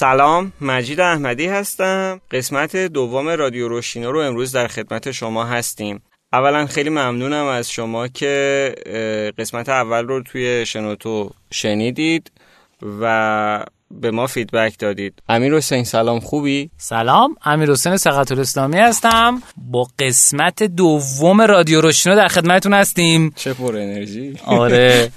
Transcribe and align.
سلام 0.00 0.52
مجید 0.60 1.00
احمدی 1.00 1.46
هستم. 1.46 2.20
قسمت 2.30 2.76
دوم 2.76 3.28
رادیو 3.28 3.68
روشینو 3.68 4.12
رو 4.12 4.20
امروز 4.20 4.52
در 4.52 4.68
خدمت 4.68 5.10
شما 5.10 5.44
هستیم. 5.44 6.02
اولا 6.32 6.66
خیلی 6.66 6.90
ممنونم 6.90 7.44
از 7.44 7.70
شما 7.70 8.08
که 8.08 8.74
قسمت 9.38 9.68
اول 9.68 10.06
رو 10.06 10.22
توی 10.22 10.66
شنوتو 10.66 11.30
شنیدید 11.52 12.32
و 13.00 13.64
به 13.90 14.10
ما 14.10 14.26
فیدبک 14.26 14.78
دادید. 14.78 15.22
امیر 15.28 15.54
حسین 15.54 15.84
سلام 15.84 16.20
خوبی؟ 16.20 16.70
سلام 16.76 17.36
امیر 17.44 17.70
حسین 17.70 17.96
سقط 17.96 18.32
الاسلامی 18.32 18.78
هستم. 18.78 19.42
با 19.56 19.88
قسمت 19.98 20.62
دوم 20.62 21.40
رادیو 21.40 21.80
روشنو 21.80 22.16
در 22.16 22.28
خدمتتون 22.28 22.74
هستیم. 22.74 23.32
چه 23.36 23.54
پر 23.54 23.76
انرژی. 23.76 24.34
آره. 24.46 25.10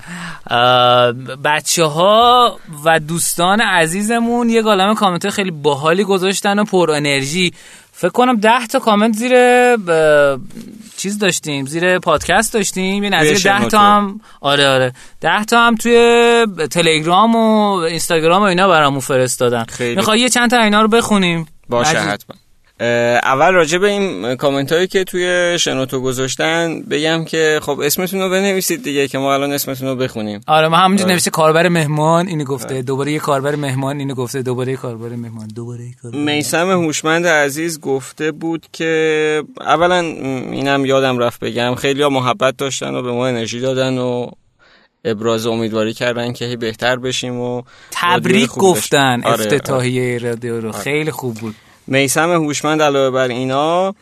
بچه 1.46 1.84
ها 1.84 2.58
و 2.86 3.00
دوستان 3.00 3.62
عزیزمون 3.62 4.50
یه 4.50 4.62
گالم 4.62 4.96
کامنت 4.96 5.30
خیلی 5.30 5.52
باحالی 5.52 6.04
گذاشتن 6.04 6.60
و 6.60 6.64
پر 6.64 6.92
انرژی. 6.92 7.54
فکر 8.02 8.12
کنم 8.12 8.36
ده 8.36 8.68
تا 8.68 8.80
کامنت 8.80 9.14
زیر 9.16 9.32
چیز 10.98 11.20
داشتیم 11.20 11.66
زیر 11.66 12.00
پادکست 12.00 12.54
داشتیم. 12.54 13.04
یه 13.04 13.10
نظیر 13.10 13.38
ده 13.38 13.68
تا 13.68 13.80
هم 13.80 14.22
آره 14.42 14.68
آره. 14.68 14.94
ده 15.22 15.46
تا 15.46 15.68
هم 15.68 15.76
توی 15.76 16.48
تلگرام 16.72 17.36
و 17.36 17.76
اینستاگرام 17.76 18.42
و 18.42 18.46
اینا 18.46 18.68
برامون 18.68 19.00
فرستادن. 19.00 19.66
می‌خوای 19.80 20.20
یه 20.20 20.30
چند 20.30 20.50
تا 20.50 20.58
اینا 20.58 20.82
رو 20.82 20.88
بخونیم؟ 20.88 21.48
باشه 21.70 22.00
حتما. 22.00 22.36
اول 23.24 23.54
راجع 23.54 23.78
به 23.78 23.88
این 23.88 24.36
کامنت 24.36 24.72
هایی 24.72 24.88
که 24.88 25.04
توی 25.04 25.56
شنوتو 25.60 26.00
گذاشتن 26.00 26.82
بگم 26.82 27.26
که 27.26 27.60
خب 27.62 27.80
اسمتون 27.80 28.22
رو 28.22 28.30
بنویسید 28.30 28.84
دیگه 28.84 29.08
که 29.08 29.18
ما 29.18 29.34
الان 29.34 29.52
اسمتون 29.52 29.88
رو 29.88 29.96
بخونیم. 29.96 30.42
آره 30.48 30.68
ما 30.68 30.78
همونجا 30.78 31.04
آره. 31.04 31.14
نوشته 31.14 31.32
کاربر 31.32 31.68
مهمان 31.68 32.28
اینو 32.28 32.44
گفته. 32.44 32.74
آره. 32.74 32.82
دوباره 32.82 33.12
یه 33.12 33.20
کاربر 33.20 33.56
مهمان 33.56 34.00
اینو 34.00 34.14
گفته. 34.14 34.42
دوباره 34.42 34.72
یه 34.72 34.78
کاربر 34.78 35.10
مهمان. 35.10 35.48
دوباره 35.48 35.84
میسم 36.14 36.72
هوشمند 36.72 37.28
عزیز 37.28 37.80
گفته 37.80 38.32
بود 38.32 38.66
که 38.72 39.44
اولا 39.62 40.00
اینم 40.00 40.86
یادم 40.86 41.18
رفت 41.18 41.40
بگم 41.40 41.76
خیلی 41.76 42.02
ها 42.02 42.10
محبت 42.10 42.58
داشتن 42.58 42.96
و 42.96 43.02
به 43.02 43.12
ما 43.12 43.28
انرژی 43.28 43.60
دادن 43.60 43.98
و 43.98 44.28
ابراز 45.06 45.46
امیدواری 45.46 45.94
کردن 45.94 46.34
که 46.34 46.58
بهتر 46.58 46.96
بشیم 46.96 47.40
و 47.40 47.62
تبریک 47.92 48.50
گفتن 48.50 49.22
آره. 49.24 49.34
افتتاحیه 49.34 50.18
رادیو 50.18 50.62
رو. 50.62 50.72
خیلی 50.72 51.12
خوب 51.12 51.36
بود. 51.36 51.56
میسم 51.88 52.32
هوشمند 52.32 52.82
علاوه 52.82 53.10
بر 53.10 53.28
اینا 53.28 53.96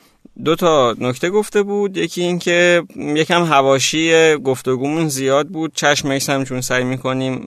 دو 0.46 0.56
تا 0.56 0.96
نکته 1.00 1.30
گفته 1.30 1.64
بود. 1.64 1.98
یکی 1.98 2.22
اینکه 2.22 2.84
یکم 2.98 3.44
هواشی 3.44 4.36
گفتگومون 4.36 5.08
زیاد 5.08 5.48
بود. 5.48 5.72
چشم 5.76 6.08
میسم 6.08 6.44
چون 6.44 6.62
سعی 6.62 6.84
می‌کنیم 6.84 7.46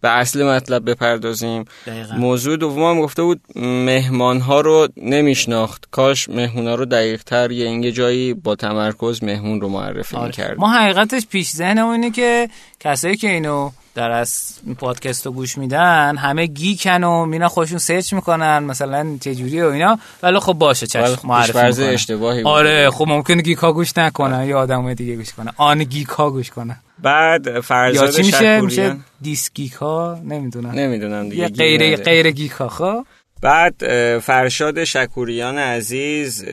به 0.00 0.08
اصل 0.08 0.44
مطلب 0.44 0.90
بپردازیم. 0.90 1.64
دقیقا. 1.86 2.14
موضوع 2.14 2.56
دوم 2.56 3.00
گفته 3.00 3.22
بود 3.22 3.40
مهمان 3.56 4.40
ها 4.40 4.60
رو 4.60 4.88
نمیشناخت. 4.96 5.84
کاش 5.90 6.28
مهمون 6.28 6.68
ها 6.68 6.74
رو 6.74 6.84
دقیق 6.84 7.22
تر 7.22 7.50
یه 7.50 7.92
جایی 7.92 8.34
با 8.34 8.54
تمرکز 8.54 9.24
مهمون 9.24 9.60
رو 9.60 9.68
معرفی 9.68 10.16
آره. 10.16 10.26
می‌کرد. 10.26 10.58
ما 10.58 10.72
حقیقتش 10.72 11.26
پیش 11.26 11.50
ذهنمون 11.50 11.92
اینه 11.92 12.10
که 12.10 12.48
کسایی 12.80 13.16
که 13.16 13.30
اینو 13.30 13.70
در 13.94 14.10
از 14.10 14.52
پادکست 14.78 15.26
رو 15.26 15.32
گوش 15.32 15.58
میدن 15.58 16.16
همه 16.16 16.46
geek 16.46 16.92
ن 16.92 17.04
و 17.04 17.26
مینا 17.26 17.48
خودشون 17.48 17.78
سرچ 17.78 18.12
می‌کنن 18.12 18.58
مثلا 18.58 19.16
چجوری 19.20 19.62
و 19.62 19.66
اینا. 19.66 19.98
ولی 20.22 20.38
خب 20.38 20.52
باشه 20.52 20.86
چشم 20.86 21.18
معرفی 21.24 21.82
اشتباهی 21.82 22.42
آره 22.42 22.90
خب 22.90 23.04
ممکنه 23.08 23.42
geek 23.42 23.58
ها 23.58 23.72
گوش 23.72 23.98
نکنن 23.98 24.46
یا 24.46 24.58
آدم 24.58 24.94
دیگه 24.94 25.16
گوش 25.16 25.32
کنن. 25.32 25.52
un 25.56 25.84
geek 25.84 26.08
ها 26.08 26.30
گوش 26.30 26.50
کنن. 26.50 26.76
بعد 26.98 27.60
فرزاد 27.60 28.04
یا 28.04 28.10
چی 28.10 28.22
میشه؟ 28.22 28.60
میشه 28.60 28.96
dis 29.20 29.50
geek 29.54 29.72
ها 29.72 30.18
نمی‌دونم. 30.24 30.70
نمی‌دونم 30.70 31.28
دیگه. 31.28 31.48
غیر 31.48 31.96
غیر 31.96 32.30
گیک 32.30 32.50
ها 32.50 32.68
خب؟ 32.68 33.04
بعد 33.42 33.74
فرشاد 34.18 34.84
شکوریان 34.84 35.58
عزیز 35.58 36.44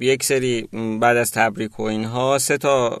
یک 0.00 0.24
سری 0.24 0.68
بعد 1.00 1.16
از 1.16 1.30
تبریک 1.30 1.80
و 1.80 1.82
اینها 1.82 2.38
سه 2.38 2.58
تا 2.58 2.98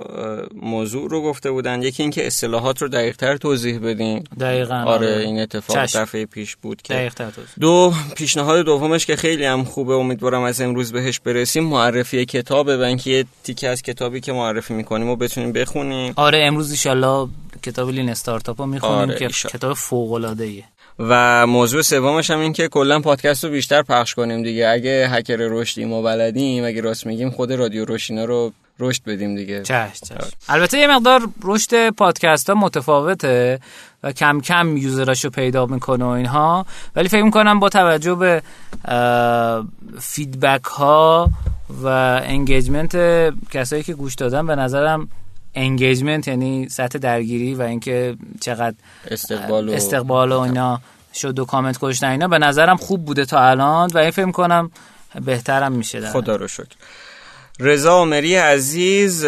موضوع 0.62 1.10
رو 1.10 1.22
گفته 1.22 1.50
بودن. 1.50 1.82
یکی 1.82 2.02
اینکه 2.02 2.26
اصطلاحات 2.26 2.82
رو 2.82 2.88
دقیقتر 2.88 3.36
توضیح 3.36 3.78
بدیم 3.78 4.24
دقیقا 4.40 4.74
آره, 4.74 4.88
آره. 4.88 5.18
این 5.18 5.40
اتفاق 5.40 5.84
چشم. 5.84 6.02
دفعه 6.02 6.26
پیش 6.26 6.56
بود 6.56 6.82
که 6.82 7.10
دو 7.60 7.92
پیشنهاد 8.16 8.64
دومش 8.64 9.06
که 9.06 9.16
خیلی 9.16 9.44
هم 9.44 9.64
خوبه 9.64 9.94
امیدوارم 9.94 10.42
از 10.42 10.60
امروز 10.60 10.92
بهش 10.92 11.20
برسیم. 11.20 11.64
معرفی 11.64 12.24
کتابه 12.24 12.76
و 12.76 12.80
اینکه 12.80 13.10
یه 13.10 13.24
تیکه 13.44 13.68
از 13.68 13.82
کتابی 13.82 14.20
که 14.20 14.32
معرفی 14.32 14.74
می‌کنیم 14.74 15.08
و 15.08 15.16
بتونیم 15.16 15.52
بخونیم. 15.52 16.12
آره 16.16 16.44
امروز 16.46 16.86
ان 16.86 17.30
کتاب 17.62 17.90
لین 17.90 18.08
استارتاپ 18.08 18.60
رو 18.60 18.66
می‌خونیم 18.66 18.96
آره 18.96 19.18
که 19.18 19.28
کتاب 19.28 19.72
فوق 19.72 20.12
العاده 20.12 20.64
و 20.98 21.46
موضوع 21.46 21.82
سومش 21.82 22.30
هم 22.30 22.38
این 22.38 22.52
که 22.52 22.68
کلا 22.68 22.97
پادکست 23.02 23.44
رو 23.44 23.50
بیشتر 23.50 23.82
پخش 23.82 24.14
کنیم 24.14 24.42
دیگه. 24.42 24.68
اگه 24.68 25.08
هکر 25.10 25.36
رشدیم 25.40 25.92
و 25.92 26.02
بلدیم 26.02 26.64
اگه 26.64 26.80
راست 26.80 27.06
میگیم 27.06 27.30
خود 27.30 27.52
رادیو 27.52 27.84
روشینا 27.84 28.24
رو 28.24 28.52
رشد 28.80 29.02
بدیم 29.06 29.36
دیگه. 29.36 29.62
چش 29.62 30.00
چش. 30.00 30.30
البته 30.48 30.78
یه 30.78 30.86
مقدار 30.86 31.28
رشد 31.42 31.90
پادکست 31.90 32.48
ها 32.50 32.54
متفاوته 32.54 33.60
و 34.02 34.12
کم 34.12 34.40
کم 34.40 34.76
user 34.76 35.07
اشو 35.07 35.30
پیدا 35.30 35.66
می‌کنه 35.66 36.04
و 36.04 36.08
اینها. 36.08 36.66
ولی 36.96 37.08
فکر 37.08 37.22
می‌کنم 37.22 37.60
با 37.60 37.68
توجه 37.68 38.14
به 38.14 38.42
feedback 40.00 40.64
ها 40.64 41.30
و 41.82 41.86
engagement 42.24 42.96
کسایی 43.50 43.82
که 43.82 43.94
گوش 43.94 44.14
دادن 44.14 44.46
به 44.46 44.56
نظرم 44.56 45.08
engagement 45.54 46.28
یعنی 46.28 46.68
سطح 46.68 46.98
درگیری 46.98 47.54
و 47.54 47.62
اینکه 47.62 48.16
چقدر 48.40 48.76
استقبال 49.10 49.68
و, 49.68 49.72
استقبال 49.72 50.32
و 50.32 50.38
اینا 50.38 50.80
شد 51.14 51.38
و 51.38 51.44
کامنت 51.44 51.78
کشتن 51.80 52.10
اینا 52.10 52.28
به 52.28 52.38
نظرم 52.38 52.76
خوب 52.76 53.04
بوده 53.04 53.24
تا 53.24 53.40
الان 53.40 53.90
و 53.94 53.98
این 53.98 54.10
فکر 54.10 54.30
کنم 54.30 54.70
بهترم 55.24 55.72
میشه 55.72 56.00
در 56.00 56.10
خدا 56.10 56.36
رو 56.36 56.48
شکر. 56.48 56.76
رضا 57.60 57.98
عمری 57.98 58.34
عزیز 58.34 59.26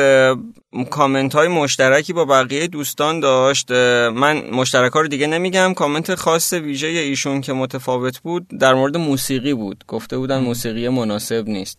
کامنت 0.90 1.34
های 1.34 1.48
مشترکی 1.48 2.12
با 2.12 2.24
بقیه 2.24 2.66
دوستان 2.66 3.20
داشت. 3.20 3.70
من 3.70 4.50
مشترک 4.50 4.92
ها 4.92 5.00
رو 5.00 5.08
دیگه 5.08 5.26
نمیگم. 5.26 5.74
کامنت 5.74 6.14
خاص 6.14 6.52
ویژه 6.52 6.86
ایشون 6.86 7.40
که 7.40 7.52
متفاوت 7.52 8.18
بود 8.18 8.48
در 8.58 8.74
مورد 8.74 8.96
موسیقی 8.96 9.54
بود. 9.54 9.84
گفته 9.88 10.18
بودن 10.18 10.38
موسیقی 10.38 10.88
مناسب 10.88 11.44
نیست. 11.46 11.78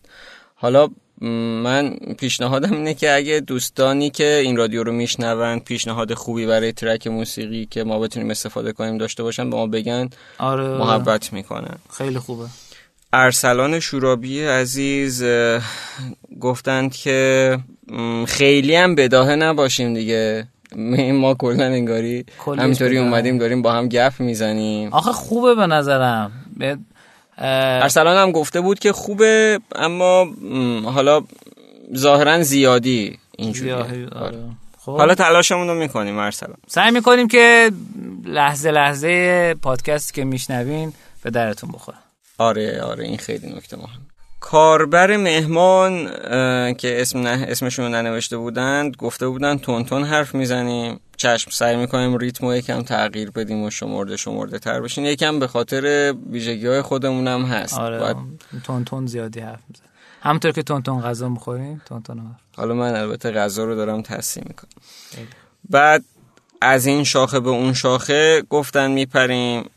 حالا 0.54 0.88
من 1.28 1.90
پیشنهادم 2.18 2.72
اینه 2.72 2.94
که 2.94 3.14
اگه 3.14 3.40
دوستانی 3.40 4.10
که 4.10 4.40
این 4.44 4.56
رادیو 4.56 4.82
رو 4.82 4.92
میشنوند 4.92 5.64
پیشنهاد 5.64 6.14
خوبی 6.14 6.46
برای 6.46 6.72
ترک 6.72 7.06
موسیقی 7.06 7.66
که 7.70 7.84
ما 7.84 7.98
بتونیم 7.98 8.30
استفاده 8.30 8.72
کنیم 8.72 8.98
داشته 8.98 9.22
باشن 9.22 9.50
به 9.50 9.56
ما 9.56 9.66
بگن. 9.66 10.10
آره. 10.38 10.68
محبت 10.68 11.32
می‌کنن. 11.32 11.76
خیلی 11.98 12.18
خوبه. 12.18 12.44
ارسلان 13.12 13.80
شورابی 13.80 14.42
عزیز 14.42 15.24
گفتند 16.40 16.92
که 16.94 17.58
خیلی 18.26 18.76
هم 18.76 18.94
بداهه 18.94 19.36
نباشیم 19.36 19.94
دیگه. 19.94 20.46
ما 21.12 21.34
کلا 21.34 21.64
انگاری 21.64 22.24
همینطوری 22.46 22.98
اومدیم 22.98 23.38
داریم 23.38 23.62
با 23.62 23.72
هم 23.72 23.88
گپ 23.88 24.12
می‌زنیم. 24.18 24.92
آخه 24.92 25.12
خوبه 25.12 25.54
به 25.54 25.66
نظرم. 25.66 26.32
ارسلان 27.38 28.16
هم 28.16 28.32
گفته 28.32 28.60
بود 28.60 28.78
که 28.78 28.92
خوبه 28.92 29.60
اما 29.74 30.28
حالا 30.84 31.22
ظاهرا 31.96 32.42
زیادی 32.42 33.18
اینجوری 33.38 33.72
آره. 33.72 34.08
آره. 34.08 34.38
خب. 34.78 34.96
حالا 34.96 35.14
تلاشمون 35.14 35.68
رو 35.68 35.74
می‌کنیم 35.74 36.18
ارسلان 36.18 36.56
سعی 36.66 36.90
می‌کنیم 36.90 37.28
که 37.28 37.70
لحظه 38.24 38.70
لحظه 38.70 39.54
پادکست 39.54 40.14
که 40.14 40.24
میشنوین 40.24 40.92
به 41.22 41.30
درتون 41.30 41.70
بخوره 41.72 41.98
آره 42.38 42.82
آره 42.82 43.04
این 43.04 43.16
خیلی 43.18 43.52
نکته 43.52 43.76
مهم 43.76 44.06
کاربر 44.42 45.16
مهمان 45.16 46.06
که 46.74 47.00
اسم 47.00 47.18
نه 47.18 47.46
اسمشون 47.48 47.94
ننوشته 47.94 48.36
بودند 48.36 48.96
گفته 48.96 49.28
بودند 49.28 49.60
تون 49.60 49.84
تون 49.84 50.04
حرف 50.04 50.34
می‌زنیم. 50.34 51.00
چشم 51.16 51.50
سعی 51.50 51.76
می‌کنیم 51.76 52.16
ریتم 52.16 52.46
رو 52.46 52.54
یکم 52.54 52.82
تغییر 52.82 53.30
بدیم 53.30 53.62
و 53.62 53.70
شمرده 53.70 54.16
شمرده 54.16 54.58
تر 54.58 54.80
بشین. 54.80 55.04
یکم 55.04 55.38
به 55.38 55.46
خاطر 55.46 56.14
ویژگی 56.30 56.66
های 56.66 56.82
خودمون 56.82 57.28
هم 57.28 57.42
هست. 57.42 57.74
آره. 57.74 57.98
باید... 57.98 58.16
تون 58.64 58.84
تون 58.84 59.06
زیادی 59.06 59.40
حرف 59.40 59.60
می‌زنیم 59.68 59.90
همونطور 60.20 60.52
که 60.52 60.62
تون 60.62 60.82
تون 60.82 61.00
غذا 61.00 61.28
می‌خوریم 61.28 61.82
تون 61.86 62.02
تون 62.02 62.36
حالا 62.56 62.74
من 62.74 62.94
البته 62.94 63.30
غذا 63.30 63.64
رو 63.64 63.74
دارم 63.74 64.02
تصحیح 64.02 64.44
می‌کنم. 64.48 64.70
بعد 65.70 66.04
از 66.62 66.86
این 66.86 67.04
شاخه 67.04 67.40
به 67.40 67.50
اون 67.50 67.74
شاخه 67.74 68.42
گفتن 68.50 68.90
میپریم. 68.90 69.70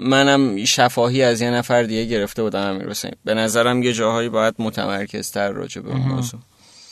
منم 0.00 0.64
شفاهی 0.64 1.22
از 1.22 1.40
یه 1.40 1.50
نفر 1.50 1.82
دیگه 1.82 2.04
گرفته 2.04 2.42
بودم 2.42 2.60
امیر 2.60 2.88
حسین. 2.88 3.12
به 3.24 3.34
نظرم 3.34 3.82
یه 3.82 3.92
جاهایی 3.92 4.28
باید 4.28 4.54
متمرکزتر 4.58 5.50
راجع 5.50 5.80
به 5.80 5.90
اون 5.90 6.00
موضوع. 6.00 6.40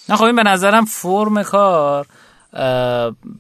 نه 0.09 0.17
خب 0.17 0.25
این 0.25 0.37
به 0.37 0.43
نظرم 0.43 0.85
فرم 0.85 1.43
کار 1.43 2.07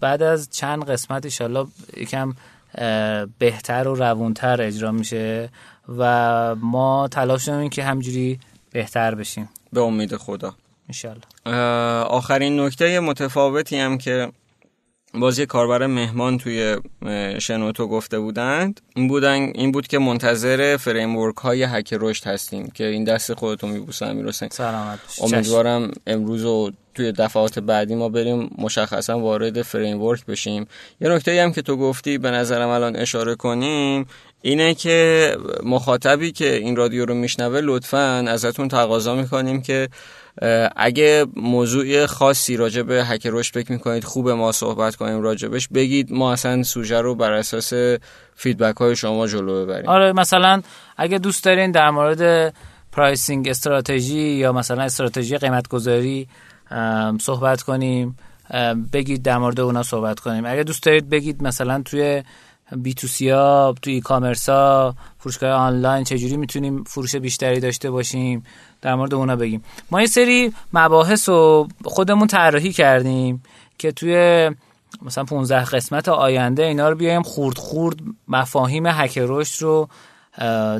بعد 0.01 0.23
از 0.23 0.51
چند 0.51 0.91
قسمت 0.91 1.25
ایشالله 1.25 1.67
یکم 1.97 2.35
بهتر 3.39 3.89
و 3.89 3.95
روونتر 3.95 4.63
اجرا 4.63 4.93
میشه 4.93 5.51
و 5.99 6.55
ما 6.55 7.09
تلاش 7.09 7.45
داریم 7.45 7.71
که 7.71 7.85
همجوری 7.85 8.41
بهتر 8.73 9.15
بشیم. 9.15 9.49
به 9.73 9.81
امید 9.81 10.17
خدا. 10.17 10.55
آخرین 12.05 12.61
نکته 12.61 13.01
متفاوتی 13.01 13.79
هم 13.79 13.99
که 13.99 14.33
باز 15.15 15.39
یه 15.39 15.47
کاربر 15.47 15.87
مهمان 15.87 16.39
توی 16.39 16.77
شنوتو 17.39 17.87
گفته 17.87 18.19
بودند. 18.19 18.81
این 18.97 19.09
بودن 19.09 19.53
این 19.55 19.73
بود 19.73 19.87
که 19.87 19.99
منتظر 19.99 20.77
فریم 20.77 21.17
ورک 21.17 21.37
های 21.37 21.63
هک 21.63 21.95
رشد 22.01 22.27
هستیم 22.27 22.71
که 22.71 22.87
این 22.87 23.05
دست 23.05 23.35
خودتون 23.35 23.71
میبوسم 23.71 24.07
امیر 24.07 24.27
حسین 24.27 24.49
سلامت 24.49 24.99
امیدوارم 25.23 25.91
امروز 26.07 26.45
و 26.45 26.71
توی 26.95 27.13
دفعات 27.13 27.59
بعدی 27.59 27.95
ما 27.95 28.09
بریم 28.09 28.51
مشخصا 28.59 29.19
وارد 29.19 29.63
فریم 29.63 30.03
ورک 30.03 30.27
بشیم. 30.27 30.67
یه 31.01 31.09
نکته 31.09 31.43
هم 31.43 31.53
که 31.53 31.63
تو 31.63 31.77
گفتی 31.77 32.19
به 32.19 32.31
نظرم 32.31 32.69
الان 32.69 32.97
اشاره 32.97 33.35
کنیم 33.35 34.07
اینه 34.43 34.75
که 34.75 35.37
مخاطبی 35.63 36.33
که 36.33 36.57
این 36.57 36.77
رادیو 36.77 37.05
رو 37.05 37.15
میشنوه 37.15 37.61
لطفا 37.61 38.25
ازتون 38.29 38.69
تقاضا 38.69 39.15
می‌کنیم 39.15 39.63
که 39.63 39.89
اگه 40.77 41.27
موضوع 41.37 42.07
خاصی 42.07 42.57
راجع 42.57 42.83
به 42.83 43.05
هک 43.05 43.27
رشد 43.27 43.55
فکر 43.55 43.73
می‌کنید 43.73 44.05
خوب 44.05 44.31
ما 44.31 44.53
صحبت 44.53 44.97
کنیم 44.97 45.23
راجبش 45.23 45.69
بگید 45.69 46.13
ما 46.13 46.33
اصلا 46.33 46.63
سوژه 46.63 47.01
رو 47.01 47.15
بر 47.15 47.33
اساس 47.33 47.73
feedback 48.35 48.77
های 48.77 48.97
شما 48.97 49.27
جلو 49.27 49.67
ببریم. 49.67 49.89
آره 49.89 50.13
مثلا 50.13 50.63
اگه 50.97 51.19
دوست 51.19 51.45
دارین 51.45 51.71
در 51.71 51.91
مورد 51.91 52.55
pricing 52.93 53.49
strategy 53.49 54.21
یا 54.21 54.53
مثلا 54.53 54.83
استراتژی 54.83 55.39
قیمت 55.39 55.69
گذاری 55.69 56.29
صحبت 57.21 57.63
کنیم 57.63 58.17
بگید 58.93 59.23
در 59.23 59.39
مورد 59.39 59.61
اونا 59.61 59.83
صحبت 59.83 60.21
کنیم. 60.21 60.47
اگه 60.47 60.63
دوست 60.63 60.83
دارید 60.83 61.11
بگید 61.11 61.43
مثلا 61.43 61.83
توی 61.85 62.23
بی 62.77 62.95
تو 62.95 63.07
سی 63.07 63.31
ها 63.31 63.75
توی 63.83 63.95
ای 63.95 64.01
کامرس 64.01 64.49
ها 64.49 64.95
فروشگاه 65.19 65.51
آنلاین 65.51 66.05
چجوری 66.05 66.37
می‌تونیم 66.37 66.85
فروش 66.85 67.17
بیشتری 67.17 67.61
داشته 67.61 67.91
باشیم؟ 67.91 68.45
در 68.81 68.95
مورد 68.95 69.15
اونا 69.15 69.37
بگیم. 69.37 69.63
ما 69.91 70.01
یه 70.01 70.07
سری 70.07 70.53
مباحث 70.73 71.29
رو 71.29 71.69
خودمون 71.85 72.27
طراحی 72.27 72.73
کردیم 72.73 73.43
که 73.79 73.93
توی 73.93 74.51
مثلا 75.03 75.25
15 75.25 75.65
قسمت 75.65 76.09
آینده 76.09 76.65
اینا 76.67 76.89
رو 76.89 76.97
بیایم 76.97 77.23
خورد 77.23 77.59
خورد 77.59 77.97
مفاهیم 78.29 78.87
هک 78.87 79.19
رشد 79.19 79.63
رو 79.63 79.89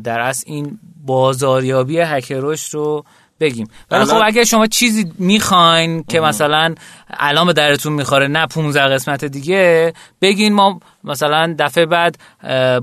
در 0.01 0.21
از 0.21 0.45
این 0.47 0.79
بازاریابی 1.07 1.99
هک 1.99 2.33
رشد 2.33 2.75
رو 2.75 3.05
بگیم. 3.43 3.69
ولی 3.91 4.05
خب 4.05 4.21
اگر 4.25 4.45
شما 4.45 4.67
چیزی 4.67 5.13
می‌خواین 5.19 6.05
که 6.09 6.21
مثلا 6.21 6.75
الان 7.11 7.47
به 7.47 7.53
درتون 7.53 7.93
می‌خوره 7.93 8.29
نه 8.29 8.47
15 8.47 8.81
قسمت 8.83 9.25
دیگه 9.25 9.93
بگین 10.21 10.53
ما 10.53 10.81
مثلا 11.05 11.55
دفعه 11.59 11.87
بعد 11.87 12.19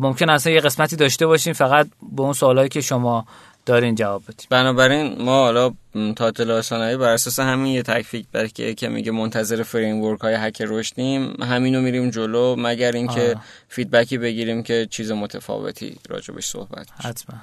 ممکن 0.02 0.30
اصلا 0.30 0.54
یه 0.54 0.60
قسمتی 0.60 0.96
داشته 0.96 1.28
باشیم 1.28 1.54
فقط 1.54 1.88
به 2.12 2.22
اون 2.22 2.34
سوالایی 2.34 2.70
که 2.70 2.82
شما 2.82 3.26
دارین 3.66 3.96
جواب 3.96 4.22
بدیم 4.24 4.48
بنابراین 4.50 5.22
ما 5.22 5.44
حالا 5.44 5.72
تا 6.16 6.28
اطلاع 6.28 6.98
بر 6.98 7.10
اساس 7.10 7.40
همین 7.40 7.74
یه 7.74 7.84
تکفیک 7.84 8.26
برکه 8.32 8.74
که 8.74 8.90
میگه 8.90 9.12
منتظر 9.12 9.64
فریم 9.64 10.02
ورک 10.02 10.20
های 10.20 10.36
هک 10.36 10.62
رشدیم 10.68 11.44
همینو 11.44 11.82
میریم 11.82 12.10
جلو 12.10 12.56
مگر 12.58 12.92
اینکه 12.92 13.36
فیدبکی 13.70 14.18
بگیریم 14.18 14.64
که 14.64 14.88
چیز 14.92 15.12
متفاوتی 15.12 15.98
راجبش 16.10 16.46
صحبت 16.46 16.88
حتما. 17.04 17.38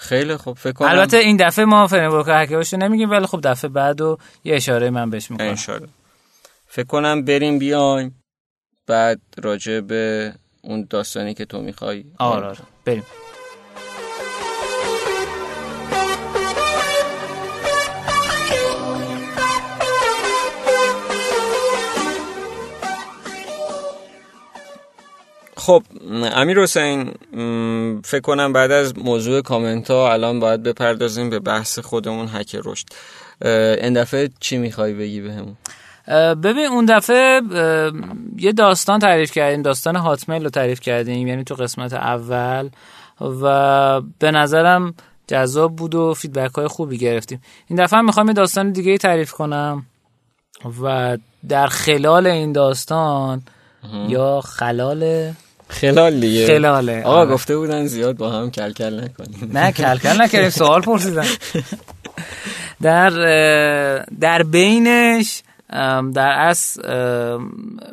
خیلی 0.00 0.36
خوب 0.36 0.56
فکر 0.56 0.72
کنم 0.72 0.88
البته 0.88 1.16
این 1.16 1.36
دفعه 1.36 1.64
ما 1.64 1.86
فریم 1.86 2.12
ورک 2.12 2.26
هک 2.28 2.52
رشد 2.52 2.76
نمیگیم 2.76 3.10
ولی 3.10 3.26
خب 3.26 3.40
دفعه 3.42 3.70
بعدو 3.70 4.18
یه 4.44 4.54
اشاره 4.56 4.90
من 4.90 5.10
بهش 5.10 5.30
می‌کنم. 5.30 5.46
انشالله. 5.48 5.88
فکر 6.66 6.86
کنم 6.86 7.24
بریم 7.24 7.58
بیایم 7.58 8.22
بعد 8.86 9.20
راجع 9.42 9.80
به 9.80 10.32
اون 10.62 10.86
داستانی 10.90 11.34
که 11.34 11.44
تو 11.44 11.60
می‌خوای. 11.62 12.04
آره 12.18 12.46
آره. 12.46 12.58
بریم. 12.84 13.02
خب 25.70 25.82
امیر 26.36 26.60
حسین 26.60 27.14
فکر 28.04 28.20
کنم 28.20 28.52
بعد 28.52 28.70
از 28.70 28.98
موضوع 28.98 29.42
کامنت 29.42 29.90
ها 29.90 30.12
الان 30.12 30.40
باید 30.40 30.62
بپردازیم 30.62 31.30
به 31.30 31.38
بحث 31.38 31.78
خودمون 31.78 32.28
هک 32.28 32.56
رشد. 32.64 32.86
این 33.82 33.92
دفعه 33.92 34.30
چی 34.40 34.58
می‌خوای 34.58 34.94
بگی 34.94 35.20
بهمون؟ 35.20 35.56
ببین 36.34 36.66
اون 36.66 36.84
دفعه 36.84 37.40
یه 38.38 38.52
داستان 38.52 38.98
تعریف 38.98 39.32
کردیم 39.32 39.62
داستان 39.62 39.96
هاتمیل 39.96 40.44
رو 40.44 40.50
تعریف 40.50 40.80
کردیم 40.80 41.28
یعنی 41.28 41.44
تو 41.44 41.54
قسمت 41.54 41.92
اول 41.92 42.68
و 43.42 44.00
به 44.18 44.30
نظرم 44.30 44.94
جذاب 45.26 45.76
بود 45.76 45.94
و 45.94 46.14
فیدبک 46.14 46.54
های 46.54 46.68
خوبی 46.68 46.98
گرفتیم. 46.98 47.42
این 47.68 47.84
دفعه 47.84 48.00
می‌خوام 48.00 48.26
یه 48.26 48.32
داستان 48.32 48.72
دیگه 48.72 48.98
تعریف 48.98 49.32
کنم 49.32 49.86
و 50.82 51.18
در 51.48 51.66
خلال 51.66 52.26
این 52.26 52.52
داستان 52.52 53.42
یا 54.08 54.40
خلال 54.40 55.32
خلال 55.70 56.20
دیگه. 56.20 56.46
خلاله. 56.46 57.02
آقا 57.02 57.20
آره. 57.20 57.30
گفته 57.30 57.56
بودن 57.56 57.86
زیاد 57.86 58.16
با 58.16 58.30
هم 58.30 58.50
کلکل 58.50 59.04
نکنیم. 59.04 59.50
نه 59.52 59.72
کلکل 59.72 60.22
نکردیم. 60.22 60.50
سوال 60.50 60.80
پرسیدن. 60.80 61.26
در 62.82 63.10
در 64.20 64.42
بینش 64.42 65.42
در 66.14 66.34
از 66.38 66.78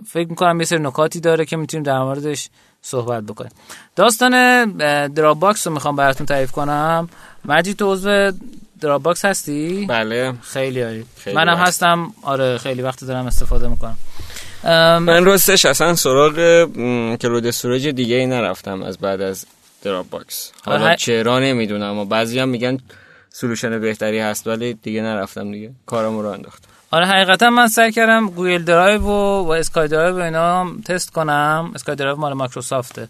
فکر 0.07 0.27
می‌کنم 0.29 0.59
یه 0.59 0.65
سری 0.65 0.79
نکاتی 0.79 1.19
داره 1.19 1.45
که 1.45 1.57
می‌تونیم 1.57 1.83
در 1.83 2.00
موردش 2.00 2.50
صحبت 2.81 3.24
بکنیم. 3.24 3.51
داستان 3.95 4.65
Dropbox 5.07 5.67
رو 5.68 5.73
می‌خوام 5.73 5.95
براتون 5.95 6.25
تعریف 6.25 6.51
کنم. 6.51 7.09
مجید 7.45 7.77
تو 7.77 7.94
عضو 7.94 8.31
Dropbox 8.81 9.25
هستی؟ 9.25 9.85
بله. 9.89 10.33
خیلی 10.41 10.81
عالی. 10.81 11.06
منم 11.35 11.57
هستم. 11.57 12.13
آره 12.21 12.57
خیلی 12.57 12.81
وقت 12.81 13.03
دارم 13.03 13.25
استفاده 13.25 13.68
می‌کنم. 13.68 13.97
من 14.63 15.25
راستش 15.25 15.65
اصلا 15.65 15.95
سراغ 15.95 16.65
cloud 17.15 17.45
storage 17.45 17.88
دیگه 17.88 18.15
ای 18.15 18.25
نرفتم 18.25 18.83
از 18.83 18.98
بعد 18.98 19.21
از 19.21 19.45
Dropbox. 19.83 20.51
حالا 20.65 20.95
چرا 20.95 21.39
نمی‌دونم 21.39 21.98
و 21.98 22.06
بعضی 22.06 22.39
هم 22.39 22.50
میگن 22.50 22.77
solution 23.29 23.79
بهتری 23.80 24.19
هست 24.19 24.48
ولی 24.48 24.74
دیگه 24.74 25.01
نرفتم 25.01 25.51
دیگه. 25.51 25.71
کارمو 25.86 26.21
رو 26.21 26.30
انداختم 26.30 26.68
آره 26.92 27.06
حقیقتا 27.06 27.50
من 27.50 27.68
سعی 27.68 27.92
کردم 27.92 28.30
Google 28.29 28.63
Drive 28.63 29.01
و, 29.01 29.44
و 29.44 29.50
SkyDrive 29.49 30.19
و 30.19 30.21
اینا 30.21 30.71
تست 30.86 31.12
کنم. 31.12 31.71
SkyDrive 31.75 32.15
مال 32.15 32.33
مایکروسافته. 32.33 33.07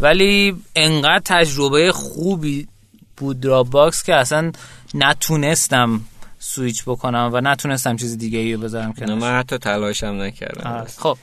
ولی 0.00 0.56
انقدر 0.76 1.22
تجربه 1.24 1.92
خوبی 1.92 2.68
بود 3.16 3.40
Dropbox 3.40 4.02
که 4.02 4.14
اصلا 4.14 4.52
نتونستم 4.94 6.00
سویچ 6.46 6.82
بکنم 6.86 7.30
و 7.32 7.40
نتونستم 7.40 7.96
چیز 7.96 8.18
دیگه 8.18 8.38
ای 8.38 8.56
بذارم 8.56 8.92
که 8.92 9.06
من 9.06 9.38
حتی 9.38 9.58
تلاشم 9.58 10.06
نکردم. 10.06 10.86
خب. 10.98 11.18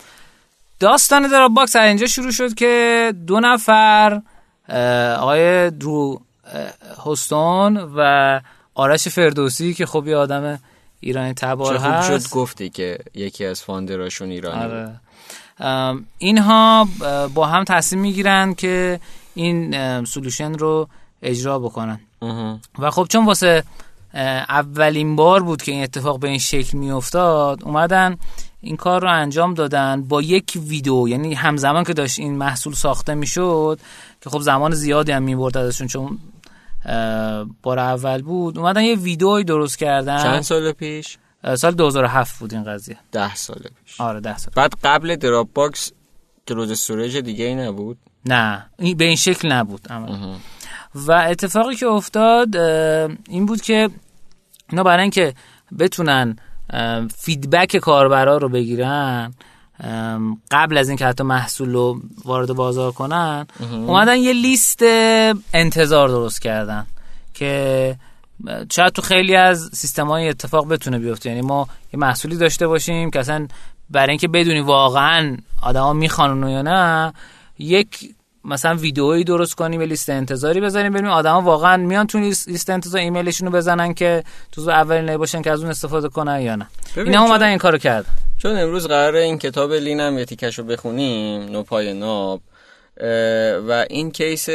داستان 0.79 1.27
دراپ 1.27 1.51
باکس 1.51 1.75
از 1.75 1.87
اینجا 1.87 2.05
شروع 2.07 2.31
شد 2.31 2.53
که 2.53 3.13
دو 3.27 3.39
نفر 3.39 4.21
آقای 5.19 5.71
درو 5.71 6.21
هستون 7.05 7.77
و 7.77 8.41
آرش 8.75 9.07
فردوسی 9.07 9.73
که 9.73 9.85
خب 9.85 10.07
یه 10.07 10.15
آدم 10.15 10.59
ایرانی 10.99 11.33
تبار 11.33 11.77
هست 11.77 12.07
شد 12.07 12.29
گفتی 12.29 12.69
که 12.69 12.97
یکی 13.13 13.45
از 13.45 13.63
founder 13.63 14.05
اشون 14.05 14.29
ایرانی 14.29 14.63
آره. 14.63 14.99
اینها 16.17 16.87
با 17.33 17.47
هم 17.47 17.63
تصمیم 17.63 18.01
می‌گیرن 18.01 18.53
که 18.53 18.99
این 19.33 20.05
solution 20.05 20.53
رو 20.53 20.89
اجرا 21.21 21.59
بکنن. 21.59 21.99
و 22.79 22.91
خب 22.91 23.07
چون 23.09 23.25
واسه 23.25 23.63
اولین 24.49 25.15
بار 25.15 25.43
بود 25.43 25.61
که 25.61 25.71
این 25.71 25.83
اتفاق 25.83 26.19
به 26.19 26.27
این 26.27 26.39
شکل 26.39 26.77
میافتاد. 26.77 27.63
اومدن 27.63 28.17
این 28.61 28.75
کار 28.75 29.01
رو 29.01 29.11
انجام 29.11 29.53
دادن 29.53 30.03
با 30.03 30.21
یک 30.21 30.57
ویدیو 30.67 31.07
یعنی 31.07 31.33
همزمان 31.33 31.83
که 31.83 31.93
داشت 31.93 32.19
این 32.19 32.35
محصول 32.35 32.73
ساخته 32.73 33.13
می‌شد 33.13 33.79
که 34.21 34.29
خب 34.29 34.39
زمان 34.39 34.71
زیادی 34.71 35.11
هم 35.11 35.23
می‌برد 35.23 35.57
ازشون 35.57 35.87
چون 35.87 36.19
بار 37.63 37.79
اول 37.79 38.21
بود. 38.21 38.57
اومدن 38.57 38.81
یه 38.81 38.95
ویدیوی 38.95 39.43
درست 39.43 39.77
کردن. 39.77 40.23
چند 40.23 40.41
سال 40.41 40.71
پیش؟ 40.71 41.17
سال 41.55 41.71
2007 41.71 42.39
بود 42.39 42.53
این 42.53 42.63
قضیه. 42.63 42.97
ده 43.11 43.35
سال 43.35 43.61
پیش. 43.85 44.01
آره 44.01 44.19
ده 44.19 44.37
سال. 44.37 44.53
بعد 44.55 44.73
قبل 44.83 45.15
دراپ 45.15 45.47
باکس 45.53 45.91
که 46.45 46.53
روز 46.53 46.71
storage 46.71 47.17
دیگه 47.17 47.45
ای 47.45 47.55
نبود؟ 47.55 47.97
نه 48.25 48.65
به 48.97 49.05
این 49.05 49.15
شکل 49.15 49.51
نبود 49.51 49.87
اما. 49.89 50.37
و 50.95 51.11
اتفاقی 51.11 51.75
که 51.75 51.85
افتاد 51.85 52.55
این 53.29 53.45
بود 53.45 53.61
که 53.61 53.89
اینا 54.69 54.83
برای 54.83 55.01
اینکه 55.01 55.33
بتونن 55.79 56.35
فیدبک 57.17 57.77
کاربرا 57.77 58.37
رو 58.37 58.49
بگیرن 58.49 59.33
قبل 60.51 60.77
از 60.77 60.89
اینکه 60.89 61.05
حتی 61.05 61.23
محصول 61.23 61.73
رو 61.73 62.01
وارد 62.25 62.53
بازار 62.53 62.91
کنن 62.91 63.47
اومدن 63.71 64.17
یه 64.17 64.33
لیست 64.33 64.83
انتظار 65.53 66.07
درست 66.07 66.41
کردن 66.41 66.85
که 67.33 67.95
شاید 68.71 68.93
تو 68.93 69.01
خیلی 69.01 69.35
از 69.35 69.69
سیستم 69.73 70.07
های 70.07 70.29
اتفاق 70.29 70.67
بتونه 70.67 70.99
بیفته. 70.99 71.29
یعنی 71.29 71.41
ما 71.41 71.67
یه 71.93 71.99
محصولی 71.99 72.37
داشته 72.37 72.67
باشیم 72.67 73.11
که 73.11 73.19
اصلا 73.19 73.47
برای 73.89 74.09
اینکه 74.09 74.27
بدونی 74.27 74.59
واقعا 74.61 75.37
آدما 75.61 75.93
می‌خوان 75.93 76.49
یا 76.49 76.61
نه 76.61 77.13
یک 77.59 78.15
مثلا 78.45 78.75
ویدئویی 78.75 79.23
درست 79.23 79.55
کنیم 79.55 79.81
یه 79.81 79.87
لیست 79.87 80.09
انتظاری 80.09 80.61
بزنیم 80.61 80.91
ببینیم 80.91 81.11
آدما 81.11 81.41
واقعا 81.41 81.77
میان 81.77 82.07
تو 82.07 82.19
لیست 82.19 82.69
انتظار 82.69 83.01
ایمیلشون 83.01 83.47
رو 83.47 83.53
بزنن 83.53 83.93
که 83.93 84.23
تو 84.51 84.69
اولین 84.69 85.17
باشن 85.17 85.41
که 85.41 85.51
از 85.51 85.61
اون 85.61 85.69
استفاده 85.69 86.09
کنن 86.09 86.41
یا 86.41 86.55
نه. 86.55 86.67
اینا 86.95 87.21
اومدن 87.21 87.47
این 87.47 87.57
کارو 87.57 87.77
کردن. 87.77 88.09
چون 88.37 88.57
امروز 88.57 88.87
قراره 88.87 89.19
این 89.19 89.37
کتاب 89.37 89.73
lean 89.73 90.09
م 90.09 90.17
یه 90.17 90.25
تیکش 90.25 90.59
رو 90.59 90.65
بخونیم 90.65 91.41
نوپای 91.41 91.93
ناب 91.93 92.41
و 93.67 93.85
این 93.89 94.11
case 94.11 94.49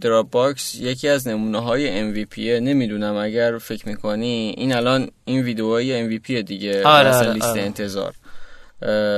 دراپ 0.00 0.30
باکس 0.30 0.74
یکی 0.74 1.08
از 1.08 1.28
نمونه 1.28 1.58
های 1.58 2.12
MVP 2.12 2.38
نمی‌دونم 2.38 3.16
اگر 3.16 3.58
فکر 3.58 3.88
می‌کنی 3.88 4.54
این 4.56 4.72
الان 4.72 5.10
این 5.24 5.42
ویدیوهای 5.42 6.18
MVP 6.18 6.30
دیگه 6.30 6.86
آره 6.86 7.14
آره 7.14 7.32
لیست 7.32 7.46
آره. 7.46 7.62
انتظار. 7.62 8.14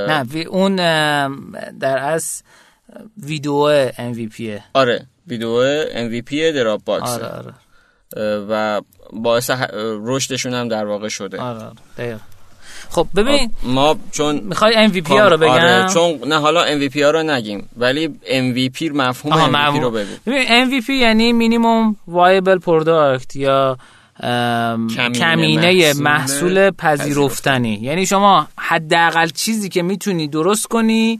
نه 0.07 0.25
اون 0.49 0.75
در 1.79 1.97
از 1.97 2.43
ویدیو 3.23 3.89
MVP 3.91 4.61
آره 4.73 5.05
ویدیو 5.27 5.85
MVP 6.09 6.33
دراپ 6.33 6.83
باکس 6.83 7.09
آره 7.09 7.27
آره. 7.27 7.53
و 8.49 8.81
باعث 9.13 9.51
رشدشون 10.05 10.53
هم 10.53 10.67
در 10.67 10.85
واقع 10.85 11.07
شده. 11.07 11.41
آره 11.41 11.71
آره. 11.99 12.19
خب 12.89 13.07
ببین 13.15 13.51
ما 13.63 13.95
چون 14.11 14.35
می‌خوای 14.43 14.89
MVP 14.89 15.07
ها 15.07 15.27
رو 15.27 15.37
بگم 15.37 15.49
آره 15.49 15.87
چون 15.93 16.19
نه 16.27 16.39
حالا 16.39 16.65
MVP 16.65 17.01
ها 17.01 17.11
رو 17.11 17.23
نگیم 17.23 17.69
ولی 17.77 18.07
MVP 18.25 18.81
مفهوم 18.81 19.33
آها، 19.33 19.47
MVP 19.47 19.55
مفهوم. 19.55 19.81
رو 19.81 19.91
بگو. 19.91 20.09
ببین 20.25 20.45
MVP 20.81 20.89
یعنی 20.89 21.33
minimum 21.33 21.95
viable 22.07 22.59
product 22.59 23.35
یا 23.35 23.77
ام، 24.19 24.87
کمینه 24.87 25.19
کمینه 25.19 25.93
محصول 25.93 26.03
محصول 26.03 26.71
پذیرفتنی. 26.71 27.79
یعنی 27.81 28.05
شما 28.05 28.47
حداقل 28.57 29.27
چیزی 29.29 29.69
که 29.69 29.81
می‌تونی 29.81 30.27
درست 30.27 30.67
کنی 30.67 31.19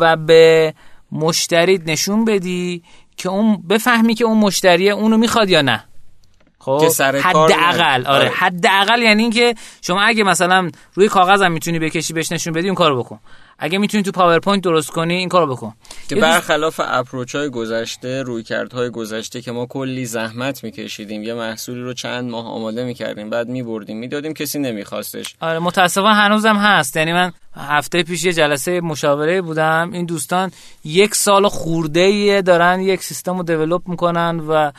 و 0.00 0.16
به 0.16 0.74
مشتریت 1.12 1.80
نشون 1.86 2.24
بدی 2.24 2.82
که 3.16 3.28
اون 3.28 3.62
بفهمی 3.70 4.14
که 4.14 4.24
اون 4.24 4.38
مشتری 4.38 4.90
اونو 4.90 5.16
می‌خواد 5.16 5.50
یا 5.50 5.62
نه 5.62 5.84
خب 6.58 6.84
حداقل. 7.00 8.06
آره 8.06 8.18
آره. 8.18 8.28
حداقل 8.28 9.02
یعنی 9.02 9.22
اینکه 9.22 9.54
شما 9.82 10.02
اگه 10.02 10.24
مثلا 10.24 10.70
روی 10.94 11.08
کاغذ 11.08 11.42
هم 11.42 11.52
می‌تونی 11.52 11.78
بکشی 11.78 12.12
بهش 12.12 12.32
نشون 12.32 12.52
بدی 12.52 12.68
اون 12.68 12.74
کارو 12.74 13.02
بکن 13.02 13.20
اگه 13.58 13.78
می‌تونی 13.78 14.02
تو 14.02 14.12
پاورپوینت 14.12 14.62
درست 14.64 14.90
کنی 14.90 15.14
این 15.14 15.28
کارو 15.28 15.54
بکن. 15.54 15.74
که 16.08 16.16
برخلاف 16.16 16.80
approach 16.84 17.34
های 17.34 17.48
گذشته 17.48 18.22
رویکردهای 18.22 18.90
گذشته 18.90 19.40
که 19.40 19.52
ما 19.52 19.66
کلی 19.66 20.06
زحمت 20.06 20.64
میکشیدیم 20.64 21.22
یه 21.22 21.34
محصولی 21.34 21.80
رو 21.80 21.92
چند 21.92 22.30
ماه 22.30 22.46
آماده 22.46 22.84
می‌کردیم 22.84 23.30
بعد 23.30 23.48
میبردیم 23.48 23.98
می‌دادیم 23.98 24.34
کسی 24.34 24.58
نمیخواستش. 24.58 25.34
آره 25.40 25.58
متاسفانه 25.58 26.14
هنوزم 26.14 26.56
هست. 26.56 26.96
یعنی 26.96 27.12
من 27.12 27.32
هفته 27.56 28.02
پیش 28.02 28.24
یه 28.24 28.32
جلسه 28.32 28.80
مشاوره 28.80 29.42
بودم. 29.42 29.90
این 29.92 30.06
دوستان 30.06 30.52
یک 30.84 31.14
سال 31.14 31.48
خورده 31.48 32.42
دارن 32.42 32.80
یک 32.80 33.02
سیستم 33.02 33.36
رو 33.36 33.42
دیولوب 33.42 33.88
می‌کنن 33.88 34.40
و 34.40 34.72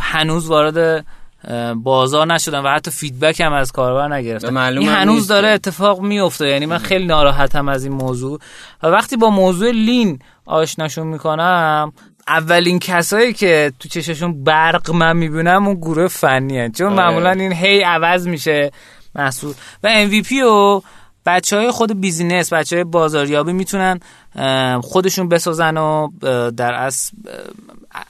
هنوز 0.00 0.46
وارد 0.46 1.06
بازار 1.76 2.26
نشدن 2.26 2.58
و 2.58 2.68
حتی 2.68 2.90
فیدبک 2.90 3.40
هم 3.40 3.52
از 3.52 3.72
کاربر 3.72 4.16
نگرفتن 4.16 4.56
این 4.56 4.88
هنوز 4.88 5.26
داره. 5.26 5.48
اتفاق 5.48 6.00
میفته 6.00 6.48
یعنی 6.48 6.66
من 6.66 6.78
خیلی 6.78 7.06
ناراحتم 7.06 7.68
از 7.68 7.84
این 7.84 7.92
موضوع 7.92 8.38
و 8.82 8.86
وقتی 8.86 9.16
با 9.16 9.30
موضوع 9.30 9.70
لین 9.70 10.18
آشناشون 10.46 11.06
می‌کنم 11.06 11.92
اولین 12.28 12.78
کسایی 12.78 13.32
که 13.32 13.72
تو 13.80 13.88
چششون 13.88 14.44
برق 14.44 14.90
من 14.90 15.16
می‌بینم 15.16 15.66
اون 15.66 15.76
گروه 15.76 16.08
فنی 16.08 16.58
هن. 16.58 16.72
چون 16.72 16.86
آره. 16.86 16.96
معمولا 16.96 17.30
این 17.30 17.52
هی 17.52 17.82
عوض 17.82 18.28
میشه 18.28 18.70
محصول 19.14 19.54
و 19.84 20.06
MVP 20.08 20.32
رو 20.42 20.82
بچه 21.26 21.56
های 21.56 21.70
خود 21.70 22.00
business 22.00 22.52
بچه 22.52 22.76
های 22.76 22.84
بازاریابی 22.84 23.52
می‌تونن 23.52 24.00
خودشون 24.82 25.28
بسازن 25.28 25.76
و 25.76 26.08
در 26.50 26.74
اه، 26.74 26.92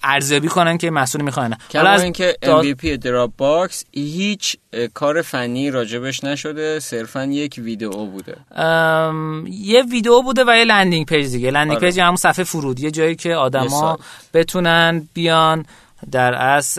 ارزیابی 0.03 0.49
کنن 0.49 0.79
که 0.79 0.91
محصول 0.91 1.23
می‌خوان 1.23 1.57
کما 1.71 1.91
اینکه 1.91 2.37
MVP 2.43 2.87
دراپ 2.87 3.31
باکس 3.37 3.85
هیچ 3.93 4.57
کار 4.95 5.23
فنی 5.23 5.71
راجبش 5.71 6.25
نشده 6.25 6.81
صرفا 6.81 7.25
یک 7.25 7.61
ویدئو 7.65 8.07
بوده 8.07 8.37
ام، 8.63 9.47
یه 9.47 9.83
ویدیو 9.83 10.23
بوده 10.23 10.45
و 10.47 10.57
یه 10.57 10.65
landing 10.65 11.07
page 11.07 11.31
دیگه 11.31 11.51
landing 11.51 11.79
آره. 11.79 11.89
page 11.89 12.01
همون 12.01 12.17
صفحه 12.17 12.45
فرود 12.45 12.81
یه 12.81 12.91
جایی 12.91 13.17
که 13.17 13.35
آدما. 13.35 13.99
بتونن 14.35 15.09
بیان 15.15 15.67
در 16.11 16.35
از 16.35 16.79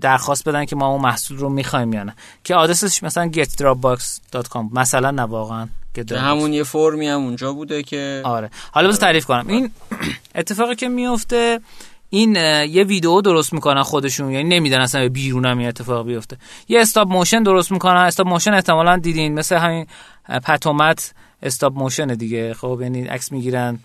درخواست 0.00 0.48
بدن 0.48 0.64
که 0.64 0.76
ما 0.76 0.86
اون 0.86 1.00
محصول 1.00 1.38
رو 1.38 1.48
می‌خوایم 1.48 1.92
یا 1.92 2.02
نه. 2.02 2.14
که 2.44 2.54
آدرسش 2.54 3.02
مثلا 3.02 3.30
getdropbox.com 3.30 4.64
مثلا 4.72 5.10
نه 5.10 5.22
واقعا 5.22 5.68
که. 5.94 6.18
همون 6.18 6.52
یه 6.52 6.62
فرمی 6.62 7.08
هم 7.08 7.20
اونجا 7.20 7.52
بوده 7.52 7.82
که 7.82 8.22
آره. 8.24 8.50
حالا 8.72 8.88
بذار 8.88 9.00
تعریف 9.00 9.24
کنم. 9.26 9.44
این 9.48 9.70
اتفاقی 10.34 10.74
که 10.74 10.88
میفته 10.88 11.60
این 12.10 12.36
یه 12.66 12.84
ویدیو 12.84 13.20
درست 13.20 13.52
می‌کنن 13.52 13.82
خودشون. 13.82 14.30
یعنی 14.30 14.48
نمیدن 14.48 14.80
اصلا 14.80 15.00
به 15.00 15.08
بیرون 15.08 15.46
هم 15.46 15.58
این 15.58 15.68
اتفاق 15.68 16.06
بیفته. 16.06 16.36
یه 16.68 16.80
استاپ 16.80 17.08
موشن 17.08 17.42
درست 17.42 17.72
می‌کنن. 17.72 17.96
استاپ 17.96 18.26
موشن 18.26 18.54
احتمالا 18.54 18.96
دیدین. 18.96 19.34
مثل 19.34 19.56
همین 19.56 19.86
پت 20.44 20.72
و 20.72 20.86
مت 20.86 21.14
استاپ 21.42 21.72
موشن 21.72 22.06
دیگه. 22.06 22.54
خب 22.54 22.78
یعنی 22.82 23.06
عکس 23.06 23.32
می‌گیرن. 23.32 23.78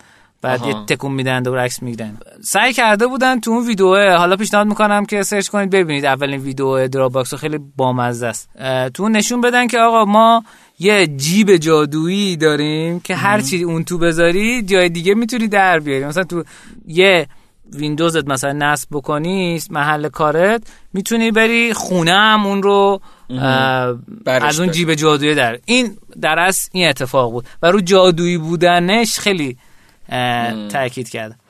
بعد 0.46 0.60
آها. 0.60 0.68
یه 0.68 0.76
تکون 0.86 1.12
میدن 1.12 1.42
دوباره 1.42 1.62
عکس 1.62 1.82
می‌گیرن. 1.82 2.18
سعی 2.40 2.72
کرده 2.72 3.06
بودن 3.06 3.40
تو 3.40 3.50
اون 3.50 3.66
ویدیوه 3.66 4.14
حالا 4.14 4.36
پیشنهاد 4.36 4.66
می‌کنم 4.66 5.04
که 5.04 5.22
search 5.22 5.48
کنید 5.48 5.70
ببینید. 5.70 6.04
اولین 6.04 6.40
ویدیو 6.40 6.88
دراپ 6.88 7.12
باکس 7.12 7.34
خیلی 7.34 7.58
بامزه 7.76 8.26
است. 8.26 8.50
تو 8.94 9.08
نشون 9.08 9.40
بدن 9.40 9.66
که 9.66 9.78
آقا 9.78 10.04
ما 10.04 10.44
یه 10.78 11.06
جیب 11.06 11.56
جادویی 11.56 12.36
داریم 12.36 13.00
که 13.00 13.14
هر 13.14 13.40
چی 13.40 13.62
اون 13.62 13.84
تو 13.84 13.98
بذاری 13.98 14.62
جای 14.62 14.88
دیگه 14.88 15.14
می‌تونی 15.14 15.48
در 15.48 15.80
بیاری. 15.80 16.04
مثلا 16.04 16.24
تو 16.24 16.44
یه 16.86 17.26
ویندوزت 17.72 18.28
مثلا 18.28 18.52
نصب 18.52 18.88
بکنی 18.92 19.60
محل 19.70 20.08
کارت 20.08 20.62
می‌تونی 20.92 21.30
بری 21.30 21.72
خونه 21.72 22.12
هم 22.12 22.46
اون 22.46 22.62
رو 22.62 23.00
از 24.26 24.60
اون. 24.60 24.70
جیب 24.70 24.94
جادویی 24.94 25.34
در. 25.34 25.58
این 25.64 25.96
در 26.20 26.38
اصل 26.38 26.70
این 26.72 26.88
اتفاق 26.88 27.32
بود. 27.32 27.46
و 27.62 27.70
رو 27.70 27.80
جادویی 27.80 28.38
بودنش 28.38 29.18
خیلی 29.18 29.56
تاکید 30.68 31.08
کرد. 31.08 31.40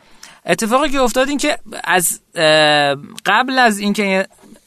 اتفاقی 0.47 0.89
که 0.89 1.01
افتاد 1.01 1.29
این 1.29 1.39
که 1.39 1.59
از 1.85 2.21
قبل 3.27 3.59
از 3.59 3.79
اینکه 3.79 4.27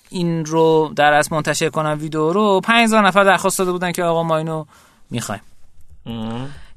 این 0.09 0.45
رو 0.45 0.93
در 0.95 1.13
اصل 1.13 1.35
منتشر 1.35 1.69
کنن 1.69 1.93
ویدیو 1.93 2.33
رو 2.33 2.61
5000 2.61 3.07
نفر 3.07 3.23
درخواست 3.23 3.59
داده 3.59 3.71
بودن 3.71 3.91
که 3.91 4.03
آقا 4.03 4.23
ما 4.23 4.37
اینو 4.37 4.65
می‌خوایم. 5.09 5.41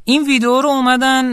این 0.04 0.26
ویدیو 0.26 0.60
رو 0.60 0.68
اومدن 0.68 1.24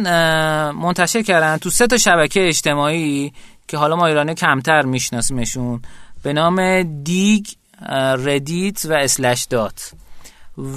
منتشر 0.71 1.21
کردن 1.21 1.57
تو 1.57 1.69
سه 1.69 1.87
تا 1.87 1.97
شبکه 1.97 2.47
اجتماعی 2.47 3.33
که 3.67 3.77
حالا 3.77 3.95
ما 3.95 4.07
ایرانی 4.07 4.35
کمتر 4.35 4.81
میشناسیمشون 4.81 5.81
به 6.23 6.33
نام 6.33 6.83
دیگ 7.03 7.45
ردیت 8.25 8.85
و 8.85 8.93
اسلش 8.93 9.43
دات. 9.43 9.91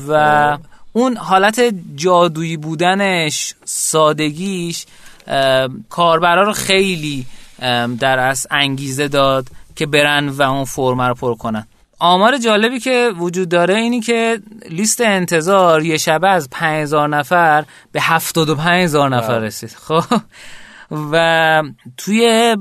و 0.09 0.59
اون 0.93 1.17
حالت 1.17 1.75
جادویی 1.95 2.57
بودنش 2.57 3.55
سادگیش 3.65 4.87
کاربرا 5.89 6.43
رو 6.43 6.53
خیلی 6.53 7.27
در 8.01 8.19
اصل 8.19 8.49
انگیزه 8.51 9.09
داد 9.09 9.47
که 9.77 9.87
برن 9.87 10.29
و 10.29 10.43
اون 10.43 10.65
فرم 10.65 11.01
رو 11.01 11.15
پر 11.15 11.35
کنن. 11.35 11.67
آمار 11.99 12.39
جالبی 12.39 12.81
که 12.81 13.11
وجود 13.19 13.49
داره 13.49 13.75
اینی 13.75 14.01
که 14.01 14.41
لیست 14.71 15.01
انتظار 15.01 15.83
یه 15.83 15.97
شبه 15.97 16.29
از 16.29 16.49
5000 16.51 17.09
نفر 17.09 17.65
به 17.93 18.01
75000 18.01 19.09
نفر 19.09 19.39
رسید. 19.39 19.71
خب. 19.87 20.05
و 21.13 21.63
توی 21.97 22.57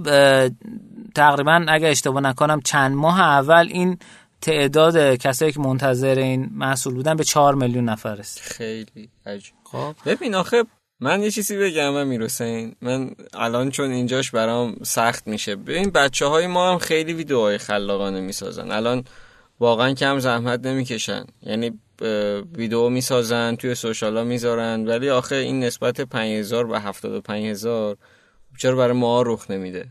تقریبا 1.16 1.66
اگه 1.68 1.88
اشتباه 1.88 2.22
نکنم 2.22 2.62
چند 2.62 2.96
ماه 2.96 3.22
اول 3.22 3.68
این 3.72 3.98
تعداد 4.42 5.16
کسایی 5.16 5.52
که 5.52 5.60
منتظر 5.60 6.16
این 6.16 6.50
محصول 6.54 6.94
بودن 6.94 7.16
به 7.16 7.24
4 7.24 7.56
میلیون 7.56 7.90
نفر 7.90 8.16
رسید. 8.16 8.44
خیلی 8.44 9.10
عجیب. 9.26 9.54
خب. 9.64 9.96
ببین 10.06 10.36
آخه 10.36 10.64
من 11.00 11.24
یه 11.24 11.32
چیزی 11.32 11.58
بگم 11.58 11.90
من 11.90 12.22
حسین. 12.22 12.76
من 12.82 13.12
الان 13.34 13.70
چون 13.70 13.92
اینجاش 13.92 14.32
برام 14.32 14.76
سخت 14.84 15.28
میشه. 15.28 15.56
ببین 15.56 15.90
بچه 15.90 16.26
های 16.26 16.48
ما 16.48 16.72
هم 16.72 16.78
خیلی 16.78 17.14
ویدیوهای 17.14 17.58
خلاقانه 17.58 18.22
می‌سازن. 18.22 18.72
الان 18.72 19.04
واقعا 19.60 19.94
کم 19.94 20.20
زحمت 20.20 20.66
نمی‌کشن. 20.66 21.26
یعنی 21.42 21.80
ویدیو 22.56 22.90
می‌سازن 22.90 23.56
توی 23.56 23.76
سوشال 23.76 24.18
ها 24.18 24.24
می‌ذارن. 24.24 24.88
ولی 24.88 25.10
آخه 25.10 25.36
این 25.36 25.64
نسبت 25.64 26.02
5000 26.02 26.72
و 26.72 26.76
75000 26.76 27.98
چرا 28.58 28.76
برای 28.76 28.94
ما 28.94 29.22
رخ 29.22 29.52
نمیده؟ 29.52 29.86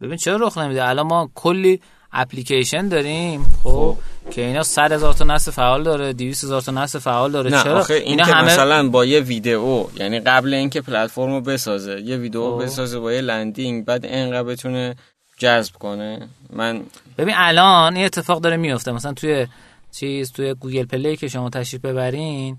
ببین 0.00 0.16
چرا 0.16 0.36
رخ 0.36 0.58
نمیده؟ 0.58 0.88
الان 0.88 1.06
ما 1.06 1.30
کلی 1.34 1.80
اپلیکیشن 2.12 2.88
داریم؟ 2.88 3.46
خب 3.62 3.96
که 4.30 4.40
اینا 4.40 4.62
100 4.62 4.92
هزار 4.92 5.14
تا 5.14 5.24
نصب 5.24 5.52
فعال 5.52 5.82
داره 5.82 6.12
200 6.12 6.44
هزار 6.44 6.60
تا 6.60 6.72
نصب 6.72 6.98
فعال 6.98 7.32
داره. 7.32 7.50
نه 7.50 7.62
چرا؟ 7.62 7.78
آخه 7.78 7.94
این 7.94 8.04
اینا 8.04 8.24
که 8.24 8.32
همه 8.32 8.52
مثلا 8.52 8.88
با 8.88 9.04
یه 9.04 9.20
ویدئو 9.20 9.86
یعنی 9.96 10.20
قبل 10.20 10.54
اینکه 10.54 10.80
پلتفرم 10.80 11.30
رو 11.30 11.40
بسازه 11.40 12.00
یه 12.00 12.16
ویدئو 12.16 12.58
خب. 12.58 12.64
بسازه 12.64 12.98
با 12.98 13.12
یه 13.12 13.20
landing 13.20 13.84
بعد 13.84 14.06
انقدر 14.06 14.42
بتونه 14.42 14.96
جذب 15.38 15.74
کنه. 15.74 16.28
من 16.50 16.82
ببین 17.18 17.34
الان 17.36 17.96
این 17.96 18.04
اتفاق 18.04 18.40
داره 18.40 18.56
میفته. 18.56 18.92
مثلا 18.92 19.12
توی 19.12 19.46
چیز 19.92 20.32
توی 20.32 20.54
گوگل 20.54 20.84
پلی 20.84 21.16
که 21.16 21.28
شما 21.28 21.50
تشریف 21.50 21.82
ببرین 21.82 22.58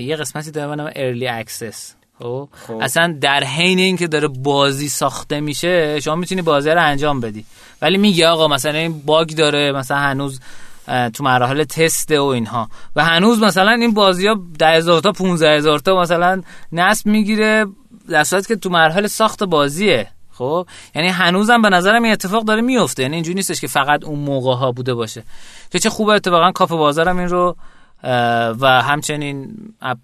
یه 0.00 0.16
قسمتی 0.16 0.50
داره 0.50 0.68
به 0.68 0.76
نام 0.76 0.90
early 0.96 1.28
access 1.28 1.94
خب. 2.18 2.48
خب. 2.66 2.78
اصلا 2.80 3.18
در 3.20 3.44
حین 3.44 3.78
اینکه 3.78 4.06
داره 4.06 4.28
بازی 4.28 4.88
ساخته 4.88 5.40
میشه 5.40 6.00
شما 6.00 6.14
می‌تونی 6.14 6.42
بازی 6.42 6.70
رو 6.70 6.82
انجام 6.82 7.20
بدی. 7.20 7.44
ولی 7.82 7.98
میگه 7.98 8.28
آقا 8.28 8.48
مثلا 8.48 8.78
این 8.78 9.02
bug 9.06 9.28
داره 9.28 9.72
مثلا 9.72 9.96
هنوز 9.96 10.40
تو 10.86 11.24
مراحل 11.24 11.64
تست 11.64 12.10
و 12.10 12.24
اینها. 12.24 12.68
و 12.96 13.04
هنوز 13.04 13.42
مثلا 13.42 13.70
این 13.70 13.94
بازی 13.94 14.26
ها 14.26 14.40
ده 14.58 14.68
هزار 14.68 15.00
تا 15.00 15.12
15 15.12 15.56
هزار 15.56 15.78
تا 15.78 16.00
مثلا 16.00 16.42
نصب 16.72 17.06
می‌گیره 17.06 17.66
در 18.08 18.24
صورتی 18.24 18.48
که 18.48 18.56
تو 18.56 18.70
مرحله 18.70 19.08
ساخت 19.08 19.44
بازیه. 19.44 20.08
خب؟ 20.32 20.66
یعنی 20.94 21.08
هنوزم 21.08 21.62
به 21.62 21.68
نظرم 21.68 22.02
این 22.02 22.12
اتفاق 22.12 22.44
داره 22.44 22.60
میفته 22.60 23.02
یعنی 23.02 23.14
اینجوری 23.14 23.34
نیستش 23.34 23.60
که 23.60 23.66
فقط 23.66 24.04
اون 24.04 24.18
موقع 24.18 24.54
ها 24.54 24.72
بوده 24.72 24.94
باشه. 24.94 25.22
که 25.70 25.78
چه 25.78 25.90
خوبه 25.90 26.12
اتفاقا 26.12 26.52
کاف 26.52 26.72
بازارم 26.72 27.18
این 27.18 27.28
رو 27.28 27.56
و 28.60 28.82
همچنین 28.82 29.56
اپ, 29.82 29.98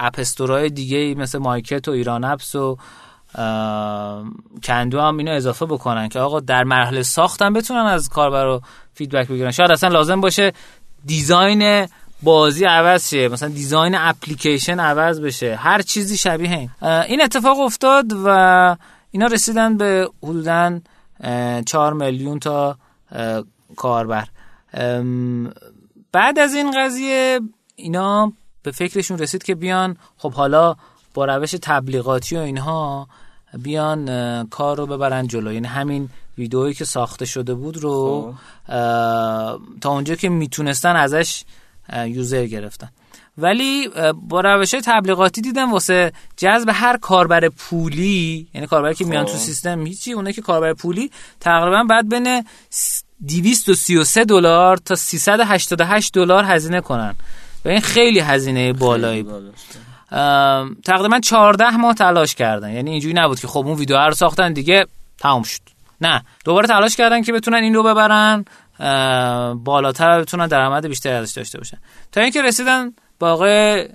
اپستورای 0.00 0.70
دیگه 0.70 1.14
مثل 1.14 1.38
مایکت 1.38 1.88
و 1.88 1.90
ایران 1.90 2.24
اپس 2.24 2.54
و 2.54 2.76
کندو 4.64 5.00
هم 5.00 5.16
اینو 5.16 5.30
اضافه 5.30 5.66
بکنن 5.66 6.08
که 6.08 6.20
آقا 6.20 6.40
در 6.40 6.64
مرحله 6.64 7.02
ساختن 7.02 7.52
بتونن 7.52 7.86
از 7.86 8.08
کاربر 8.08 8.44
رو 8.44 8.60
feedback 8.94 9.28
بگیرن. 9.28 9.50
شاید 9.50 9.70
اصلا 9.70 9.90
لازم 9.90 10.20
باشه 10.20 10.52
design 11.04 11.88
بازی 12.22 12.64
عوض 12.64 13.10
شه 13.10 13.28
مثلا 13.28 13.48
design 13.48 13.94
اپلیکیشن 13.94 14.80
عوض 14.80 15.20
بشه. 15.20 15.56
هر 15.56 15.82
چیزی 15.82 16.16
شبیه 16.16 16.50
این. 16.50 16.70
این 16.82 17.22
اتفاق 17.22 17.60
افتاد 17.60 18.12
و 18.24 18.76
اینا 19.10 19.26
رسیدن 19.26 19.76
به 19.76 20.10
حدودا 20.22 20.80
4 21.66 21.92
میلیون 21.92 22.38
تا 22.38 22.76
کاربر. 23.76 24.28
بعد 26.12 26.38
از 26.38 26.54
این 26.54 26.70
قضیه 26.76 27.40
اینا 27.76 28.32
به 28.64 28.70
فکرشون 28.70 29.18
رسید 29.18 29.42
که 29.42 29.54
بیان 29.54 29.96
خب 30.18 30.32
حالا 30.32 30.76
با 31.14 31.24
روش 31.24 31.54
تبلیغاتی 31.62 32.36
و 32.36 32.40
اینها 32.40 33.08
بیان 33.58 34.46
کار 34.48 34.76
رو 34.76 34.86
ببرن 34.86 35.26
جلو 35.26 35.52
یعنی 35.52 35.66
همین 35.66 36.08
ویدئویی 36.38 36.74
که 36.74 36.84
ساخته 36.84 37.24
شده 37.24 37.54
بود 37.54 37.76
رو 37.76 38.34
خب. 38.66 38.74
تا 39.80 39.90
اونجا 39.90 40.14
که 40.14 40.28
می‌تونستن 40.28 40.96
ازش 40.96 41.44
یوزر 42.06 42.46
گرفتن 42.46 42.88
ولی 43.38 43.88
با 44.28 44.40
روش 44.40 44.70
تبلیغاتی 44.70 45.40
دیدم 45.40 45.72
واسه 45.72 46.12
جذب 46.36 46.70
هر 46.72 46.96
کاربر 46.96 47.48
پولی 47.48 48.48
یعنی 48.54 48.66
کاربری 48.66 48.94
که 48.94 49.04
میان 49.04 49.24
تو 49.24 49.32
خب. 49.32 49.38
سیستم 49.38 49.86
هیچی 49.86 50.12
اونه 50.12 50.32
که 50.32 50.42
کاربر 50.42 50.72
پولی 50.72 51.10
تقریبا 51.40 51.84
بعد 51.84 52.08
بین 52.08 52.44
233 53.28 54.24
دلار 54.24 54.76
تا 54.76 54.94
388 54.94 56.14
دلار 56.14 56.44
هزینه 56.44 56.80
کنن 56.80 57.14
و 57.64 57.68
این 57.68 57.80
خیلی 57.80 58.20
هزینه 58.20 58.72
بالایی 58.72 59.22
بود. 59.22 59.54
تقریبا 60.84 61.20
14 61.20 61.76
ماه 61.76 61.94
تلاش 61.94 62.34
کردن. 62.34 62.72
یعنی 62.72 62.90
اینجوری 62.90 63.14
نبود 63.14 63.40
که 63.40 63.46
خب 63.46 63.66
اون 63.66 63.78
ویدیو 63.78 63.96
رو 63.96 64.14
ساختن 64.14 64.52
دیگه 64.52 64.86
تموم 65.18 65.42
شد. 65.42 65.60
نه 66.00 66.22
دوباره 66.44 66.68
تلاش 66.68 66.96
کردن 66.96 67.22
که 67.22 67.32
بتونن 67.32 67.62
این 67.62 67.74
رو 67.74 67.82
ببرن. 67.82 68.44
بالاتر 69.54 70.20
بتونن 70.20 70.46
درآمد 70.46 70.86
بیشتری 70.86 71.12
ازش 71.12 71.32
داشته 71.32 71.58
باشن. 71.58 71.78
تا 72.12 72.20
اینکه 72.20 72.42
رسیدن 72.42 72.92
با 73.18 73.32
آقای 73.32 73.88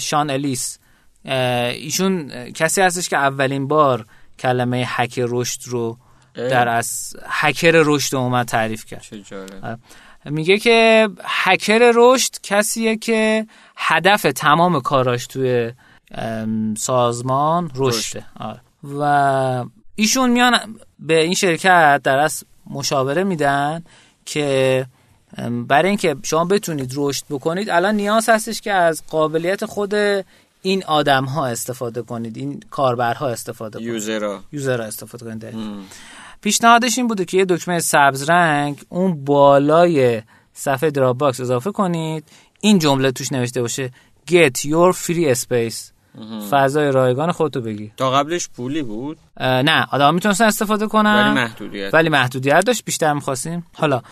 شان 0.00 0.30
الیس. 0.30 0.78
ایشون 1.24 2.28
کسی 2.52 2.80
هستش 2.80 3.08
که 3.08 3.16
اولین 3.16 3.68
بار 3.68 4.06
کلمه 4.38 4.84
هک 4.86 5.20
رشد 5.22 5.60
رو 5.66 5.98
در 6.34 6.68
از 6.68 7.16
هکر 7.28 7.72
رشد 7.74 8.14
اومد 8.14 8.46
تعریف 8.46 8.84
کرد. 8.84 9.04
میگه 10.24 10.58
که 10.58 11.08
هکر 11.24 11.92
رشد 11.94 12.32
کسیه 12.42 12.96
که 12.96 13.46
هدف 13.76 14.22
تمام 14.22 14.80
کاراش 14.80 15.26
توی 15.26 15.72
سازمان 16.78 17.70
رشده. 17.74 18.24
آره. 18.40 18.60
و 19.00 19.64
ایشون 19.94 20.30
میان 20.30 20.58
به 20.98 21.22
این 21.22 21.34
شرکت 21.34 22.00
در 22.04 22.18
از 22.18 22.44
مشاوره 22.70 23.24
میدن 23.24 23.84
که 24.24 24.86
برای 25.66 25.88
اینکه 25.88 26.16
شما 26.22 26.44
بتونید 26.44 26.92
رشد 26.96 27.24
بکنید 27.30 27.70
الان 27.70 27.94
نیاز 27.94 28.28
هستش 28.28 28.60
که 28.60 28.72
از 28.72 29.02
قابلیت 29.10 29.64
خود 29.64 29.94
این 30.62 30.84
آدم 30.84 31.24
ها 31.24 31.46
استفاده 31.46 32.02
کنید 32.02 32.36
این 32.36 32.62
کاربرها 32.70 33.28
استفاده 33.28 33.78
کنید. 33.78 33.88
user 33.92 34.40
ها. 34.52 34.62
user 34.62 34.81
ها 34.81 34.86
استفاده 34.86 35.24
کنید. 35.24 35.56
پیشنهادش 36.42 36.98
این 36.98 37.06
بوده 37.06 37.24
که 37.24 37.36
یه 37.36 37.44
دکمه 37.44 37.78
سبز 37.78 38.30
رنگ 38.30 38.82
اون 38.88 39.24
بالای 39.24 40.22
صفحه 40.52 40.90
دراپ 40.90 41.18
باکس 41.18 41.40
اضافه 41.40 41.72
کنید. 41.72 42.24
این 42.60 42.78
جمله 42.78 43.12
توش 43.12 43.32
نوشته 43.32 43.62
باشه. 43.62 43.90
Get 44.30 44.58
your 44.58 44.92
free 44.92 45.34
space. 45.34 45.92
فضای 46.50 46.92
رایگان 46.92 47.32
خودتو 47.32 47.60
بگی 47.60 47.92
تا 47.96 48.10
قبلش 48.10 48.48
پولی 48.48 48.82
بود؟ 48.82 49.18
نه 49.40 49.86
آدم 49.90 50.14
می‌تونستن 50.14 50.44
استفاده 50.44 50.86
کنن. 50.86 51.24
ولی 51.24 51.34
محدودیت. 51.34 51.94
ولی 51.94 52.08
محدودیت 52.08 52.64
داشت 52.66 52.84
بیشتر 52.84 53.12
می‌خواستیم. 53.12 53.66
حالا 53.74 54.02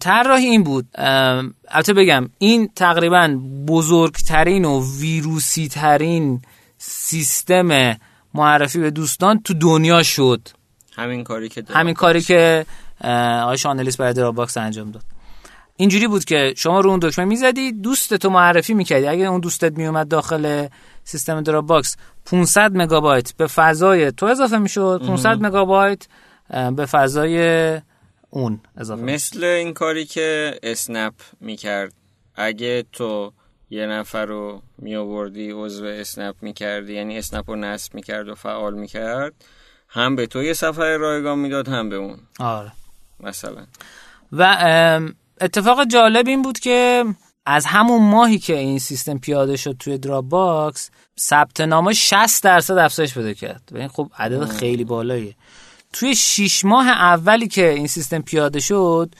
طراحی 0.00 0.46
این 0.46 0.62
بود. 0.62 0.86
البته 0.98 1.92
بگم 1.94 2.28
این 2.38 2.68
تقریبا 2.76 3.40
بزرگترین 3.68 4.64
و 4.64 4.82
ویروسی 5.00 5.68
ترین 5.68 6.42
سیستم 6.78 7.96
معرفی 8.34 8.78
به 8.78 8.90
دوستان 8.90 9.40
تو 9.40 9.54
دنیا 9.54 10.02
شد. 10.02 10.48
همین 10.96 11.24
کاری 11.24 11.48
که 11.48 11.64
همین 11.70 11.94
کاری 11.94 12.20
که 12.20 12.66
آقای 13.42 13.58
شان 13.58 13.77
الیس 13.77 13.96
برای 13.96 14.32
باکس 14.32 14.56
انجام 14.56 14.90
داد. 14.90 15.02
اینجوری 15.76 16.08
بود 16.08 16.24
که 16.24 16.54
شما 16.56 16.80
رو 16.80 16.90
اون 16.90 16.98
دکمه 16.98 17.24
می‌زدی 17.24 17.72
دوست 17.72 18.14
تو 18.14 18.30
معرفی 18.30 18.74
می‌کردی. 18.74 19.06
اگه 19.06 19.24
اون 19.24 19.40
دوستت 19.40 19.78
میومد 19.78 20.08
داخل 20.08 20.66
سیستم 21.04 21.40
دراپ 21.40 21.66
باکس 21.66 21.96
500 22.26 22.76
مگابایت 22.76 23.34
به 23.36 23.46
فضای 23.46 24.12
تو 24.12 24.26
اضافه 24.26 24.58
می‌شد 24.58 25.02
500 25.06 25.46
مگابایت 25.46 26.06
به 26.76 26.86
فضای 26.86 27.80
اون 28.30 28.60
اضافه 28.76 29.02
مثل 29.02 29.44
این 29.44 29.74
کاری 29.74 30.04
که 30.04 30.58
اسنپ 30.62 31.14
می‌کرد. 31.40 31.92
اگه 32.34 32.84
تو 32.92 33.32
یه 33.70 33.86
نفر 33.86 34.24
رو 34.24 34.62
می 34.78 34.96
آوردی 34.96 35.50
عضو 35.50 35.84
اسنپ 35.84 36.34
می‌کردی 36.40 36.94
یعنی 36.94 37.18
اسنپ 37.18 37.50
رو 37.50 37.56
نصب 37.56 37.94
می‌کرد 37.94 38.28
و 38.28 38.34
فعال 38.34 38.74
می‌کرد 38.74 39.34
هم 39.88 40.16
به 40.16 40.26
تو 40.26 40.42
یه 40.42 40.52
سفر 40.52 40.96
رایگان 40.96 41.38
می‌داد 41.38 41.68
هم 41.68 41.88
به 41.88 41.96
اون. 41.96 42.18
آره. 42.38 42.72
مثلا. 43.20 43.66
و 44.32 45.00
اتفاق 45.40 45.84
جالب 45.84 46.26
این 46.26 46.42
بود 46.42 46.58
که 46.58 47.04
از 47.46 47.66
همون 47.66 48.02
ماهی 48.02 48.38
که 48.38 48.56
این 48.56 48.78
سیستم 48.78 49.18
پیاده 49.18 49.56
شد 49.56 49.76
توی 49.78 49.98
دراپ 49.98 50.24
باکس 50.24 50.90
ثبت 51.20 51.60
نام 51.60 51.92
60 51.92 52.42
درصد 52.44 52.78
افزایش 52.78 53.14
پیدا 53.14 53.32
کرد. 53.32 53.68
و 53.72 53.76
این 53.76 53.88
خب 53.88 54.10
عدد 54.18 54.44
خیلی 54.44 54.84
بالاییه. 54.84 55.34
توی 55.92 56.14
6 56.14 56.64
ماه 56.64 56.88
اولی 56.88 57.48
که 57.48 57.70
این 57.70 57.86
سیستم 57.86 58.22
پیاده 58.22 58.60
شد 58.60 59.14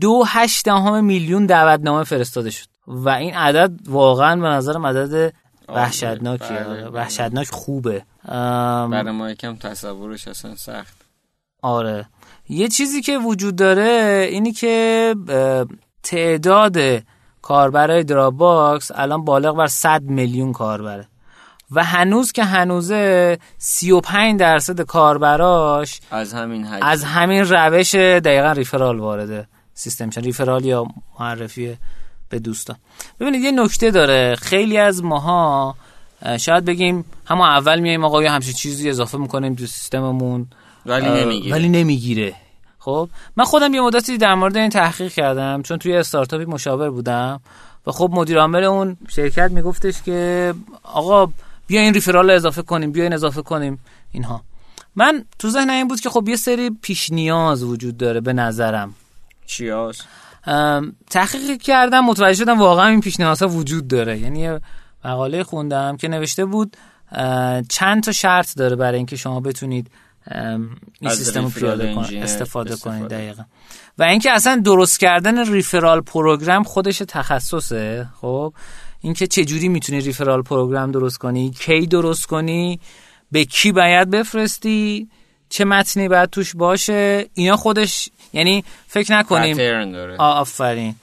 دو 0.00 0.24
هشت 0.26 0.68
میلیون 0.68 1.46
دعوتنامه 1.46 2.04
فرستاده 2.04 2.50
شد. 2.50 2.66
و 2.86 3.08
این 3.08 3.34
عدد 3.34 3.70
واقعا 3.88 4.36
به 4.36 4.48
نظرم 4.48 4.86
عدد 4.86 5.32
وحشتناکیه 5.68 6.48
بله، 6.48 6.64
بله. 6.64 6.88
وحشتناک 6.88 7.48
خوبه. 7.48 8.02
برای 8.28 9.10
ما 9.10 9.30
یکم 9.30 9.56
تصورش 9.56 10.28
اصلا 10.28 10.56
سخت. 10.56 10.96
آره. 11.62 12.06
یه 12.48 12.68
چیزی 12.68 13.02
که 13.02 13.18
وجود 13.18 13.56
داره 13.56 14.26
اینی 14.30 14.52
که 14.52 15.14
تعداد 16.02 16.76
کاربرای 17.42 17.83
دراپ 17.83 18.04
باکس 18.30 18.90
الان 18.94 19.24
بالغ 19.24 19.56
بر 19.56 19.66
100 19.66 20.02
میلیون 20.02 20.52
کاربره. 20.52 21.08
و 21.70 21.84
هنوز 21.84 22.32
که 22.32 22.44
هنوزه 22.44 23.38
35 23.58 24.40
درصد 24.40 24.80
کاربراش 24.80 26.00
از 26.10 26.34
همین 26.34 26.66
از 26.66 27.04
همین 27.04 27.44
روش 27.44 27.94
دقیقا 27.94 28.52
referral 28.52 28.98
وارده 28.98 29.48
سیستم 29.74 30.10
چون 30.10 30.24
referral 30.24 30.64
یا 30.64 30.86
معرفی 31.20 31.76
به 32.28 32.38
دوستان. 32.38 32.76
ببینید 33.20 33.42
یه 33.42 33.50
نکته 33.50 33.90
داره. 33.90 34.36
خیلی 34.36 34.78
از 34.78 35.04
ماها 35.04 35.74
شاید 36.38 36.64
بگیم 36.64 37.04
همون 37.26 37.46
اول 37.46 37.80
میایم 37.80 38.04
آقا 38.04 38.22
یه 38.22 38.30
همچین 38.30 38.52
چیزی 38.52 38.90
اضافه 38.90 39.18
می‌کنیم 39.18 39.54
تو 39.54 39.66
سیستممون 39.66 40.46
ولی 40.86 41.08
نمی‌گیره. 41.08 41.54
ولی 41.54 41.68
نمی‌گیره. 41.68 42.34
خب 42.78 43.08
من 43.36 43.44
خودم 43.44 43.74
یه 43.74 43.80
مدتی 43.80 44.18
در 44.18 44.34
مورد 44.34 44.56
این 44.56 44.70
تحقیق 44.70 45.12
کردم 45.12 45.62
چون 45.62 45.78
توی 45.78 45.96
استارتاپی 45.96 46.44
مشاور 46.44 46.90
بودم 46.90 47.40
و 47.86 47.92
خب 47.92 48.10
مدیر 48.12 48.38
عامل 48.38 48.64
اون 48.64 48.96
شرکت 49.08 49.50
میگفتش 49.50 50.02
که 50.02 50.54
آقا 50.82 51.32
بیا 51.66 51.80
این 51.80 51.94
ریفرال 51.94 52.30
اضافه 52.30 52.62
کنیم 52.62 52.92
بیا 52.92 53.02
این 53.02 53.12
اضافه 53.12 53.42
کنیم 53.42 53.78
اینها. 54.12 54.42
من 54.96 55.24
تو 55.38 55.50
ذهن 55.50 55.70
این 55.70 55.88
بود 55.88 56.00
که 56.00 56.10
خب 56.10 56.28
یه 56.28 56.36
سری 56.36 56.70
پیش 56.82 57.10
نیاز 57.10 57.62
وجود 57.62 57.96
داره 57.96 58.20
به 58.20 58.32
نظرم. 58.32 58.94
چیاز 59.46 60.00
تحقیق 61.10 61.62
کردم 61.62 62.04
متوجه 62.04 62.38
شدم 62.38 62.58
واقعا 62.58 62.86
این 62.86 63.00
پیش 63.00 63.20
ها 63.20 63.48
وجود 63.48 63.88
داره. 63.88 64.18
یعنی 64.18 64.58
مقاله 65.04 65.42
خوندم 65.42 65.96
که 65.96 66.08
نوشته 66.08 66.44
بود 66.44 66.76
چند 67.68 68.02
تا 68.02 68.12
شرط 68.12 68.56
داره 68.56 68.76
برای 68.76 68.96
اینکه 68.96 69.16
شما 69.16 69.40
بتونید 69.40 69.90
این 71.00 71.10
سیستم 71.10 71.44
رو 71.44 71.50
پیاده 71.50 71.94
کن 71.94 72.04
استفاده, 72.12 72.76
کنید 72.76 73.08
دقیقا. 73.08 73.42
و 73.98 74.02
اینکه 74.02 74.30
اصلا 74.30 74.62
درست 74.64 75.00
کردن 75.00 75.52
ریفرال 75.52 76.00
پروگرام 76.00 76.62
خودش 76.62 76.98
تخصصه. 77.08 78.08
خب 78.20 78.54
اینکه 79.00 79.26
چه 79.26 79.44
جوری 79.44 79.68
می‌تونی 79.68 80.00
ریفرال 80.00 80.42
پروگرام 80.42 80.90
درست 80.90 81.18
کنی 81.18 81.50
کی 81.50 81.86
درست 81.86 82.26
کنی 82.26 82.80
به 83.32 83.44
کی 83.44 83.72
باید 83.72 84.10
بفرستی 84.10 85.08
چه 85.54 85.64
متنی 85.64 86.08
باید 86.08 86.30
توش 86.30 86.56
باشه 86.56 87.26
اینا 87.34 87.56
خودش 87.56 88.08
یعنی 88.32 88.64
فکر 88.86 89.18
نکنیم. 89.18 89.56
داره. 89.92 90.16
آفرین. 90.16 90.94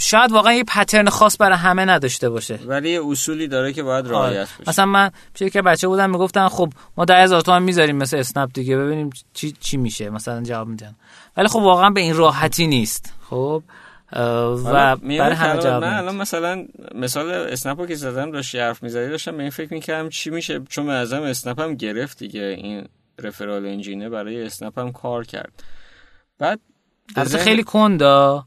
شاید 0.00 0.32
واقعا 0.32 0.52
یه 0.52 0.64
پترن 0.64 1.08
خاص 1.08 1.36
برای 1.40 1.56
همه 1.58 1.84
نداشته 1.84 2.28
باشه. 2.28 2.58
ولی 2.66 2.90
یه 2.90 3.00
اصولی 3.06 3.48
داره 3.48 3.72
که 3.72 3.82
باید 3.82 4.04
آره. 4.06 4.14
رعایت 4.14 4.48
بشه. 4.60 4.70
مثلا 4.70 4.86
من 4.86 5.10
پیش 5.34 5.52
که 5.52 5.62
بچه 5.62 5.88
بودم 5.88 6.10
می‌گفتن 6.10 6.48
خب 6.48 6.72
ما 6.96 7.04
10000 7.04 7.40
تومان 7.40 7.62
می‌ذاریم 7.62 7.96
مثل 7.96 8.16
اسنپ 8.16 8.50
دیگه 8.54 8.76
ببینیم 8.76 9.10
چی 9.34 9.54
چی 9.60 9.76
میشه. 9.76 10.10
مثلا 10.10 10.42
جواب 10.42 10.68
میدن. 10.68 10.94
ولی 11.36 11.48
خب 11.48 11.58
واقعا 11.58 11.90
به 11.90 12.00
این 12.00 12.16
راحتی 12.16 12.66
نیست. 12.66 13.12
خب؟ 13.30 13.62
و 14.14 14.96
برای 14.96 15.34
همه 15.34 15.62
جواب 15.62 15.84
من. 15.84 15.94
الان 15.94 16.16
مثلا 16.16 16.66
مثال 16.94 17.30
اسنپو 17.30 17.86
که 17.86 17.94
زدم 17.94 18.30
داشتی 18.30 18.58
حرف 18.58 18.82
می‌زدی 18.82 19.08
داشتم 19.08 19.36
به 19.36 19.42
این 19.42 19.50
فکر 19.50 19.74
می‌کردم 19.74 20.08
چی 20.08 20.30
میشه 20.30 20.60
چون 20.68 20.86
به 20.86 20.92
نظرم 20.92 21.22
اسنپ 21.22 21.60
هم 21.60 21.74
گرفت 21.74 22.18
دیگه 22.18 22.42
این 22.42 22.88
رفرال 23.18 23.66
انجینه 23.66 24.08
برای 24.08 24.46
اسنپ 24.46 24.78
هم 24.78 24.92
کار 24.92 25.24
کرد 25.24 25.52
بعد 26.38 26.60
البته 27.16 27.38
خیلی 27.38 27.62
کندا 27.62 28.46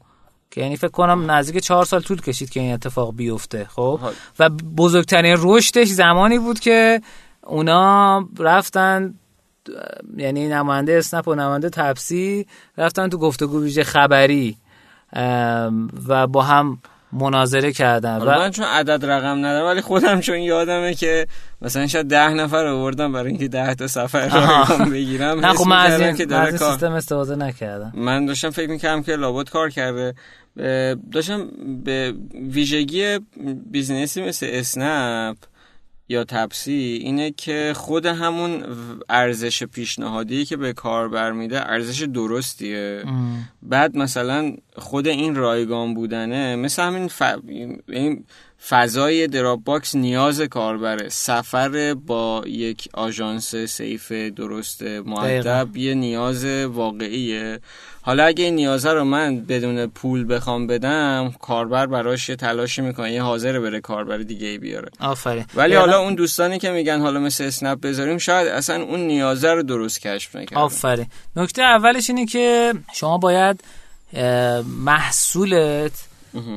که 0.50 0.60
یعنی 0.60 0.76
فکر 0.76 0.88
کنم 0.88 1.30
نزدیک 1.30 1.62
چهار 1.62 1.84
سال 1.84 2.00
طول 2.00 2.20
کشید 2.20 2.50
که 2.50 2.60
این 2.60 2.74
اتفاق 2.74 3.16
بیفته 3.16 3.64
خب 3.64 3.98
ها. 4.02 4.12
و 4.38 4.48
بزرگترین 4.48 5.36
رشدش 5.38 5.88
زمانی 5.88 6.38
بود 6.38 6.60
که 6.60 7.00
اونا 7.42 8.28
رفتن 8.38 9.14
یعنی 10.16 10.48
نماینده 10.48 10.92
اسنپ 10.92 11.28
و 11.28 11.34
نماینده 11.34 11.70
تپسی 11.70 12.46
رفتن 12.78 13.08
تو 13.08 13.18
گفتگو 13.18 13.62
ویژه 13.62 13.84
خبری 13.84 14.56
و 16.08 16.26
با 16.26 16.42
هم 16.42 16.78
مناظره 17.12 17.72
کردن 17.72 18.18
و 18.18 18.24
من 18.24 18.50
چون 18.50 18.64
عدد 18.64 19.06
رقم 19.06 19.38
ندارم 19.38 19.66
ولی 19.66 19.80
خودم 19.80 20.20
چون 20.20 20.38
یادمه 20.38 20.94
که 20.94 21.26
مثلا 21.62 21.86
شاید 21.86 22.06
ده 22.06 22.28
نفر 22.28 22.66
آوردم 22.66 23.12
برای 23.12 23.28
اینکه 23.28 23.48
ده 23.48 23.74
تا 23.74 23.86
سفر 23.86 24.28
رایگان 24.28 24.90
بگیرم 24.90 25.40
نه 25.40 25.52
خب 25.52 25.66
من 25.68 25.86
از 25.86 26.00
این, 26.00 26.16
که 26.16 26.26
داره 26.26 26.58
کار 26.58 26.70
سیستم 26.70 26.92
استفاده 26.92 27.36
نکردم 27.36 27.92
من 27.94 28.26
داشتم 28.26 28.50
فکر 28.50 28.70
می‌کردم 28.70 29.02
که 29.02 29.16
لابد 29.16 29.48
کار 29.48 29.70
کرده 29.70 30.14
داشتم 31.12 31.48
به 31.84 32.14
ویژگی 32.34 33.18
business 33.70 34.16
ی 34.16 34.22
مثل 34.22 34.46
اسنپ 34.50 35.36
یا 36.08 36.24
تپسی 36.24 37.00
اینه 37.02 37.30
که 37.30 37.72
خود 37.76 38.06
همون 38.06 38.64
ارزش 39.08 39.62
پیشنهادی 39.62 40.44
که 40.44 40.56
به 40.56 40.72
کاربر 40.72 41.32
میده 41.32 41.70
ارزش 41.70 42.02
درستیه 42.02 43.02
ام. 43.06 43.48
بعد 43.62 43.96
مثلا 43.96 44.52
خود 44.78 45.08
این 45.08 45.34
رایگان 45.34 45.94
بودنه 45.94 46.56
مثل 46.56 46.82
همین 46.82 47.08
ف... 47.08 47.22
این 47.88 48.24
فضای 48.68 49.26
دراپ 49.26 49.60
باکس 49.64 49.94
نیاز 49.94 50.40
کاربره. 50.40 51.08
سفر 51.08 51.94
با 51.94 52.42
یک 52.46 52.88
آژانس 52.94 53.56
safe 53.56 54.12
درست 54.12 54.82
مؤدب 54.82 55.76
یه 55.76 55.94
نیاز 55.94 56.44
واقعیه. 56.44 57.60
حالا 58.02 58.24
اگه 58.24 58.44
این 58.44 58.54
نیازه 58.54 58.92
رو 58.92 59.04
من 59.04 59.40
بدون 59.40 59.86
پول 59.86 60.34
بخوام 60.34 60.66
بدم 60.66 61.34
کاربر 61.40 61.86
براش 61.86 62.28
یه 62.28 62.36
تلاشی 62.36 62.82
می‌کنه 62.82 63.12
یه 63.12 63.22
حاضر 63.22 63.60
بره 63.60 63.80
کاربر 63.80 64.18
دیگه 64.18 64.46
ای 64.46 64.58
بیاره. 64.58 64.88
آفرین. 65.00 65.44
ولی 65.54 65.74
حالا 65.74 66.00
اون 66.00 66.14
دوستانی 66.14 66.58
که 66.58 66.70
میگن 66.70 67.00
حالا 67.00 67.20
مثل 67.20 67.44
اسنپ 67.44 67.80
بذاریم 67.80 68.18
شاید 68.18 68.48
اصلا 68.48 68.82
اون 68.82 69.00
نیازه 69.00 69.52
رو 69.52 69.62
درست 69.62 70.00
کشف 70.00 70.36
نکردن. 70.36 70.56
آفرین. 70.56 71.06
نکته 71.36 71.62
اولش 71.62 72.10
اینه 72.10 72.26
که 72.26 72.74
شما 72.94 73.18
باید 73.18 73.60
محصولت. 74.84 76.08